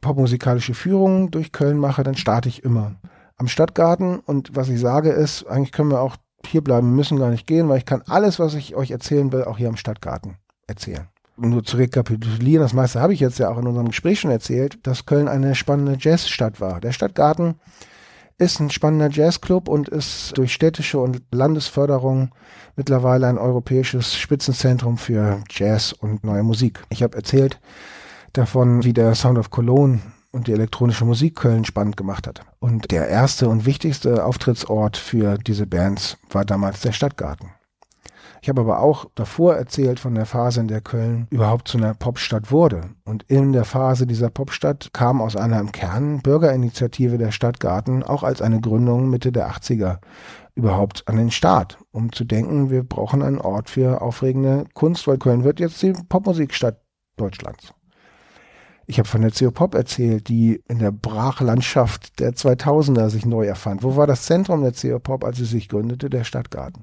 popmusikalische 0.00 0.74
Führungen 0.74 1.30
durch 1.30 1.52
Köln 1.52 1.78
mache, 1.78 2.02
dann 2.02 2.16
starte 2.16 2.48
ich 2.48 2.64
immer 2.64 2.96
am 3.36 3.48
Stadtgarten 3.48 4.20
und 4.20 4.54
was 4.54 4.68
ich 4.68 4.80
sage 4.80 5.10
ist, 5.10 5.46
eigentlich 5.46 5.72
können 5.72 5.90
wir 5.90 6.00
auch 6.00 6.16
hier 6.46 6.62
bleiben, 6.62 6.94
müssen 6.94 7.18
gar 7.18 7.30
nicht 7.30 7.46
gehen, 7.46 7.68
weil 7.68 7.78
ich 7.78 7.86
kann 7.86 8.02
alles, 8.06 8.38
was 8.38 8.54
ich 8.54 8.74
euch 8.74 8.90
erzählen 8.90 9.32
will, 9.32 9.44
auch 9.44 9.58
hier 9.58 9.68
am 9.68 9.76
Stadtgarten 9.76 10.36
erzählen. 10.66 11.08
Nur 11.36 11.64
zu 11.64 11.78
rekapitulieren, 11.78 12.62
das 12.62 12.74
meiste 12.74 13.00
habe 13.00 13.14
ich 13.14 13.20
jetzt 13.20 13.38
ja 13.38 13.50
auch 13.50 13.58
in 13.58 13.66
unserem 13.66 13.88
Gespräch 13.88 14.20
schon 14.20 14.30
erzählt, 14.30 14.78
dass 14.86 15.06
Köln 15.06 15.26
eine 15.26 15.54
spannende 15.54 15.96
Jazzstadt 15.98 16.60
war. 16.60 16.80
Der 16.80 16.92
Stadtgarten 16.92 17.54
ist 18.40 18.58
ein 18.58 18.70
spannender 18.70 19.10
Jazzclub 19.10 19.68
und 19.68 19.88
ist 19.88 20.36
durch 20.38 20.54
städtische 20.54 20.98
und 20.98 21.22
Landesförderung 21.30 22.30
mittlerweile 22.74 23.26
ein 23.26 23.36
europäisches 23.36 24.16
Spitzenzentrum 24.16 24.96
für 24.96 25.44
Jazz 25.50 25.92
und 25.92 26.24
neue 26.24 26.42
Musik. 26.42 26.82
Ich 26.88 27.02
habe 27.02 27.16
erzählt 27.16 27.60
davon, 28.32 28.82
wie 28.82 28.94
der 28.94 29.14
Sound 29.14 29.38
of 29.38 29.50
Cologne 29.50 30.00
und 30.32 30.46
die 30.46 30.52
elektronische 30.52 31.04
Musik 31.04 31.36
Köln 31.36 31.66
spannend 31.66 31.98
gemacht 31.98 32.26
hat. 32.26 32.40
Und 32.60 32.90
der 32.90 33.08
erste 33.08 33.48
und 33.48 33.66
wichtigste 33.66 34.24
Auftrittsort 34.24 34.96
für 34.96 35.36
diese 35.36 35.66
Bands 35.66 36.16
war 36.30 36.46
damals 36.46 36.80
der 36.80 36.92
Stadtgarten. 36.92 37.50
Ich 38.42 38.48
habe 38.48 38.62
aber 38.62 38.80
auch 38.80 39.06
davor 39.14 39.54
erzählt 39.54 40.00
von 40.00 40.14
der 40.14 40.26
Phase, 40.26 40.60
in 40.60 40.68
der 40.68 40.80
Köln 40.80 41.26
überhaupt 41.30 41.68
zu 41.68 41.78
einer 41.78 41.94
Popstadt 41.94 42.50
wurde. 42.50 42.90
Und 43.04 43.24
in 43.24 43.52
der 43.52 43.64
Phase 43.64 44.06
dieser 44.06 44.30
Popstadt 44.30 44.90
kam 44.92 45.20
aus 45.20 45.36
einer 45.36 45.60
im 45.60 45.72
Kern 45.72 46.20
Bürgerinitiative 46.22 47.18
der 47.18 47.32
Stadtgarten 47.32 48.02
auch 48.02 48.22
als 48.22 48.40
eine 48.40 48.60
Gründung 48.60 49.10
Mitte 49.10 49.32
der 49.32 49.50
80er 49.50 49.98
überhaupt 50.54 51.06
an 51.06 51.16
den 51.16 51.30
Start, 51.30 51.78
um 51.90 52.12
zu 52.12 52.24
denken, 52.24 52.70
wir 52.70 52.82
brauchen 52.82 53.22
einen 53.22 53.40
Ort 53.40 53.70
für 53.70 54.00
aufregende 54.02 54.64
Kunst, 54.74 55.06
weil 55.06 55.18
Köln 55.18 55.44
wird 55.44 55.60
jetzt 55.60 55.80
die 55.82 55.92
Popmusikstadt 55.92 56.80
Deutschlands. 57.16 57.72
Ich 58.90 58.98
habe 58.98 59.08
von 59.08 59.22
der 59.22 59.30
CO 59.30 59.52
Pop 59.52 59.76
erzählt, 59.76 60.26
die 60.26 60.60
in 60.66 60.80
der 60.80 60.90
Brachlandschaft 60.90 62.18
der 62.18 62.32
2000er 62.32 63.08
sich 63.08 63.24
neu 63.24 63.46
erfand. 63.46 63.84
Wo 63.84 63.94
war 63.94 64.08
das 64.08 64.24
Zentrum 64.24 64.62
der 64.62 64.72
CO 64.72 64.98
Pop, 64.98 65.22
als 65.22 65.36
sie 65.36 65.44
sich 65.44 65.68
gründete? 65.68 66.10
Der 66.10 66.24
Stadtgarten. 66.24 66.82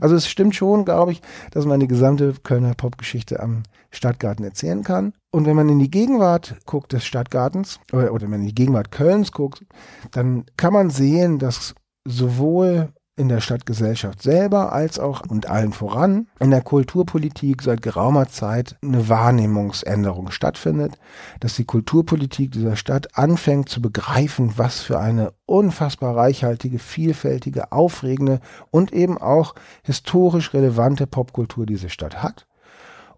Also 0.00 0.16
es 0.16 0.26
stimmt 0.26 0.56
schon, 0.56 0.84
glaube 0.84 1.12
ich, 1.12 1.22
dass 1.52 1.64
man 1.64 1.78
die 1.78 1.86
gesamte 1.86 2.34
Kölner 2.42 2.74
Popgeschichte 2.74 3.38
am 3.38 3.62
Stadtgarten 3.92 4.44
erzählen 4.44 4.82
kann. 4.82 5.12
Und 5.30 5.46
wenn 5.46 5.54
man 5.54 5.68
in 5.68 5.78
die 5.78 5.92
Gegenwart 5.92 6.56
guckt 6.66 6.92
des 6.92 7.04
Stadtgartens, 7.04 7.78
oder, 7.92 8.12
oder 8.12 8.22
wenn 8.22 8.30
man 8.30 8.40
in 8.40 8.48
die 8.48 8.54
Gegenwart 8.56 8.90
Kölns 8.90 9.30
guckt, 9.30 9.64
dann 10.10 10.46
kann 10.56 10.72
man 10.72 10.90
sehen, 10.90 11.38
dass 11.38 11.76
sowohl 12.04 12.88
in 13.16 13.28
der 13.28 13.40
Stadtgesellschaft 13.40 14.22
selber 14.22 14.72
als 14.72 14.98
auch 14.98 15.22
und 15.28 15.48
allen 15.48 15.72
voran. 15.72 16.26
In 16.40 16.50
der 16.50 16.62
Kulturpolitik 16.62 17.62
seit 17.62 17.80
geraumer 17.80 18.28
Zeit 18.28 18.76
eine 18.82 19.08
Wahrnehmungsänderung 19.08 20.32
stattfindet, 20.32 20.98
dass 21.38 21.54
die 21.54 21.64
Kulturpolitik 21.64 22.50
dieser 22.50 22.74
Stadt 22.74 23.16
anfängt 23.16 23.68
zu 23.68 23.80
begreifen, 23.80 24.54
was 24.56 24.80
für 24.80 24.98
eine 24.98 25.32
unfassbar 25.46 26.16
reichhaltige, 26.16 26.80
vielfältige, 26.80 27.70
aufregende 27.70 28.40
und 28.70 28.92
eben 28.92 29.16
auch 29.16 29.54
historisch 29.84 30.52
relevante 30.52 31.06
Popkultur 31.06 31.66
diese 31.66 31.90
Stadt 31.90 32.20
hat 32.22 32.46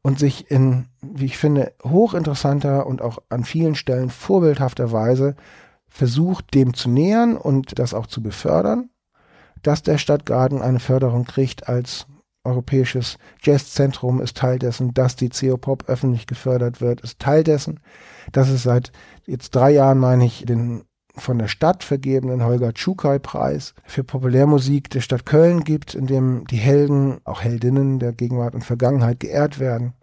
und 0.02 0.18
sich 0.18 0.50
in, 0.50 0.88
wie 1.00 1.24
ich 1.24 1.38
finde, 1.38 1.72
hochinteressanter 1.82 2.86
und 2.86 3.00
auch 3.00 3.18
an 3.30 3.44
vielen 3.44 3.74
Stellen 3.74 4.10
vorbildhafter 4.10 4.92
Weise 4.92 5.36
versucht, 5.88 6.52
dem 6.52 6.74
zu 6.74 6.90
nähern 6.90 7.38
und 7.38 7.78
das 7.78 7.94
auch 7.94 8.06
zu 8.06 8.22
befördern 8.22 8.90
dass 9.66 9.82
der 9.82 9.98
Stadtgarten 9.98 10.62
eine 10.62 10.80
Förderung 10.80 11.24
kriegt 11.24 11.68
als 11.68 12.06
europäisches 12.44 13.18
Jazzzentrum, 13.42 14.20
ist 14.20 14.36
Teil 14.36 14.58
dessen, 14.60 14.94
dass 14.94 15.16
die 15.16 15.28
CO-Pop 15.28 15.88
öffentlich 15.88 16.28
gefördert 16.28 16.80
wird, 16.80 17.00
ist 17.00 17.18
Teil 17.18 17.42
dessen, 17.42 17.80
dass 18.30 18.48
es 18.48 18.62
seit 18.62 18.92
jetzt 19.26 19.54
drei 19.54 19.72
Jahren, 19.72 19.98
meine 19.98 20.24
ich, 20.24 20.44
den 20.46 20.84
von 21.16 21.38
der 21.38 21.48
Stadt 21.48 21.82
vergebenen 21.82 22.44
Holger 22.44 22.74
Tschukai-Preis 22.74 23.74
für 23.84 24.04
Populärmusik 24.04 24.90
der 24.90 25.00
Stadt 25.00 25.26
Köln 25.26 25.64
gibt, 25.64 25.94
in 25.94 26.06
dem 26.06 26.46
die 26.46 26.58
Helden, 26.58 27.18
auch 27.24 27.40
Heldinnen 27.40 27.98
der 27.98 28.12
Gegenwart 28.12 28.54
und 28.54 28.64
Vergangenheit 28.64 29.18
geehrt 29.18 29.58
werden, 29.58 29.94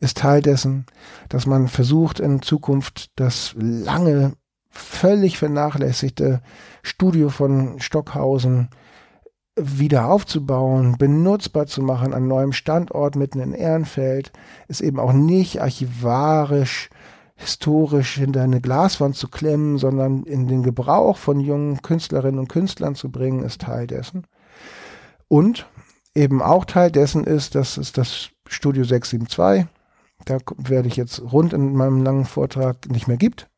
ist 0.00 0.18
Teil 0.18 0.42
dessen, 0.42 0.86
dass 1.28 1.46
man 1.46 1.66
versucht 1.66 2.20
in 2.20 2.42
Zukunft 2.42 3.10
das 3.16 3.54
lange 3.58 4.34
völlig 4.68 5.38
vernachlässigte 5.38 6.42
Studio 6.82 7.30
von 7.30 7.80
Stockhausen 7.80 8.68
wieder 9.56 10.08
aufzubauen, 10.10 10.96
benutzbar 10.98 11.66
zu 11.66 11.82
machen 11.82 12.12
an 12.12 12.26
neuem 12.26 12.52
Standort 12.52 13.14
mitten 13.14 13.40
in 13.40 13.52
Ehrenfeld, 13.52 14.32
ist 14.68 14.80
eben 14.80 14.98
auch 14.98 15.12
nicht 15.12 15.62
archivarisch 15.62 16.90
historisch 17.36 18.14
hinter 18.14 18.42
eine 18.42 18.60
Glaswand 18.60 19.16
zu 19.16 19.28
klemmen, 19.28 19.78
sondern 19.78 20.22
in 20.24 20.46
den 20.46 20.62
Gebrauch 20.62 21.16
von 21.16 21.40
jungen 21.40 21.82
Künstlerinnen 21.82 22.38
und 22.38 22.48
Künstlern 22.48 22.94
zu 22.94 23.10
bringen, 23.10 23.44
ist 23.44 23.62
Teil 23.62 23.86
dessen. 23.86 24.26
Und 25.28 25.68
eben 26.14 26.42
auch 26.42 26.64
Teil 26.64 26.90
dessen 26.90 27.24
ist, 27.24 27.54
dass 27.54 27.76
es 27.76 27.92
das 27.92 28.30
Studio 28.46 28.84
672, 28.84 29.66
da 30.24 30.38
werde 30.56 30.88
ich 30.88 30.96
jetzt 30.96 31.20
rund 31.32 31.52
in 31.52 31.74
meinem 31.74 32.02
langen 32.02 32.24
Vortrag 32.24 32.88
nicht 32.88 33.08
mehr 33.08 33.16
gibt, 33.16 33.48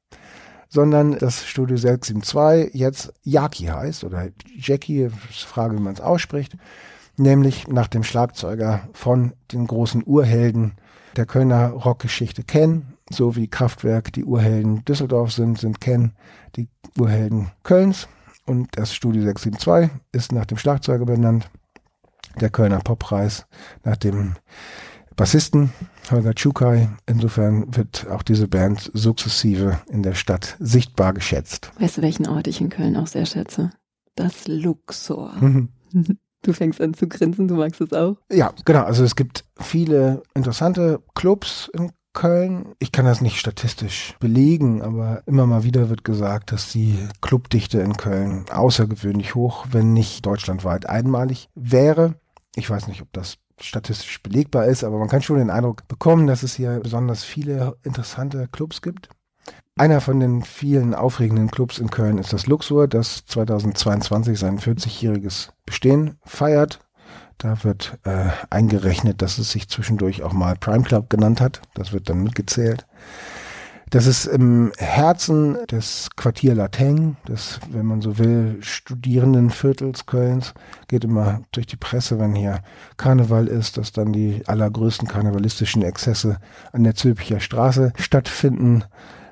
sondern 0.69 1.19
das 1.19 1.47
Studio 1.47 1.77
672 1.77 2.75
jetzt 2.75 3.13
Yaki 3.23 3.67
heißt 3.67 4.05
oder 4.05 4.29
Jackie, 4.57 5.09
Frage, 5.11 5.77
wie 5.77 5.83
man 5.83 5.95
es 5.95 6.01
ausspricht, 6.01 6.57
nämlich 7.17 7.69
nach 7.69 7.89
dem 7.89 8.03
Schlagzeuger 8.03 8.89
von 8.93 9.33
den 9.53 9.67
großen 9.67 10.03
Urhelden 10.05 10.73
der 11.17 11.27
Kölner 11.27 11.69
Rockgeschichte 11.71 12.43
kennen, 12.43 12.95
so 13.11 13.37
wie 13.37 13.49
Kraftwerk 13.49 14.13
die 14.13 14.25
Urhelden 14.25 14.85
Düsseldorf 14.85 15.33
sind, 15.33 15.59
sind 15.59 15.81
Ken 15.81 16.13
die 16.57 16.69
Urhelden 16.99 17.51
Kölns. 17.63 18.09
Und 18.45 18.69
das 18.77 18.95
Studio 18.95 19.23
672 19.23 19.91
ist 20.13 20.33
nach 20.33 20.47
dem 20.47 20.59
Schlagzeuger 20.59 21.05
benannt. 21.05 21.51
Der 22.41 22.51
Kölner 22.51 22.81
Poppreis 22.81 23.47
nach 23.83 23.97
dem 23.97 24.37
Bassisten 25.17 25.73
Holger 26.11 26.35
Tschukai. 26.35 26.89
Insofern 27.07 27.75
wird 27.77 28.07
auch 28.11 28.23
diese 28.23 28.49
Band 28.49 28.91
sukzessive 28.95 29.81
in 29.91 30.03
der 30.03 30.15
Stadt 30.15 30.57
sichtbar 30.59 31.13
geschätzt. 31.13 31.71
Weißt 31.79 31.99
du, 31.99 32.03
welchen 32.03 32.27
Ort 32.27 32.47
ich 32.47 32.61
in 32.61 32.71
Köln 32.71 32.97
auch 32.97 33.07
sehr 33.07 33.27
schätze? 33.27 33.71
Das 34.15 34.47
Luxor. 34.47 35.33
Mhm. 35.41 35.69
Du 36.43 36.53
fängst 36.53 36.81
an 36.81 36.95
zu 36.95 37.09
grinsen, 37.09 37.49
du 37.49 37.57
magst 37.57 37.81
es 37.81 37.93
auch? 37.93 38.19
Ja, 38.31 38.53
genau. 38.65 38.85
Also 38.85 39.03
es 39.03 39.17
gibt 39.17 39.45
viele 39.59 40.23
interessante 40.33 41.03
Clubs 41.15 41.69
in 41.73 41.91
Köln. 42.13 42.75
Ich 42.79 42.93
kann 42.93 43.05
das 43.05 43.21
nicht 43.21 43.39
statistisch 43.39 44.15
belegen, 44.21 44.81
aber 44.81 45.23
immer 45.27 45.47
mal 45.47 45.65
wieder 45.65 45.91
wird 45.91 46.05
gesagt, 46.05 46.53
dass 46.53 46.71
die 46.71 46.97
Clubdichte 47.21 47.81
in 47.81 47.97
Köln 47.97 48.45
außergewöhnlich 48.51 49.35
hoch, 49.35 49.67
wenn 49.73 49.93
nicht 49.93 50.25
deutschlandweit 50.25 50.89
einmalig 50.89 51.49
wäre. 51.57 52.15
Ich 52.55 52.71
weiß 52.71 52.87
nicht, 52.87 53.03
ob 53.03 53.13
das 53.13 53.39
statistisch 53.61 54.23
belegbar 54.23 54.67
ist, 54.67 54.85
aber 54.85 54.99
man 54.99 55.09
kann 55.09 55.23
schon 55.23 55.39
den 55.39 55.51
Eindruck 55.51 55.89
bekommen, 55.89 56.27
dass 56.27 56.43
es 56.43 56.55
hier 56.55 56.81
besonders 56.81 57.25
viele 57.25 57.77
interessante 57.83 58.49
Clubs 58.49 58.83
gibt. 58.83 59.09
Einer 59.79 60.01
von 60.01 60.21
den 60.21 60.43
vielen 60.43 60.95
aufregenden 60.95 61.51
Clubs 61.51 61.79
in 61.79 61.91
Köln 61.91 62.19
ist 62.19 62.33
das 62.33 62.47
Luxor, 62.47 62.89
das 62.89 63.27
2022 63.27 64.39
sein 64.39 64.59
40-jähriges 64.59 65.51
Bestehen 65.67 66.17
feiert. 66.25 66.81
Da 67.39 67.63
wird 67.63 67.99
äh, 68.05 68.31
eingerechnet, 68.49 69.21
dass 69.21 69.37
es 69.37 69.51
sich 69.51 69.69
zwischendurch 69.69 70.23
auch 70.23 70.33
mal 70.33 70.57
Prime 70.57 70.85
Club 70.85 71.11
genannt 71.11 71.43
hat. 71.43 71.61
Das 71.75 71.93
wird 71.93 72.09
dann 72.09 72.23
mitgezählt. 72.23 72.87
Das 73.91 74.07
ist 74.07 74.27
im 74.27 74.73
Herzen 74.79 75.59
des 75.71 76.09
Quartier 76.17 76.57
Lateng, 76.57 77.17
des, 77.29 77.61
wenn 77.71 77.87
man 77.87 78.03
so 78.03 78.19
will, 78.19 78.59
Studierendenviertels 78.61 80.07
Kölns. 80.07 80.55
Geht 80.89 81.05
immer 81.05 81.43
durch 81.53 81.69
die 81.69 81.77
Presse, 81.77 82.19
wenn 82.19 82.35
hier 82.35 82.63
Karneval 82.97 83.47
ist, 83.47 83.77
dass 83.77 83.93
dann 83.93 84.13
die 84.13 84.43
allergrößten 84.47 85.07
karnevalistischen 85.07 85.83
Exzesse 85.83 86.39
an 86.73 86.83
der 86.83 86.97
Zülpicher 86.97 87.39
Straße 87.39 87.93
stattfinden. 87.97 88.83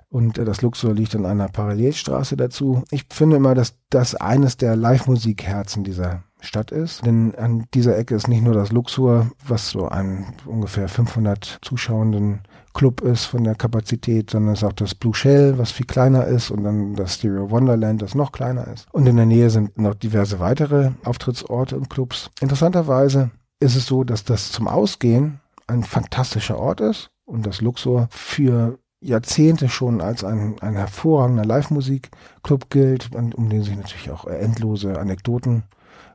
Und 0.09 0.38
das 0.38 0.62
Luxor 0.62 0.94
liegt 0.94 1.14
in 1.14 1.26
einer 1.26 1.48
Parallelstraße 1.48 2.36
dazu. 2.36 2.84
Ich 2.92 3.07
finde 3.11 3.38
immer, 3.38 3.57
dass 3.57 3.74
das 3.90 4.14
eines 4.14 4.57
der 4.57 4.76
Live-Musikherzen 4.76 5.82
dieser 5.82 6.22
Stadt 6.40 6.70
ist. 6.70 7.05
Denn 7.05 7.34
an 7.34 7.64
dieser 7.74 7.98
Ecke 7.98 8.14
ist 8.14 8.28
nicht 8.28 8.44
nur 8.44 8.55
das 8.55 8.70
Luxor, 8.70 9.32
was 9.44 9.70
so 9.70 9.88
ein 9.88 10.26
ungefähr 10.46 10.88
500 10.88 11.59
Zuschauenden 11.62 12.42
Club 12.74 13.00
ist 13.00 13.24
von 13.24 13.44
der 13.44 13.54
Kapazität, 13.54 14.30
sondern 14.30 14.52
es 14.52 14.60
ist 14.60 14.64
auch 14.64 14.72
das 14.72 14.94
Blue 14.94 15.14
Shell, 15.14 15.56
was 15.58 15.70
viel 15.70 15.86
kleiner 15.86 16.26
ist 16.26 16.50
und 16.50 16.64
dann 16.64 16.94
das 16.94 17.14
Stereo 17.14 17.50
Wonderland, 17.50 18.02
das 18.02 18.14
noch 18.14 18.32
kleiner 18.32 18.66
ist. 18.68 18.86
Und 18.92 19.06
in 19.06 19.16
der 19.16 19.26
Nähe 19.26 19.48
sind 19.48 19.78
noch 19.78 19.94
diverse 19.94 20.40
weitere 20.40 20.90
Auftrittsorte 21.04 21.76
und 21.76 21.88
Clubs. 21.88 22.30
Interessanterweise 22.40 23.30
ist 23.60 23.76
es 23.76 23.86
so, 23.86 24.04
dass 24.04 24.24
das 24.24 24.50
zum 24.50 24.68
Ausgehen 24.68 25.40
ein 25.66 25.84
fantastischer 25.84 26.58
Ort 26.58 26.80
ist 26.80 27.10
und 27.24 27.46
das 27.46 27.60
Luxor 27.60 28.08
für 28.10 28.78
Jahrzehnte 29.00 29.68
schon 29.68 30.00
als 30.00 30.24
ein, 30.24 30.56
ein 30.60 30.74
hervorragender 30.74 31.44
Live-Musik-Club 31.44 32.70
gilt, 32.70 33.10
um 33.14 33.48
den 33.48 33.62
sich 33.62 33.76
natürlich 33.76 34.10
auch 34.10 34.26
endlose 34.26 34.98
Anekdoten 34.98 35.64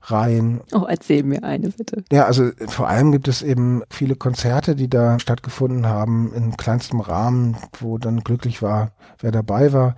rein. 0.03 0.61
Oh, 0.73 0.85
erzähl 0.87 1.23
mir 1.23 1.43
eine 1.43 1.69
bitte. 1.69 2.03
Ja, 2.11 2.25
also 2.25 2.51
vor 2.67 2.87
allem 2.87 3.11
gibt 3.11 3.27
es 3.27 3.41
eben 3.41 3.83
viele 3.89 4.15
Konzerte, 4.15 4.75
die 4.75 4.89
da 4.89 5.19
stattgefunden 5.19 5.87
haben, 5.87 6.33
in 6.33 6.57
kleinstem 6.57 6.99
Rahmen, 6.99 7.57
wo 7.79 7.97
dann 7.97 8.21
glücklich 8.21 8.61
war, 8.61 8.91
wer 9.19 9.31
dabei 9.31 9.73
war. 9.73 9.95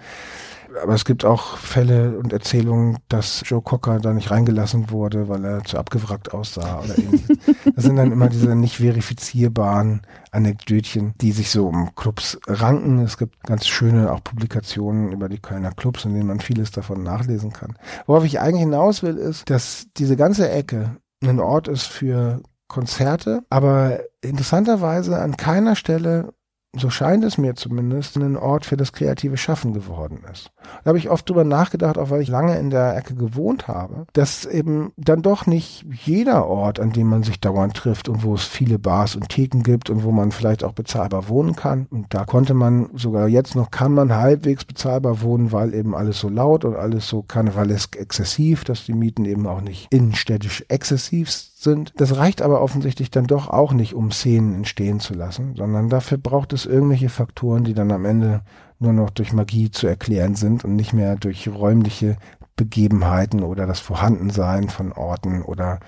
Aber 0.82 0.94
es 0.94 1.06
gibt 1.06 1.26
auch 1.26 1.58
Fälle 1.58 2.18
und 2.18 2.34
Erzählungen, 2.34 2.98
dass 3.10 3.44
Joe 3.46 3.62
Cocker 3.62 4.00
da 4.00 4.14
nicht 4.14 4.32
reingelassen 4.32 4.92
wurde, 4.92 5.28
weil 5.28 5.44
er 5.44 5.64
zu 5.64 5.78
abgewrackt 5.78 6.34
aussah 6.34 6.80
oder 6.80 6.98
ähnliches. 6.98 7.38
das 7.76 7.84
sind 7.84 7.96
dann 7.96 8.12
immer 8.12 8.30
diese 8.30 8.56
nicht 8.56 8.78
verifizierbaren 8.78 10.02
Anekdötchen, 10.32 11.14
die 11.20 11.32
sich 11.32 11.52
so 11.52 11.68
um 11.68 11.94
Clubs 11.96 12.40
ranken. 12.48 13.00
Es 13.00 13.18
gibt 13.18 13.44
ganz 13.44 13.68
schöne 13.68 14.12
auch 14.12 14.24
Publikationen 14.24 15.12
über 15.12 15.30
die 15.30 15.40
Kölner 15.40 15.72
Clubs, 15.72 16.06
in 16.06 16.14
denen 16.14 16.28
man 16.28 16.40
vieles 16.40 16.72
davon 16.72 17.04
nachlesen 17.04 17.52
kann. 17.52 17.78
Worauf 18.06 18.24
ich 18.24 18.40
eigentlich 18.40 18.62
hinaus 18.62 19.04
will, 19.04 19.18
ist, 19.18 19.50
dass 19.50 19.88
diese 19.98 20.16
ganze 20.16 20.50
Ecke 20.50 20.98
ein 21.24 21.40
Ort 21.40 21.68
ist 21.68 21.86
für 21.86 22.42
Konzerte, 22.68 23.44
aber 23.50 24.00
interessanterweise 24.22 25.20
an 25.20 25.36
keiner 25.36 25.76
Stelle 25.76 26.34
so 26.78 26.90
scheint 26.90 27.26
es 27.26 27.38
mir 27.38 27.56
zumindest, 27.56 28.16
ein 28.16 28.38
Ort 28.38 28.66
für 28.66 28.78
das 28.78 28.94
kreative 28.94 29.36
Schaffen 29.36 29.74
geworden 29.74 30.24
ist. 30.32 30.52
Da 30.84 30.90
habe 30.90 30.98
ich 30.98 31.10
oft 31.10 31.30
drüber 31.30 31.44
nachgedacht, 31.44 31.98
auch 31.98 32.10
weil 32.10 32.22
ich 32.22 32.30
lange 32.30 32.58
in 32.58 32.70
der 32.70 32.96
Ecke 32.96 33.14
gewohnt 33.14 33.68
habe, 33.68 34.06
dass 34.14 34.46
eben 34.46 34.94
dann 34.96 35.22
doch 35.22 35.46
nicht 35.46 35.86
jeder 36.06 36.48
Ort, 36.48 36.80
an 36.80 36.94
dem 36.94 37.08
man 37.08 37.24
sich 37.24 37.42
dauernd 37.42 37.76
trifft 37.76 38.08
und 38.08 38.24
wo 38.24 38.36
es 38.36 38.46
viele 38.46 38.80
Bars 38.80 39.16
und 39.16 39.28
Theken 39.28 39.64
gibt 39.64 39.90
und 39.90 40.04
wo 40.04 40.12
man 40.12 40.32
vielleicht 40.32 40.64
auch 40.64 40.72
bezahlbar 40.72 41.28
wohnen 41.28 41.58
kann. 41.58 41.88
Und 41.90 42.14
da 42.14 42.24
konnte 42.24 42.54
man 42.54 42.90
sogar 42.94 43.28
jetzt 43.28 43.56
noch, 43.56 43.70
kann 43.70 43.94
man 43.94 44.16
halbwegs 44.16 44.64
bezahlbar 44.64 45.22
wohnen, 45.22 45.52
weil 45.52 45.74
eben 45.74 45.94
alles 45.94 46.20
so 46.20 46.30
laut 46.30 46.64
und 46.64 46.78
alles 46.78 47.08
so 47.08 47.22
karnevalesk 47.22 47.98
exzessiv, 47.98 48.64
dass 48.64 48.86
die 48.86 48.94
Mieten 48.94 49.26
eben 49.26 49.46
auch 49.46 49.62
nicht 49.62 49.88
innenstädtisch 49.92 50.64
exzessiv 50.70 51.30
sind. 51.62 51.94
Das 51.98 52.18
reicht 52.18 52.42
aber 52.42 52.62
offensichtlich 52.62 53.12
dann 53.12 53.26
doch 53.26 53.48
auch 53.50 53.74
nicht, 53.74 53.94
um 53.94 54.12
Szenen 54.12 54.56
entstehen 54.56 55.00
zu 55.00 55.14
lassen, 55.14 55.56
sondern 55.56 55.90
dafür 55.90 56.18
braucht 56.18 56.54
es 56.54 56.66
irgendwelche 56.66 57.10
Faktoren, 57.10 57.64
die 57.64 57.74
dann 57.74 57.92
am 57.92 58.06
Ende 58.06 58.42
nur 58.80 58.94
noch 58.94 59.10
durch 59.12 59.32
Magie 59.32 59.70
zu 59.70 59.88
erklären 59.88 60.36
sind 60.36 60.66
und 60.66 60.76
nicht 60.76 60.94
mehr 60.94 61.16
durch 61.16 61.48
räumliche 61.48 62.18
Begebenheiten 62.56 63.44
oder 63.44 63.68
das 63.68 63.80
Vorhandensein 63.80 64.70
von 64.70 64.92
Orten 64.92 65.42
oder 65.44 65.80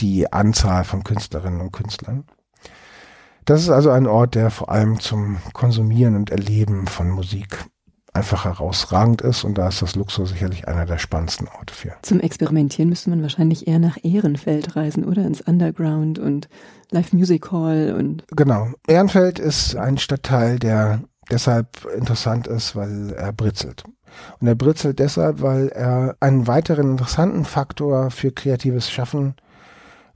die 0.00 0.32
Anzahl 0.32 0.84
von 0.84 1.04
Künstlerinnen 1.04 1.60
und 1.60 1.72
Künstlern. 1.72 2.24
Das 3.44 3.62
ist 3.62 3.70
also 3.70 3.90
ein 3.90 4.08
Ort, 4.08 4.34
der 4.34 4.50
vor 4.50 4.70
allem 4.70 4.98
zum 4.98 5.38
Konsumieren 5.52 6.16
und 6.16 6.30
Erleben 6.30 6.86
von 6.88 7.10
Musik 7.10 7.64
einfach 8.16 8.44
herausragend 8.44 9.20
ist 9.20 9.44
und 9.44 9.58
da 9.58 9.68
ist 9.68 9.82
das 9.82 9.94
Luxor 9.94 10.26
sicherlich 10.26 10.66
einer 10.66 10.86
der 10.86 10.98
spannendsten 10.98 11.48
Orte 11.48 11.74
für. 11.74 11.92
Zum 12.02 12.20
Experimentieren 12.20 12.88
müsste 12.88 13.10
man 13.10 13.22
wahrscheinlich 13.22 13.68
eher 13.68 13.78
nach 13.78 13.98
Ehrenfeld 14.02 14.74
reisen 14.74 15.04
oder 15.04 15.24
ins 15.24 15.42
Underground 15.42 16.18
und 16.18 16.48
Live 16.90 17.12
Music 17.12 17.52
Hall 17.52 17.94
und. 17.96 18.24
Genau. 18.28 18.68
Ehrenfeld 18.86 19.38
ist 19.38 19.76
ein 19.76 19.98
Stadtteil, 19.98 20.58
der 20.58 21.02
deshalb 21.30 21.84
interessant 21.96 22.46
ist, 22.46 22.74
weil 22.74 23.12
er 23.12 23.32
britzelt. 23.32 23.84
Und 24.40 24.46
er 24.46 24.54
britzelt 24.54 24.98
deshalb, 24.98 25.42
weil 25.42 25.68
er 25.68 26.16
einen 26.20 26.46
weiteren 26.46 26.92
interessanten 26.92 27.44
Faktor 27.44 28.10
für 28.10 28.32
kreatives 28.32 28.90
Schaffen 28.90 29.34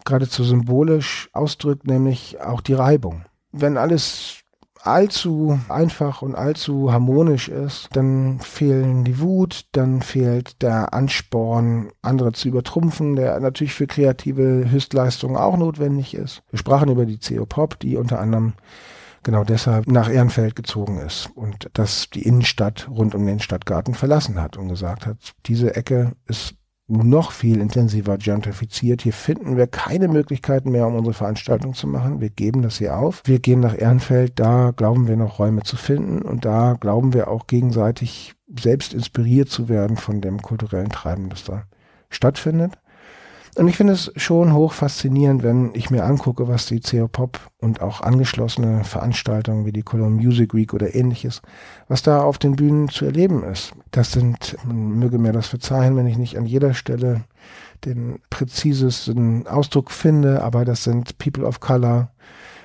geradezu 0.07 0.45
symbolisch 0.45 1.29
ausdrückt, 1.35 1.87
nämlich 1.87 2.41
auch 2.41 2.63
die 2.63 2.73
Reibung. 2.73 3.25
Wenn 3.53 3.77
alles 3.77 4.39
allzu 4.83 5.59
einfach 5.68 6.22
und 6.22 6.35
allzu 6.35 6.93
harmonisch 6.93 7.49
ist, 7.49 7.89
dann 7.93 8.41
fehlen 8.41 9.05
die 9.05 9.20
Wut, 9.20 9.66
dann 9.72 10.03
fehlt 10.03 10.62
der 10.62 10.95
Ansporn, 10.95 11.91
andere 12.03 12.33
zu 12.33 12.49
übertrumpfen, 12.49 13.16
der 13.16 13.39
natürlich 13.41 13.74
für 13.74 13.87
kreative 13.87 14.70
Höchstleistungen 14.70 15.37
auch 15.37 15.57
notwendig 15.57 16.14
ist. 16.14 16.43
Wir 16.51 16.59
sprachen 16.59 16.91
über 16.91 17.07
die 17.07 17.18
CO-Pop, 17.18 17.78
die 17.81 17.97
unter 17.97 18.20
anderem 18.20 18.55
genau 19.22 19.45
deshalb 19.45 19.87
nach 19.87 20.11
Ehrenfeld 20.11 20.57
gezogen 20.57 20.99
ist 20.99 21.28
und 21.35 21.68
dass 21.74 22.09
die 22.11 22.22
Innenstadt 22.22 22.89
rund 22.89 23.14
um 23.14 23.26
den 23.26 23.41
Stadtgarten 23.41 23.95
verlassen 23.95 24.41
hat 24.41 24.57
und 24.57 24.68
gesagt 24.68 25.07
hat, 25.07 25.16
diese 25.47 25.76
Ecke 25.76 26.12
ist 26.26 26.55
noch 26.91 27.32
viel 27.32 27.61
intensiver 27.61 28.18
gentrifiziert. 28.18 29.03
Hier 29.03 29.12
finden 29.12 29.57
wir 29.57 29.66
keine 29.66 30.09
Möglichkeiten 30.09 30.70
mehr, 30.72 30.86
um 30.86 30.97
unsere 30.97 31.14
Veranstaltung 31.14 31.74
zu 31.74 31.86
machen. 31.86 32.20
Wir 32.20 32.30
geben 32.30 32.62
das 32.62 32.78
hier 32.78 32.97
auf. 32.97 33.22
Wir 33.24 33.38
gehen 33.38 33.61
nach 33.61 33.78
Ehrenfeld. 33.78 34.38
Da 34.38 34.72
glauben 34.72 35.07
wir 35.07 35.16
noch 35.16 35.38
Räume 35.38 35.62
zu 35.62 35.76
finden 35.76 36.22
und 36.22 36.45
da 36.45 36.76
glauben 36.78 37.14
wir 37.14 37.28
auch 37.28 37.47
gegenseitig 37.47 38.34
selbst 38.59 38.93
inspiriert 38.93 39.49
zu 39.49 39.68
werden 39.68 39.97
von 39.97 40.20
dem 40.20 40.43
kulturellen 40.43 40.88
Treiben, 40.88 41.28
das 41.28 41.45
da 41.45 41.64
stattfindet. 42.09 42.72
Und 43.61 43.69
ich 43.69 43.77
finde 43.77 43.93
es 43.93 44.11
schon 44.17 44.55
hoch 44.55 44.73
faszinierend, 44.73 45.43
wenn 45.43 45.73
ich 45.75 45.91
mir 45.91 46.05
angucke, 46.05 46.49
was 46.49 46.65
die 46.65 46.81
CO 46.81 47.09
Pop 47.09 47.39
und 47.59 47.83
auch 47.83 48.01
angeschlossene 48.01 48.85
Veranstaltungen 48.85 49.67
wie 49.67 49.73
die 49.73 49.83
Cologne 49.83 50.17
Music 50.17 50.55
Week 50.55 50.73
oder 50.73 50.95
ähnliches, 50.95 51.43
was 51.87 52.01
da 52.03 52.23
auf 52.23 52.39
den 52.39 52.57
Bühnen 52.57 52.89
zu 52.89 53.05
erleben 53.05 53.45
ist. 53.45 53.73
Das 53.91 54.13
sind, 54.13 54.57
man 54.65 54.99
möge 54.99 55.19
mir 55.19 55.33
das 55.33 55.49
verzeihen, 55.49 55.95
wenn 55.95 56.07
ich 56.07 56.17
nicht 56.17 56.39
an 56.39 56.47
jeder 56.47 56.73
Stelle 56.73 57.25
den 57.85 58.21
präzisesten 58.31 59.47
Ausdruck 59.47 59.91
finde, 59.91 60.43
aber 60.43 60.65
das 60.65 60.83
sind 60.83 61.19
People 61.19 61.45
of 61.45 61.61
Color, 61.61 62.13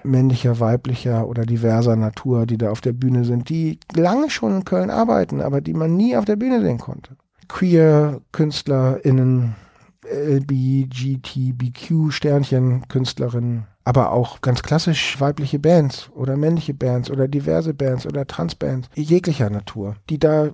männlicher, 0.05 0.61
weiblicher 0.61 1.27
oder 1.27 1.45
diverser 1.45 1.97
Natur, 1.97 2.45
die 2.45 2.57
da 2.57 2.69
auf 2.71 2.79
der 2.79 2.93
Bühne 2.93 3.25
sind, 3.25 3.49
die 3.49 3.81
lange 3.93 4.29
schon 4.29 4.55
in 4.55 4.63
Köln 4.63 4.89
arbeiten, 4.89 5.41
aber 5.41 5.59
die 5.59 5.73
man 5.73 5.97
nie 5.97 6.15
auf 6.15 6.23
der 6.23 6.37
Bühne 6.37 6.61
sehen 6.61 6.77
konnte. 6.77 7.17
Queer 7.49 8.21
KünstlerInnen, 8.31 9.55
LBGTBQ 10.11 12.11
Sternchen 12.11 12.87
Künstlerinnen, 12.87 13.67
aber 13.83 14.11
auch 14.11 14.41
ganz 14.41 14.63
klassisch 14.63 15.19
weibliche 15.19 15.59
Bands 15.59 16.09
oder 16.13 16.37
männliche 16.37 16.73
Bands 16.73 17.09
oder 17.09 17.27
diverse 17.27 17.73
Bands 17.73 18.05
oder 18.05 18.27
Transbands 18.27 18.89
jeglicher 18.95 19.49
Natur, 19.49 19.95
die 20.09 20.19
da 20.19 20.51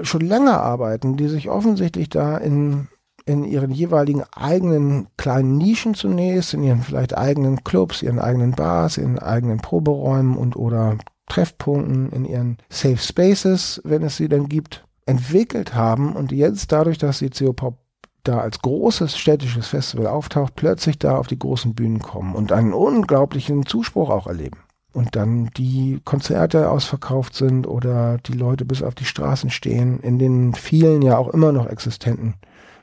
schon 0.00 0.22
länger 0.22 0.60
arbeiten, 0.60 1.16
die 1.16 1.28
sich 1.28 1.50
offensichtlich 1.50 2.08
da 2.08 2.38
in 2.38 2.88
in 3.24 3.44
ihren 3.44 3.70
jeweiligen 3.70 4.24
eigenen 4.34 5.06
kleinen 5.16 5.56
Nischen 5.56 5.94
zunächst, 5.94 6.54
in 6.54 6.62
ihren 6.62 6.82
vielleicht 6.82 7.16
eigenen 7.16 7.62
Clubs, 7.62 8.02
ihren 8.02 8.18
eigenen 8.18 8.52
Bars, 8.52 8.96
in 8.96 9.18
eigenen 9.18 9.58
Proberäumen 9.58 10.36
und 10.36 10.56
oder 10.56 10.96
Treffpunkten, 11.28 12.10
in 12.10 12.24
ihren 12.24 12.58
Safe 12.68 12.98
Spaces, 12.98 13.80
wenn 13.84 14.02
es 14.02 14.16
sie 14.16 14.28
denn 14.28 14.48
gibt, 14.48 14.84
entwickelt 15.06 15.74
haben 15.74 16.14
und 16.14 16.32
jetzt 16.32 16.72
dadurch, 16.72 16.98
dass 16.98 17.20
die 17.20 17.30
CO 17.30 17.52
Pop 17.52 17.78
da 18.24 18.38
als 18.38 18.60
großes 18.60 19.16
städtisches 19.16 19.68
Festival 19.68 20.06
auftaucht, 20.06 20.54
plötzlich 20.54 20.98
da 20.98 21.16
auf 21.16 21.26
die 21.26 21.38
großen 21.38 21.74
Bühnen 21.74 22.00
kommen 22.00 22.34
und 22.34 22.52
einen 22.52 22.72
unglaublichen 22.72 23.66
Zuspruch 23.66 24.10
auch 24.10 24.26
erleben. 24.26 24.58
Und 24.92 25.16
dann 25.16 25.46
die 25.56 26.00
Konzerte 26.04 26.70
ausverkauft 26.70 27.34
sind 27.34 27.66
oder 27.66 28.18
die 28.18 28.34
Leute 28.34 28.64
bis 28.64 28.82
auf 28.82 28.94
die 28.94 29.06
Straßen 29.06 29.50
stehen, 29.50 30.00
in 30.00 30.18
den 30.18 30.54
vielen 30.54 31.00
ja 31.00 31.16
auch 31.16 31.28
immer 31.28 31.50
noch 31.50 31.66
existenten 31.66 32.34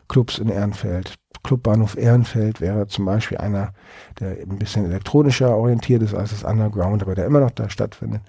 Clubs 0.08 0.40
in 0.40 0.50
Ehrenfeld. 0.50 1.16
Clubbahnhof 1.44 1.98
Ehrenfeld 1.98 2.62
wäre 2.62 2.88
zum 2.88 3.06
Beispiel 3.06 3.38
einer, 3.38 3.74
der 4.20 4.32
ein 4.32 4.58
bisschen 4.58 4.86
elektronischer 4.86 5.56
orientiert 5.56 6.02
ist 6.02 6.16
als 6.16 6.32
das 6.32 6.44
Underground, 6.44 7.04
aber 7.04 7.16
der 7.16 7.26
immer 7.26 7.40
noch 7.40 7.52
da 7.52 7.70
stattfindet. 7.70 8.22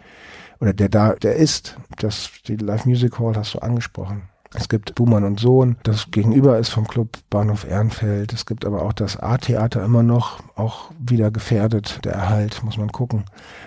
Oder 0.61 0.75
der 0.75 0.91
da, 0.91 1.15
der 1.15 1.37
ist. 1.37 1.77
Das, 1.99 2.31
die 2.47 2.57
Live 2.57 2.85
Music 2.85 3.19
Hall 3.19 3.35
hast 3.35 3.55
du 3.55 3.61
angesprochen. 3.61 4.29
Es 4.53 4.68
gibt 4.68 4.96
Buhmann 4.96 5.22
und 5.22 5.38
Sohn, 5.38 5.76
das 5.84 6.11
gegenüber 6.11 6.59
ist 6.59 6.70
vom 6.70 6.88
Club 6.88 7.18
Bahnhof 7.30 7.64
Ehrenfeld. 7.64 8.32
Es 8.32 8.46
gibt 8.46 8.64
aber 8.64 8.82
auch 8.82 8.92
das 8.92 9.16
A-Theater 9.16 9.84
immer 9.84 10.03
noch, 10.03 10.40
auch 10.57 10.90
wieder 10.98 11.30
gefährdet, 11.30 12.01
der 12.05 12.14
Erhalt, 12.14 12.62
muss 12.64 12.76
man 12.76 12.90
gucken. 12.90 13.24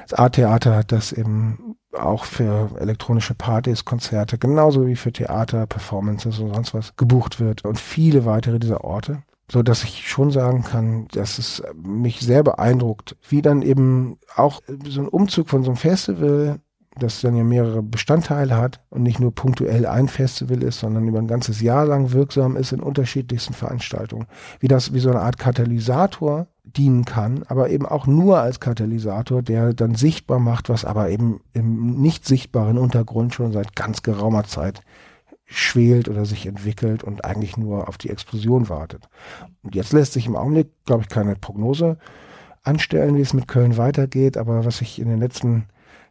Das 0.10 0.20
A-Theater 0.20 0.76
hat 0.76 0.92
das 0.92 1.14
eben 1.14 1.78
auch 1.94 2.26
für 2.26 2.72
elektronische 2.80 3.34
Partys, 3.34 3.86
Konzerte, 3.86 4.38
genauso 4.38 4.86
wie 4.86 4.98
für 4.98 5.14
Theater, 5.14 5.68
Performances 5.68 6.40
und 6.40 6.54
sonst 6.54 6.74
was 6.74 6.96
gebucht 6.98 7.40
wird 7.40 7.64
und 7.64 7.80
viele 7.80 8.26
weitere 8.26 8.60
dieser 8.60 8.84
Orte. 8.84 9.24
So 9.50 9.62
dass 9.62 9.84
ich 9.84 10.10
schon 10.10 10.32
sagen 10.32 10.64
kann, 10.64 11.08
dass 11.10 11.38
es 11.38 11.62
mich 11.76 12.22
sehr 12.22 12.44
beeindruckt, 12.44 13.16
wie 13.30 13.42
dann 13.42 13.62
eben 13.62 14.18
auch 14.36 14.62
so 14.88 15.02
ein 15.02 15.08
Umzug 15.08 15.50
von 15.50 15.64
so 15.64 15.72
einem 15.72 15.78
Festival 15.78 16.60
das 17.00 17.22
dann 17.22 17.36
ja 17.36 17.44
mehrere 17.44 17.82
Bestandteile 17.82 18.56
hat 18.56 18.82
und 18.90 19.04
nicht 19.04 19.20
nur 19.20 19.34
punktuell 19.34 19.86
ein 19.86 20.08
Festival 20.08 20.62
ist, 20.62 20.80
sondern 20.80 21.08
über 21.08 21.20
ein 21.20 21.28
ganzes 21.28 21.62
Jahr 21.62 21.86
lang 21.86 22.12
wirksam 22.12 22.56
ist 22.56 22.72
in 22.72 22.82
unterschiedlichsten 22.82 23.54
Veranstaltungen. 23.54 24.28
Wie 24.60 24.68
das 24.68 24.94
wie 24.94 25.00
so 25.00 25.10
eine 25.10 25.22
Art 25.22 25.38
Katalysator 25.38 26.48
dienen 26.64 27.06
kann, 27.06 27.44
aber 27.48 27.70
eben 27.70 27.86
auch 27.86 28.08
nur 28.08 28.40
als 28.40 28.60
Katalysator, 28.60 29.42
der 29.42 29.74
dann 29.74 29.96
sichtbar 29.96 30.40
macht, 30.40 30.70
was 30.70 30.86
aber 30.86 31.10
eben 31.10 31.42
im 31.54 32.02
nicht 32.02 32.26
sichtbaren 32.26 32.78
Untergrund 32.78 33.34
schon 33.34 33.52
seit 33.52 33.76
ganz 33.76 34.04
geraumer 34.04 34.44
Zeit 34.44 34.82
schwelt 35.46 36.08
oder 36.10 36.26
sich 36.26 36.46
entwickelt 36.46 37.04
und 37.04 37.26
eigentlich 37.26 37.58
nur 37.58 37.88
auf 37.88 37.98
die 37.98 38.10
Explosion 38.10 38.70
wartet. 38.70 39.10
Und 39.62 39.76
jetzt 39.76 39.94
lässt 39.94 40.14
sich 40.14 40.26
im 40.26 40.36
Augenblick, 40.36 40.70
glaube 40.86 41.04
ich, 41.04 41.10
keine 41.10 41.36
Prognose 41.36 41.98
anstellen, 42.64 43.18
wie 43.18 43.22
es 43.22 43.34
mit 43.34 43.48
Köln 43.48 43.78
weitergeht, 43.78 44.38
aber 44.38 44.66
was 44.66 44.82
ich 44.82 45.00
in 45.00 45.10
den 45.10 45.20
letzten 45.20 45.66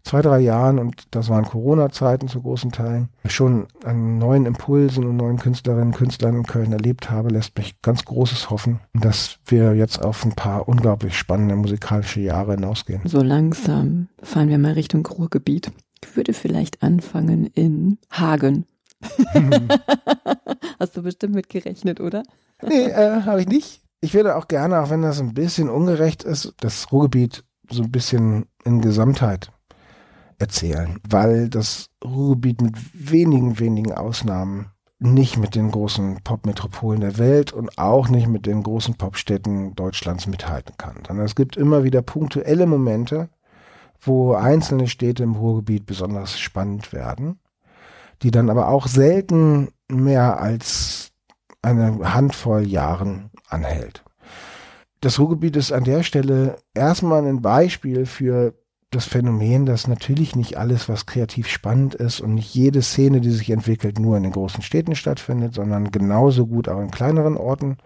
zwei, 0.04 0.22
drei 0.22 0.40
Jahren, 0.40 0.78
und 0.78 1.02
das 1.10 1.28
waren 1.28 1.44
Corona-Zeiten 1.44 2.28
zu 2.28 2.42
großen 2.42 2.72
Teilen, 2.72 3.08
schon 3.26 3.66
an 3.84 4.18
neuen 4.18 4.46
Impulsen 4.46 5.04
und 5.04 5.16
neuen 5.16 5.38
Künstlerinnen 5.38 5.88
und 5.88 5.96
Künstlern 5.96 6.36
in 6.36 6.42
Köln 6.44 6.72
erlebt 6.72 7.10
habe, 7.10 7.30
lässt 7.30 7.56
mich 7.56 7.80
ganz 7.82 8.04
großes 8.04 8.50
hoffen, 8.50 8.80
dass 8.94 9.38
wir 9.46 9.74
jetzt 9.74 10.02
auf 10.02 10.24
ein 10.24 10.34
paar 10.34 10.68
unglaublich 10.68 11.16
spannende 11.16 11.56
musikalische 11.56 12.20
Jahre 12.20 12.54
hinausgehen. 12.54 13.02
So 13.04 13.22
langsam 13.22 14.08
fahren 14.22 14.48
wir 14.48 14.58
mal 14.58 14.72
Richtung 14.72 15.06
Ruhrgebiet. 15.06 15.70
Ich 16.04 16.16
würde 16.16 16.32
vielleicht 16.32 16.82
anfangen 16.82 17.46
in 17.46 17.98
Hagen. 18.10 18.66
Hast 20.78 20.96
du 20.96 21.02
bestimmt 21.02 21.34
mit 21.34 21.48
gerechnet, 21.48 22.00
oder? 22.00 22.22
Nee, 22.62 22.86
äh, 22.86 23.22
habe 23.22 23.40
ich 23.40 23.48
nicht. 23.48 23.82
Ich 24.00 24.14
würde 24.14 24.36
auch 24.36 24.48
gerne, 24.48 24.80
auch 24.80 24.90
wenn 24.90 25.02
das 25.02 25.20
ein 25.20 25.34
bisschen 25.34 25.68
ungerecht 25.68 26.24
ist, 26.24 26.54
das 26.58 26.90
Ruhrgebiet 26.90 27.44
so 27.70 27.82
ein 27.82 27.92
bisschen 27.92 28.46
in 28.64 28.80
Gesamtheit 28.80 29.50
erzählen, 30.42 30.98
weil 31.08 31.48
das 31.48 31.88
Ruhrgebiet 32.04 32.60
mit 32.60 32.74
wenigen, 32.92 33.58
wenigen 33.58 33.92
Ausnahmen 33.92 34.66
nicht 34.98 35.36
mit 35.36 35.54
den 35.54 35.70
großen 35.70 36.20
Popmetropolen 36.22 37.00
der 37.00 37.18
Welt 37.18 37.52
und 37.52 37.78
auch 37.78 38.08
nicht 38.08 38.28
mit 38.28 38.46
den 38.46 38.62
großen 38.62 38.94
Popstädten 38.94 39.74
Deutschlands 39.74 40.26
mithalten 40.26 40.76
kann. 40.76 41.02
Sondern 41.06 41.26
es 41.26 41.34
gibt 41.34 41.56
immer 41.56 41.82
wieder 41.82 42.02
punktuelle 42.02 42.66
Momente, 42.66 43.28
wo 44.00 44.34
einzelne 44.34 44.88
Städte 44.88 45.22
im 45.22 45.34
Ruhrgebiet 45.34 45.86
besonders 45.86 46.38
spannend 46.38 46.92
werden, 46.92 47.40
die 48.22 48.30
dann 48.30 48.50
aber 48.50 48.68
auch 48.68 48.86
selten 48.86 49.68
mehr 49.88 50.40
als 50.40 51.10
eine 51.62 52.14
Handvoll 52.14 52.66
Jahren 52.66 53.30
anhält. 53.48 54.04
Das 55.00 55.18
Ruhrgebiet 55.18 55.56
ist 55.56 55.72
an 55.72 55.84
der 55.84 56.04
Stelle 56.04 56.56
erstmal 56.74 57.26
ein 57.26 57.42
Beispiel 57.42 58.06
für 58.06 58.54
das 58.92 59.06
Phänomen, 59.06 59.66
dass 59.66 59.88
natürlich 59.88 60.36
nicht 60.36 60.58
alles, 60.58 60.88
was 60.88 61.06
kreativ 61.06 61.48
spannend 61.48 61.94
ist 61.94 62.20
und 62.20 62.34
nicht 62.34 62.54
jede 62.54 62.82
Szene, 62.82 63.20
die 63.20 63.30
sich 63.30 63.50
entwickelt, 63.50 63.98
nur 63.98 64.16
in 64.16 64.22
den 64.22 64.32
großen 64.32 64.62
Städten 64.62 64.94
stattfindet, 64.94 65.54
sondern 65.54 65.90
genauso 65.90 66.46
gut 66.46 66.68
auch 66.68 66.80
in 66.80 66.90
kleineren 66.90 67.36
Orten 67.36 67.78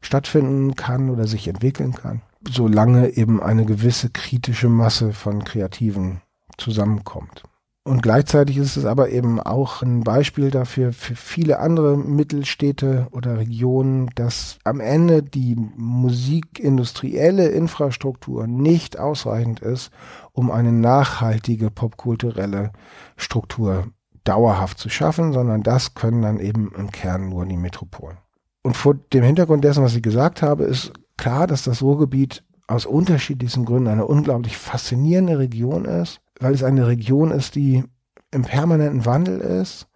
stattfinden 0.00 0.74
kann 0.74 1.10
oder 1.10 1.26
sich 1.26 1.46
entwickeln 1.46 1.92
kann, 1.92 2.22
solange 2.48 3.10
eben 3.16 3.42
eine 3.42 3.66
gewisse 3.66 4.10
kritische 4.10 4.68
Masse 4.68 5.12
von 5.12 5.44
Kreativen 5.44 6.22
zusammenkommt. 6.56 7.42
Und 7.86 8.02
gleichzeitig 8.02 8.56
ist 8.56 8.76
es 8.76 8.84
aber 8.84 9.10
eben 9.10 9.38
auch 9.38 9.80
ein 9.80 10.00
Beispiel 10.00 10.50
dafür 10.50 10.92
für 10.92 11.14
viele 11.14 11.60
andere 11.60 11.96
Mittelstädte 11.96 13.06
oder 13.12 13.38
Regionen, 13.38 14.10
dass 14.16 14.58
am 14.64 14.80
Ende 14.80 15.22
die 15.22 15.54
musikindustrielle 15.76 17.46
Infrastruktur 17.46 18.48
nicht 18.48 18.98
ausreichend 18.98 19.60
ist, 19.60 19.92
um 20.32 20.50
eine 20.50 20.72
nachhaltige 20.72 21.70
popkulturelle 21.70 22.72
Struktur 23.16 23.86
dauerhaft 24.24 24.78
zu 24.78 24.88
schaffen, 24.88 25.32
sondern 25.32 25.62
das 25.62 25.94
können 25.94 26.22
dann 26.22 26.40
eben 26.40 26.72
im 26.76 26.90
Kern 26.90 27.28
nur 27.28 27.46
die 27.46 27.56
Metropolen. 27.56 28.18
Und 28.64 28.76
vor 28.76 28.94
dem 28.94 29.22
Hintergrund 29.22 29.62
dessen, 29.62 29.84
was 29.84 29.94
ich 29.94 30.02
gesagt 30.02 30.42
habe, 30.42 30.64
ist 30.64 30.92
klar, 31.16 31.46
dass 31.46 31.62
das 31.62 31.82
Ruhrgebiet 31.82 32.42
aus 32.66 32.84
unterschiedlichsten 32.84 33.64
Gründen 33.64 33.86
eine 33.86 34.06
unglaublich 34.06 34.56
faszinierende 34.56 35.38
Region 35.38 35.84
ist 35.84 36.20
weil 36.40 36.54
es 36.54 36.62
eine 36.62 36.86
Region 36.86 37.30
ist, 37.30 37.54
die 37.54 37.84
im 38.30 38.42
permanenten 38.42 39.04
Wandel 39.04 39.40
ist. 39.40 39.88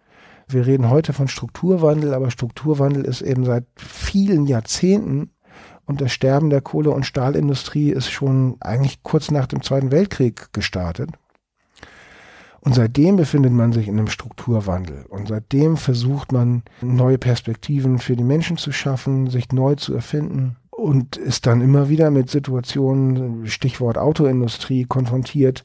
Wir 0.47 0.65
reden 0.65 0.89
heute 0.89 1.13
von 1.13 1.27
Strukturwandel, 1.27 2.13
aber 2.13 2.31
Strukturwandel 2.31 3.05
ist 3.05 3.21
eben 3.21 3.45
seit 3.45 3.65
vielen 3.75 4.47
Jahrzehnten 4.47 5.31
und 5.85 6.01
das 6.01 6.11
Sterben 6.11 6.49
der 6.49 6.61
Kohle- 6.61 6.91
und 6.91 7.05
Stahlindustrie 7.05 7.91
ist 7.91 8.09
schon 8.09 8.57
eigentlich 8.59 9.03
kurz 9.03 9.31
nach 9.31 9.47
dem 9.47 9.61
Zweiten 9.61 9.91
Weltkrieg 9.91 10.53
gestartet. 10.53 11.09
Und 12.61 12.75
seitdem 12.75 13.15
befindet 13.15 13.51
man 13.51 13.73
sich 13.73 13.87
in 13.87 13.97
einem 13.97 14.07
Strukturwandel. 14.07 15.05
Und 15.09 15.27
seitdem 15.27 15.77
versucht 15.77 16.31
man, 16.31 16.61
neue 16.81 17.17
Perspektiven 17.17 17.97
für 17.97 18.15
die 18.15 18.23
Menschen 18.23 18.57
zu 18.57 18.71
schaffen, 18.71 19.27
sich 19.27 19.51
neu 19.51 19.75
zu 19.75 19.95
erfinden 19.95 20.57
und 20.69 21.17
ist 21.17 21.47
dann 21.47 21.61
immer 21.61 21.89
wieder 21.89 22.11
mit 22.11 22.29
Situationen, 22.29 23.47
Stichwort 23.47 23.97
Autoindustrie, 23.97 24.85
konfrontiert, 24.85 25.63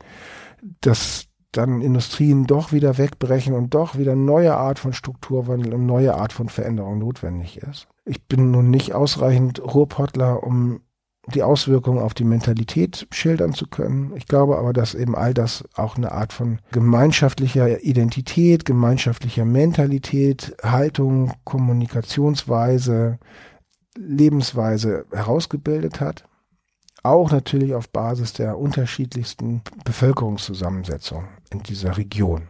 dass 0.81 1.27
dann 1.53 1.81
Industrien 1.81 2.47
doch 2.47 2.73
wieder 2.73 2.99
wegbrechen 2.99 3.55
und 3.55 3.75
doch 3.75 3.97
wieder 3.97 4.15
neue 4.15 4.57
Art 4.57 4.79
von 4.79 4.93
Strukturwandel 4.93 5.75
und 5.75 5.87
neue 5.87 6.15
Art 6.15 6.33
von 6.33 6.49
Veränderung 6.49 6.99
notwendig 6.99 7.59
ist. 7.59 7.89
Ich 8.05 8.25
bin 8.27 8.51
nun 8.51 8.71
nicht 8.71 8.93
ausreichend 8.93 9.61
Ruhrpottler, 9.63 10.43
um 10.43 10.81
die 11.35 11.43
Auswirkungen 11.43 11.99
auf 11.99 12.15
die 12.15 12.25
Mentalität 12.25 13.09
schildern 13.11 13.53
zu 13.53 13.67
können. 13.67 14.13
Ich 14.17 14.27
glaube 14.27 14.59
aber, 14.59 14.73
dass 14.73 14.95
eben 14.95 15.17
all 15.17 15.35
das 15.35 15.65
auch 15.75 15.97
eine 15.97 16.13
Art 16.13 16.33
von 16.33 16.61
gemeinschaftlicher 16.71 17.83
Identität, 17.83 18.65
gemeinschaftlicher 18.65 19.45
Mentalität, 19.45 20.57
Haltung, 20.63 21.33
Kommunikationsweise, 21.45 23.19
Lebensweise 23.97 25.07
herausgebildet 25.11 26.01
hat. 26.01 26.25
Auch 27.07 27.31
natürlich 27.31 27.73
auf 27.73 27.89
Basis 27.89 28.33
der 28.33 28.59
unterschiedlichsten 28.59 29.63
Bevölkerungszusammensetzungen 29.85 31.29
in 31.51 31.63
dieser 31.63 31.97
Region. 31.97 32.49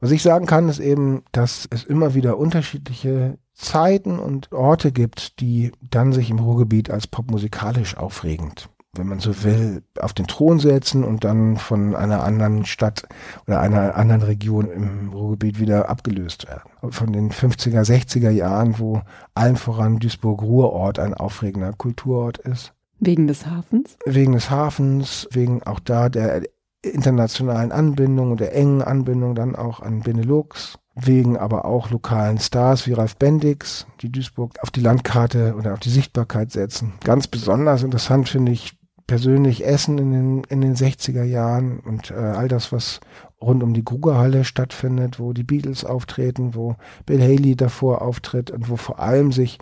Was 0.00 0.10
ich 0.10 0.22
sagen 0.22 0.46
kann, 0.46 0.70
ist 0.70 0.78
eben, 0.78 1.22
dass 1.32 1.68
es 1.70 1.84
immer 1.84 2.14
wieder 2.14 2.38
unterschiedliche 2.38 3.36
Zeiten 3.52 4.18
und 4.18 4.50
Orte 4.52 4.90
gibt, 4.90 5.38
die 5.40 5.72
dann 5.82 6.14
sich 6.14 6.30
im 6.30 6.38
Ruhrgebiet 6.38 6.90
als 6.90 7.08
popmusikalisch 7.08 7.98
aufregend, 7.98 8.70
wenn 8.94 9.06
man 9.06 9.20
so 9.20 9.44
will, 9.44 9.82
auf 9.98 10.14
den 10.14 10.26
Thron 10.26 10.60
setzen 10.60 11.04
und 11.04 11.24
dann 11.24 11.58
von 11.58 11.94
einer 11.94 12.24
anderen 12.24 12.64
Stadt 12.64 13.02
oder 13.46 13.60
einer 13.60 13.96
anderen 13.96 14.22
Region 14.22 14.70
im 14.70 15.10
Ruhrgebiet 15.10 15.60
wieder 15.60 15.90
abgelöst 15.90 16.48
werden. 16.48 16.70
Von 16.90 17.12
den 17.12 17.30
50er, 17.32 17.82
60er 17.82 18.30
Jahren, 18.30 18.78
wo 18.78 19.02
allen 19.34 19.56
voran 19.56 19.98
Duisburg-Ruhrort 19.98 20.98
ein 20.98 21.12
aufregender 21.12 21.74
Kulturort 21.74 22.38
ist. 22.38 22.72
Wegen 23.00 23.26
des 23.26 23.46
Hafens? 23.46 23.96
Wegen 24.04 24.32
des 24.32 24.50
Hafens, 24.50 25.28
wegen 25.32 25.62
auch 25.62 25.80
da 25.80 26.08
der 26.08 26.42
internationalen 26.82 27.72
Anbindung 27.72 28.30
und 28.30 28.40
der 28.40 28.54
engen 28.54 28.82
Anbindung 28.82 29.34
dann 29.34 29.56
auch 29.56 29.80
an 29.80 30.00
Benelux 30.00 30.78
wegen 30.94 31.36
aber 31.36 31.64
auch 31.64 31.90
lokalen 31.90 32.38
Stars 32.38 32.86
wie 32.86 32.92
Ralf 32.92 33.16
Bendix, 33.16 33.86
die 34.00 34.10
Duisburg 34.10 34.54
auf 34.60 34.70
die 34.70 34.80
Landkarte 34.80 35.54
oder 35.56 35.72
auf 35.72 35.80
die 35.80 35.90
Sichtbarkeit 35.90 36.50
setzen. 36.50 36.94
Ganz 37.04 37.26
besonders 37.26 37.82
interessant 37.82 38.28
finde 38.28 38.52
ich 38.52 38.76
persönlich 39.06 39.64
Essen 39.64 39.98
in 39.98 40.12
den, 40.12 40.44
in 40.44 40.60
den 40.60 40.76
60er 40.76 41.24
Jahren 41.24 41.80
und 41.80 42.10
äh, 42.10 42.14
all 42.14 42.48
das, 42.48 42.70
was 42.70 43.00
rund 43.40 43.62
um 43.62 43.74
die 43.74 43.84
Grugerhalle 43.84 44.44
stattfindet, 44.44 45.18
wo 45.18 45.32
die 45.32 45.42
Beatles 45.42 45.84
auftreten, 45.84 46.54
wo 46.54 46.76
Bill 47.06 47.20
Haley 47.20 47.56
davor 47.56 48.02
auftritt 48.02 48.50
und 48.50 48.68
wo 48.68 48.76
vor 48.76 49.00
allem 49.00 49.32
sich 49.32 49.58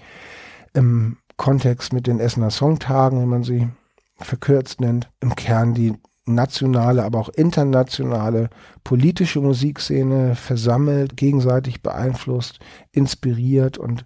im 0.75 1.19
Kontext 1.39 1.95
mit 1.95 2.07
den 2.07 2.21
Essener 2.21 2.51
Songtagen, 2.51 3.23
wie 3.23 3.27
man 3.27 3.43
sie 3.43 3.69
verkürzt 4.17 4.83
nennt, 4.83 5.09
im 5.21 5.35
Kern 5.35 5.73
die 5.73 5.95
nationale, 6.27 7.05
aber 7.05 7.19
auch 7.19 7.31
internationale 7.31 8.51
politische 8.85 9.41
Musikszene 9.41 10.35
versammelt, 10.35 11.17
gegenseitig 11.17 11.83
beeinflusst, 11.83 12.59
inspiriert 12.93 13.79
und 13.79 14.05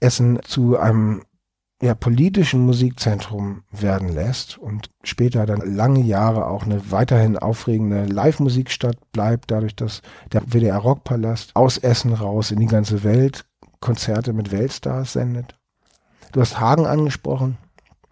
Essen 0.00 0.40
zu 0.44 0.78
einem 0.78 1.22
ja, 1.80 1.94
politischen 1.94 2.66
Musikzentrum 2.66 3.62
werden 3.70 4.08
lässt 4.08 4.58
und 4.58 4.90
später 5.04 5.46
dann 5.46 5.60
lange 5.76 6.00
Jahre 6.00 6.46
auch 6.46 6.64
eine 6.64 6.90
weiterhin 6.90 7.38
aufregende 7.38 8.04
Live-Musikstadt 8.04 8.96
bleibt, 9.12 9.50
dadurch, 9.50 9.76
dass 9.76 10.02
der 10.32 10.42
WDR 10.42 10.78
Rockpalast 10.78 11.54
aus 11.54 11.78
Essen 11.78 12.12
raus 12.12 12.50
in 12.50 12.58
die 12.58 12.66
ganze 12.66 13.04
Welt 13.04 13.44
Konzerte 13.80 14.32
mit 14.32 14.50
Weltstars 14.50 15.12
sendet. 15.12 15.57
Du 16.32 16.40
hast 16.40 16.60
Hagen 16.60 16.86
angesprochen, 16.86 17.58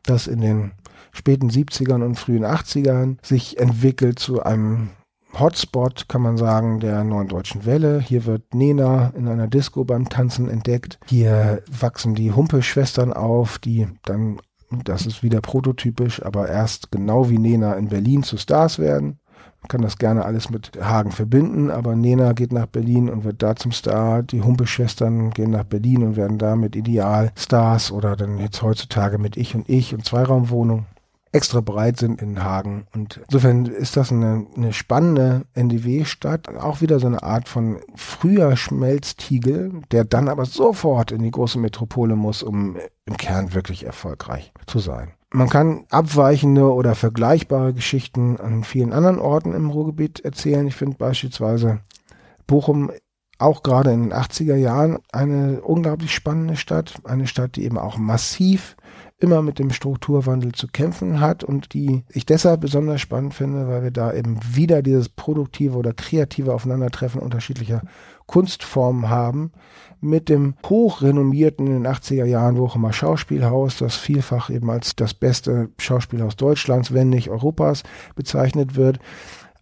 das 0.04 0.26
in 0.26 0.40
den 0.40 0.72
späten 1.12 1.50
70ern 1.50 2.04
und 2.04 2.16
frühen 2.16 2.44
80ern 2.44 3.16
sich 3.22 3.58
entwickelt 3.58 4.18
zu 4.18 4.42
einem 4.42 4.90
Hotspot, 5.38 6.08
kann 6.08 6.22
man 6.22 6.36
sagen, 6.36 6.80
der 6.80 7.04
neuen 7.04 7.28
deutschen 7.28 7.66
Welle. 7.66 8.00
Hier 8.00 8.24
wird 8.24 8.54
Nena 8.54 9.12
in 9.16 9.28
einer 9.28 9.48
Disco 9.48 9.84
beim 9.84 10.08
Tanzen 10.08 10.48
entdeckt. 10.48 10.98
Hier 11.06 11.62
wachsen 11.70 12.14
die 12.14 12.32
Humpelschwestern 12.32 13.12
auf, 13.12 13.58
die 13.58 13.86
dann, 14.04 14.40
das 14.84 15.04
ist 15.04 15.22
wieder 15.22 15.40
prototypisch, 15.40 16.24
aber 16.24 16.48
erst 16.48 16.90
genau 16.90 17.28
wie 17.28 17.38
Nena 17.38 17.74
in 17.74 17.88
Berlin 17.88 18.22
zu 18.22 18.38
Stars 18.38 18.78
werden. 18.78 19.18
Man 19.62 19.68
kann 19.68 19.82
das 19.82 19.99
gerne 19.99 20.24
alles 20.24 20.49
mit 20.51 20.72
Hagen 20.80 21.11
verbinden, 21.11 21.70
aber 21.70 21.97
Nena 21.97 22.32
geht 22.34 22.53
nach 22.53 22.66
Berlin 22.66 23.09
und 23.09 23.24
wird 23.24 23.43
da 23.43 23.57
zum 23.57 23.72
Star. 23.72 24.22
Die 24.22 24.43
Humpelschwestern 24.43 25.30
gehen 25.30 25.51
nach 25.51 25.64
Berlin 25.64 26.05
und 26.05 26.16
werden 26.16 26.39
da 26.39 26.55
mit 26.55 26.76
Idealstars 26.76 27.91
oder 27.91 28.14
dann 28.16 28.39
jetzt 28.39 28.62
heutzutage 28.62 29.18
mit 29.18 29.37
Ich 29.37 29.55
und 29.55 29.68
Ich 29.68 29.93
und 29.93 30.05
Zweiraumwohnung 30.05 30.87
extra 31.37 31.61
breit 31.61 31.99
sind 31.99 32.22
in 32.22 32.43
Hagen. 32.43 32.87
Und 32.95 33.20
insofern 33.26 33.66
ist 33.66 33.97
das 33.97 34.11
eine, 34.11 34.47
eine 34.57 34.72
spannende 34.72 35.43
NDW-Stadt. 35.55 36.49
Auch 36.57 36.80
wieder 36.80 36.99
so 36.99 37.07
eine 37.07 37.22
Art 37.22 37.49
von 37.49 37.80
früher 37.95 38.57
Schmelztiegel, 38.57 39.82
der 39.91 40.05
dann 40.05 40.28
aber 40.28 40.47
sofort 40.47 41.12
in 41.12 41.22
die 41.22 41.30
große 41.30 41.59
Metropole 41.59 42.16
muss, 42.16 42.43
um 42.43 42.76
im 43.05 43.16
Kern 43.16 43.55
wirklich 43.55 43.84
erfolgreich 43.84 44.53
zu 44.66 44.78
sein. 44.78 45.12
Man 45.37 45.51
kann 45.51 45.84
abweichende 45.91 46.72
oder 46.72 46.95
vergleichbare 46.95 47.74
Geschichten 47.74 48.39
an 48.41 48.64
vielen 48.64 48.95
anderen 48.95 49.18
Orten 49.18 49.53
im 49.53 49.68
Ruhrgebiet 49.68 50.20
erzählen. 50.20 50.66
Ich 50.66 50.76
finde 50.76 50.97
beispielsweise 50.97 51.80
Bochum 52.47 52.91
auch 53.39 53.62
gerade 53.62 53.93
in 53.93 54.05
den 54.05 54.14
80er 54.14 54.57
Jahren 54.57 54.97
eine 55.12 55.61
unglaublich 55.61 56.14
spannende 56.14 56.57
Stadt. 56.57 56.95
Eine 57.05 57.26
Stadt, 57.26 57.57
die 57.57 57.64
eben 57.64 57.76
auch 57.76 57.99
massiv 57.99 58.76
immer 59.18 59.43
mit 59.43 59.59
dem 59.59 59.72
Strukturwandel 59.72 60.53
zu 60.53 60.68
kämpfen 60.68 61.20
hat 61.20 61.45
und 61.45 61.74
die 61.74 62.07
ich 62.09 62.24
deshalb 62.24 62.62
besonders 62.62 63.03
spannend 63.03 63.34
finde, 63.34 63.68
weil 63.68 63.82
wir 63.82 63.91
da 63.91 64.14
eben 64.14 64.41
wieder 64.43 64.80
dieses 64.80 65.11
produktive 65.11 65.76
oder 65.76 65.93
kreative 65.93 66.55
Aufeinandertreffen 66.55 67.20
unterschiedlicher 67.20 67.82
Kunstformen 68.27 69.09
haben, 69.09 69.53
mit 70.01 70.29
dem 70.29 70.55
hochrenommierten 70.64 71.66
in 71.66 71.83
den 71.83 71.87
80er 71.87 72.24
Jahren 72.24 72.57
Bochumer 72.57 72.93
Schauspielhaus, 72.93 73.79
das 73.79 73.97
vielfach 73.97 74.51
eben 74.51 74.70
als 74.70 74.97
das 74.97 75.14
beste 75.14 75.70
Schauspielhaus 75.79 76.37
Deutschlands, 76.37 76.93
wenn 76.93 77.09
nicht 77.09 77.31
Europas, 77.31 77.83
bezeichnet 78.14 78.77
wird, 78.77 78.99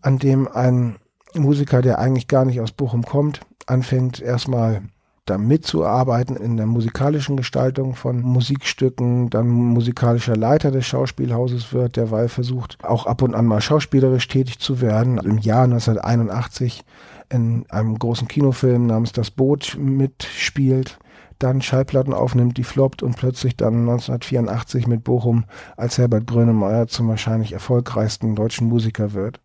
an 0.03 0.19
dem 0.19 0.49
ein 0.49 0.97
Musiker, 1.35 1.83
der 1.83 1.99
eigentlich 1.99 2.29
gar 2.29 2.45
nicht 2.45 2.61
aus 2.61 2.73
Bochum 2.73 3.05
kommt, 3.05 3.41
anfängt 3.67 4.21
erstmal 4.21 4.83
da 5.27 5.39
mitzuarbeiten 5.39 6.37
in 6.37 6.59
der 6.59 6.67
musikalischen 6.67 7.37
Gestaltung 7.37 7.95
von 7.95 8.21
Musikstücken, 8.21 9.31
dann 9.31 9.49
musikalischer 9.49 10.37
Leiter 10.37 10.71
des 10.71 10.87
Schauspielhauses 10.87 11.73
wird, 11.73 11.97
derweil 11.97 12.29
versucht, 12.29 12.77
auch 12.83 13.07
ab 13.07 13.23
und 13.23 13.35
an 13.35 13.47
mal 13.47 13.63
schauspielerisch 13.63 14.29
tätig 14.29 14.59
zu 14.59 14.83
werden. 14.83 15.17
Im 15.19 15.39
Jahr 15.39 15.65
1981 15.65 16.85
in 17.31 17.65
einem 17.71 17.99
großen 17.99 18.29
Kinofilm 18.29 18.87
namens 18.87 19.13
Das 19.13 19.31
Boot 19.31 19.77
mitspielt, 19.79 20.99
dann 21.39 21.63
Schallplatten 21.63 22.15
aufnimmt, 22.15 22.57
die 22.57 22.65
floppt 22.65 23.03
und 23.03 23.17
plötzlich 23.17 23.57
dann 23.57 23.81
1984 23.89 24.87
mit 24.87 25.05
Bochum 25.05 25.45
als 25.77 25.99
Herbert 25.99 26.27
Grönemeyer 26.27 26.87
zum 26.87 27.09
wahrscheinlich 27.09 27.53
erfolgreichsten 27.53 28.35
deutschen 28.35 28.69
Musiker 28.69 29.13
wird 29.13 29.41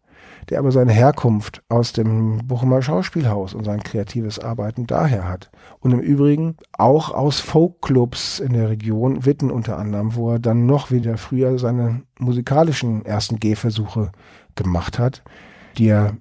der 0.50 0.60
aber 0.60 0.72
seine 0.72 0.92
Herkunft 0.92 1.64
aus 1.70 1.94
dem 1.94 2.48
Bochumer 2.48 2.82
Schauspielhaus 2.82 3.54
und 3.54 3.66
sein 3.66 3.82
kreatives 3.84 4.40
Arbeiten 4.40 4.88
daher 4.88 5.28
hat. 5.28 5.52
Und 5.80 5.92
im 5.92 6.00
Übrigen 6.00 6.58
auch 6.78 7.12
aus 7.12 7.40
Folkclubs 7.40 8.40
in 8.40 8.54
der 8.54 8.70
Region, 8.70 9.26
Witten 9.26 9.52
unter 9.52 9.78
anderem, 9.78 10.16
wo 10.16 10.32
er 10.32 10.40
dann 10.40 10.66
noch 10.66 10.92
wieder 10.92 11.18
früher 11.18 11.58
seine 11.60 12.04
musikalischen 12.18 13.06
ersten 13.06 13.40
Gehversuche 13.40 14.12
gemacht 14.56 15.00
hat, 15.00 15.24
die 15.78 15.88
er, 15.88 16.18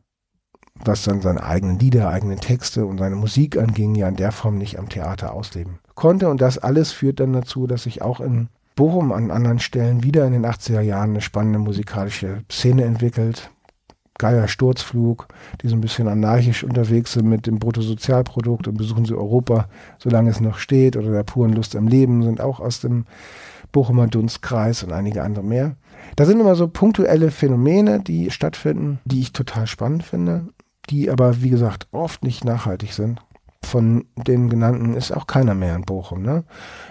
was 0.84 1.04
dann 1.04 1.20
seine 1.20 1.42
eigenen 1.42 1.78
Lieder, 1.78 2.08
eigenen 2.08 2.38
Texte 2.38 2.86
und 2.86 2.98
seine 2.98 3.16
Musik 3.16 3.58
anging, 3.58 3.94
ja 3.94 4.08
in 4.08 4.16
der 4.16 4.32
Form 4.32 4.58
nicht 4.58 4.78
am 4.78 4.88
Theater 4.88 5.32
ausleben 5.32 5.78
konnte. 5.94 6.28
Und 6.28 6.40
das 6.40 6.58
alles 6.58 6.92
führt 6.92 7.20
dann 7.20 7.32
dazu, 7.32 7.66
dass 7.66 7.82
sich 7.82 8.02
auch 8.02 8.20
in 8.20 8.48
Bochum 8.76 9.12
an 9.12 9.30
anderen 9.30 9.58
Stellen 9.58 10.04
wieder 10.04 10.24
in 10.26 10.32
den 10.32 10.46
80er 10.46 10.80
Jahren 10.80 11.10
eine 11.10 11.20
spannende 11.20 11.58
musikalische 11.58 12.44
Szene 12.48 12.84
entwickelt, 12.84 13.50
Geier 14.18 14.48
Sturzflug, 14.48 15.28
die 15.62 15.68
so 15.68 15.76
ein 15.76 15.80
bisschen 15.80 16.08
anarchisch 16.08 16.64
unterwegs 16.64 17.12
sind 17.12 17.28
mit 17.28 17.46
dem 17.46 17.60
Bruttosozialprodukt 17.60 18.66
und 18.66 18.76
besuchen 18.76 19.04
sie 19.04 19.14
Europa, 19.14 19.68
solange 19.98 20.30
es 20.30 20.40
noch 20.40 20.58
steht, 20.58 20.96
oder 20.96 21.12
der 21.12 21.22
puren 21.22 21.52
Lust 21.52 21.76
am 21.76 21.86
Leben, 21.86 22.24
sind 22.24 22.40
auch 22.40 22.58
aus 22.58 22.80
dem 22.80 23.06
Bochumer 23.70 24.08
Dunstkreis 24.08 24.82
und 24.82 24.92
einige 24.92 25.22
andere 25.22 25.44
mehr. 25.44 25.76
Da 26.16 26.24
sind 26.24 26.40
immer 26.40 26.56
so 26.56 26.66
punktuelle 26.66 27.30
Phänomene, 27.30 28.00
die 28.00 28.30
stattfinden, 28.30 28.98
die 29.04 29.20
ich 29.20 29.32
total 29.32 29.68
spannend 29.68 30.02
finde, 30.02 30.48
die 30.90 31.10
aber, 31.10 31.42
wie 31.42 31.50
gesagt, 31.50 31.88
oft 31.92 32.24
nicht 32.24 32.44
nachhaltig 32.44 32.92
sind 32.92 33.20
von 33.68 34.06
den 34.16 34.48
genannten 34.48 34.94
ist 34.94 35.12
auch 35.12 35.26
keiner 35.26 35.54
mehr 35.54 35.76
in 35.76 35.82
Bochum. 35.82 36.22
Ne? 36.22 36.44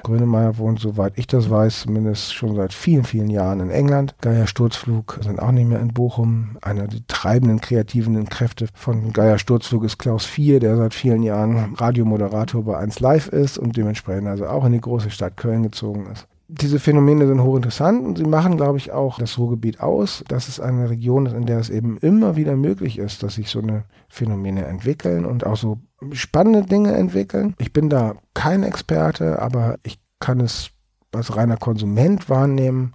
Grönemeyer 0.04 0.58
wohnt, 0.58 0.80
soweit 0.80 1.14
ich 1.18 1.28
das 1.28 1.50
weiß, 1.50 1.82
zumindest 1.82 2.34
schon 2.34 2.56
seit 2.56 2.74
vielen, 2.74 3.04
vielen 3.04 3.30
Jahren 3.30 3.60
in 3.60 3.70
England. 3.70 4.16
Geier 4.22 4.48
Sturzflug 4.48 5.20
sind 5.22 5.40
auch 5.42 5.52
nicht 5.52 5.68
mehr 5.68 5.80
in 5.80 5.94
Bochum. 5.94 6.58
Einer 6.62 6.88
der 6.88 7.00
treibenden, 7.08 7.60
kreativen 7.62 8.30
Kräfte 8.30 8.68
von 8.74 9.12
Geier 9.12 9.40
Sturzflug 9.40 9.84
ist 9.84 9.98
Klaus 9.98 10.26
Vier, 10.26 10.60
der 10.60 10.78
seit 10.78 10.94
vielen 10.94 11.24
Jahren 11.24 11.74
Radiomoderator 11.76 12.64
bei 12.64 12.78
1 12.78 13.00
Live 13.00 13.28
ist 13.28 13.58
und 13.58 13.76
dementsprechend 13.76 14.28
also 14.28 14.48
auch 14.48 14.66
in 14.66 14.74
die 14.74 14.82
große 14.82 15.10
Stadt 15.10 15.36
Köln 15.38 15.64
gezogen 15.64 16.08
ist. 16.12 16.28
Diese 16.50 16.80
Phänomene 16.80 17.28
sind 17.28 17.44
hochinteressant 17.44 18.06
und 18.06 18.18
sie 18.18 18.24
machen, 18.24 18.56
glaube 18.56 18.78
ich, 18.78 18.92
auch 18.92 19.20
das 19.20 19.38
Ruhrgebiet 19.38 19.82
aus. 19.82 20.24
Das 20.30 20.48
ist 20.48 20.62
eine 20.62 20.90
Region, 20.90 21.26
in 21.26 21.46
der 21.46 21.60
es 21.60 21.70
eben 21.70 21.98
immer 21.98 22.38
wieder 22.38 22.56
möglich 22.56 22.98
ist, 22.98 23.22
dass 23.22 23.36
sich 23.36 23.50
so 23.50 23.60
eine 23.60 23.84
Phänomene 24.08 24.66
entwickeln 24.66 25.26
und 25.26 25.46
auch 25.46 25.58
so 25.58 25.80
spannende 26.14 26.64
Dinge 26.64 26.94
entwickeln. 26.94 27.54
Ich 27.58 27.74
bin 27.74 27.90
da 27.90 28.16
kein 28.34 28.64
Experte, 28.64 29.42
aber 29.42 29.76
ich 29.84 30.00
kann 30.20 30.40
es 30.40 30.70
als 31.14 31.36
reiner 31.36 31.58
Konsument 31.58 32.30
wahrnehmen, 32.30 32.94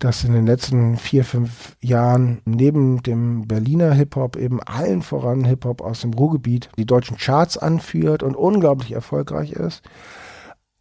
dass 0.00 0.24
in 0.24 0.32
den 0.32 0.46
letzten 0.46 0.96
vier, 0.96 1.24
fünf 1.24 1.76
Jahren 1.80 2.42
neben 2.44 3.02
dem 3.02 3.46
Berliner 3.46 3.92
Hip-Hop 3.92 4.36
eben 4.36 4.60
allen 4.60 5.02
voran 5.02 5.44
Hip-Hop 5.44 5.80
aus 5.80 6.00
dem 6.00 6.12
Ruhrgebiet 6.12 6.68
die 6.76 6.84
deutschen 6.84 7.16
Charts 7.16 7.56
anführt 7.56 8.22
und 8.22 8.34
unglaublich 8.34 8.92
erfolgreich 8.92 9.52
ist 9.52 9.82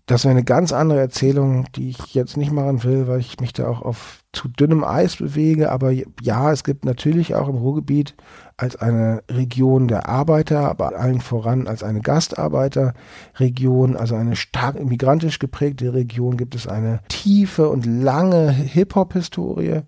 das 0.06 0.24
wäre 0.24 0.34
eine 0.34 0.44
ganz 0.44 0.72
andere 0.72 1.00
Erzählung, 1.00 1.66
die 1.76 1.90
ich 1.90 2.14
jetzt 2.14 2.38
nicht 2.38 2.52
machen 2.52 2.84
will, 2.84 3.08
weil 3.08 3.20
ich 3.20 3.40
mich 3.40 3.54
da 3.54 3.68
auch 3.68 3.82
auf 3.82 4.20
zu 4.34 4.48
dünnem 4.48 4.84
Eis 4.84 5.16
bewege. 5.16 5.72
Aber 5.72 5.92
ja, 6.22 6.52
es 6.52 6.64
gibt 6.64 6.86
natürlich 6.86 7.34
auch 7.34 7.48
im 7.48 7.56
Ruhrgebiet 7.56 8.14
als 8.56 8.76
eine 8.76 9.24
Region 9.32 9.88
der 9.88 10.08
Arbeiter, 10.08 10.70
aber 10.70 10.96
allen 10.96 11.22
voran 11.22 11.68
als 11.68 11.82
eine 11.84 12.02
Gastarbeiterregion, 12.02 13.98
also 13.98 14.14
eine 14.14 14.36
stark 14.36 14.84
migrantisch 14.84 15.40
geprägte 15.40 15.94
Region, 15.94 16.38
gibt 16.38 16.54
es 16.54 16.68
eine 16.68 17.00
tiefe 17.08 17.70
und 17.70 17.88
lange 17.88 18.52
Hip-Hop-Historie, 18.52 19.82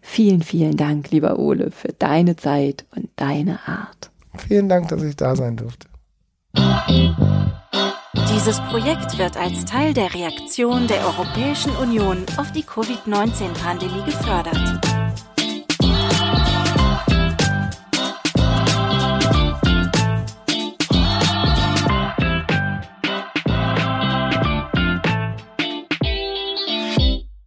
Vielen, 0.00 0.42
vielen 0.42 0.76
Dank, 0.76 1.10
lieber 1.10 1.38
Ole, 1.38 1.70
für 1.70 1.92
deine 1.92 2.36
Zeit 2.36 2.86
und 2.94 3.08
deine 3.16 3.60
Art. 3.66 4.10
Vielen 4.48 4.68
Dank, 4.68 4.88
dass 4.88 5.02
ich 5.02 5.16
da 5.16 5.36
sein 5.36 5.56
durfte. 5.56 5.86
Dieses 8.16 8.60
Projekt 8.60 9.18
wird 9.18 9.36
als 9.36 9.64
Teil 9.64 9.92
der 9.92 10.14
Reaktion 10.14 10.86
der 10.86 11.04
Europäischen 11.06 11.74
Union 11.76 12.24
auf 12.36 12.52
die 12.52 12.62
Covid-19-Pandemie 12.62 14.04
gefördert. 14.04 15.03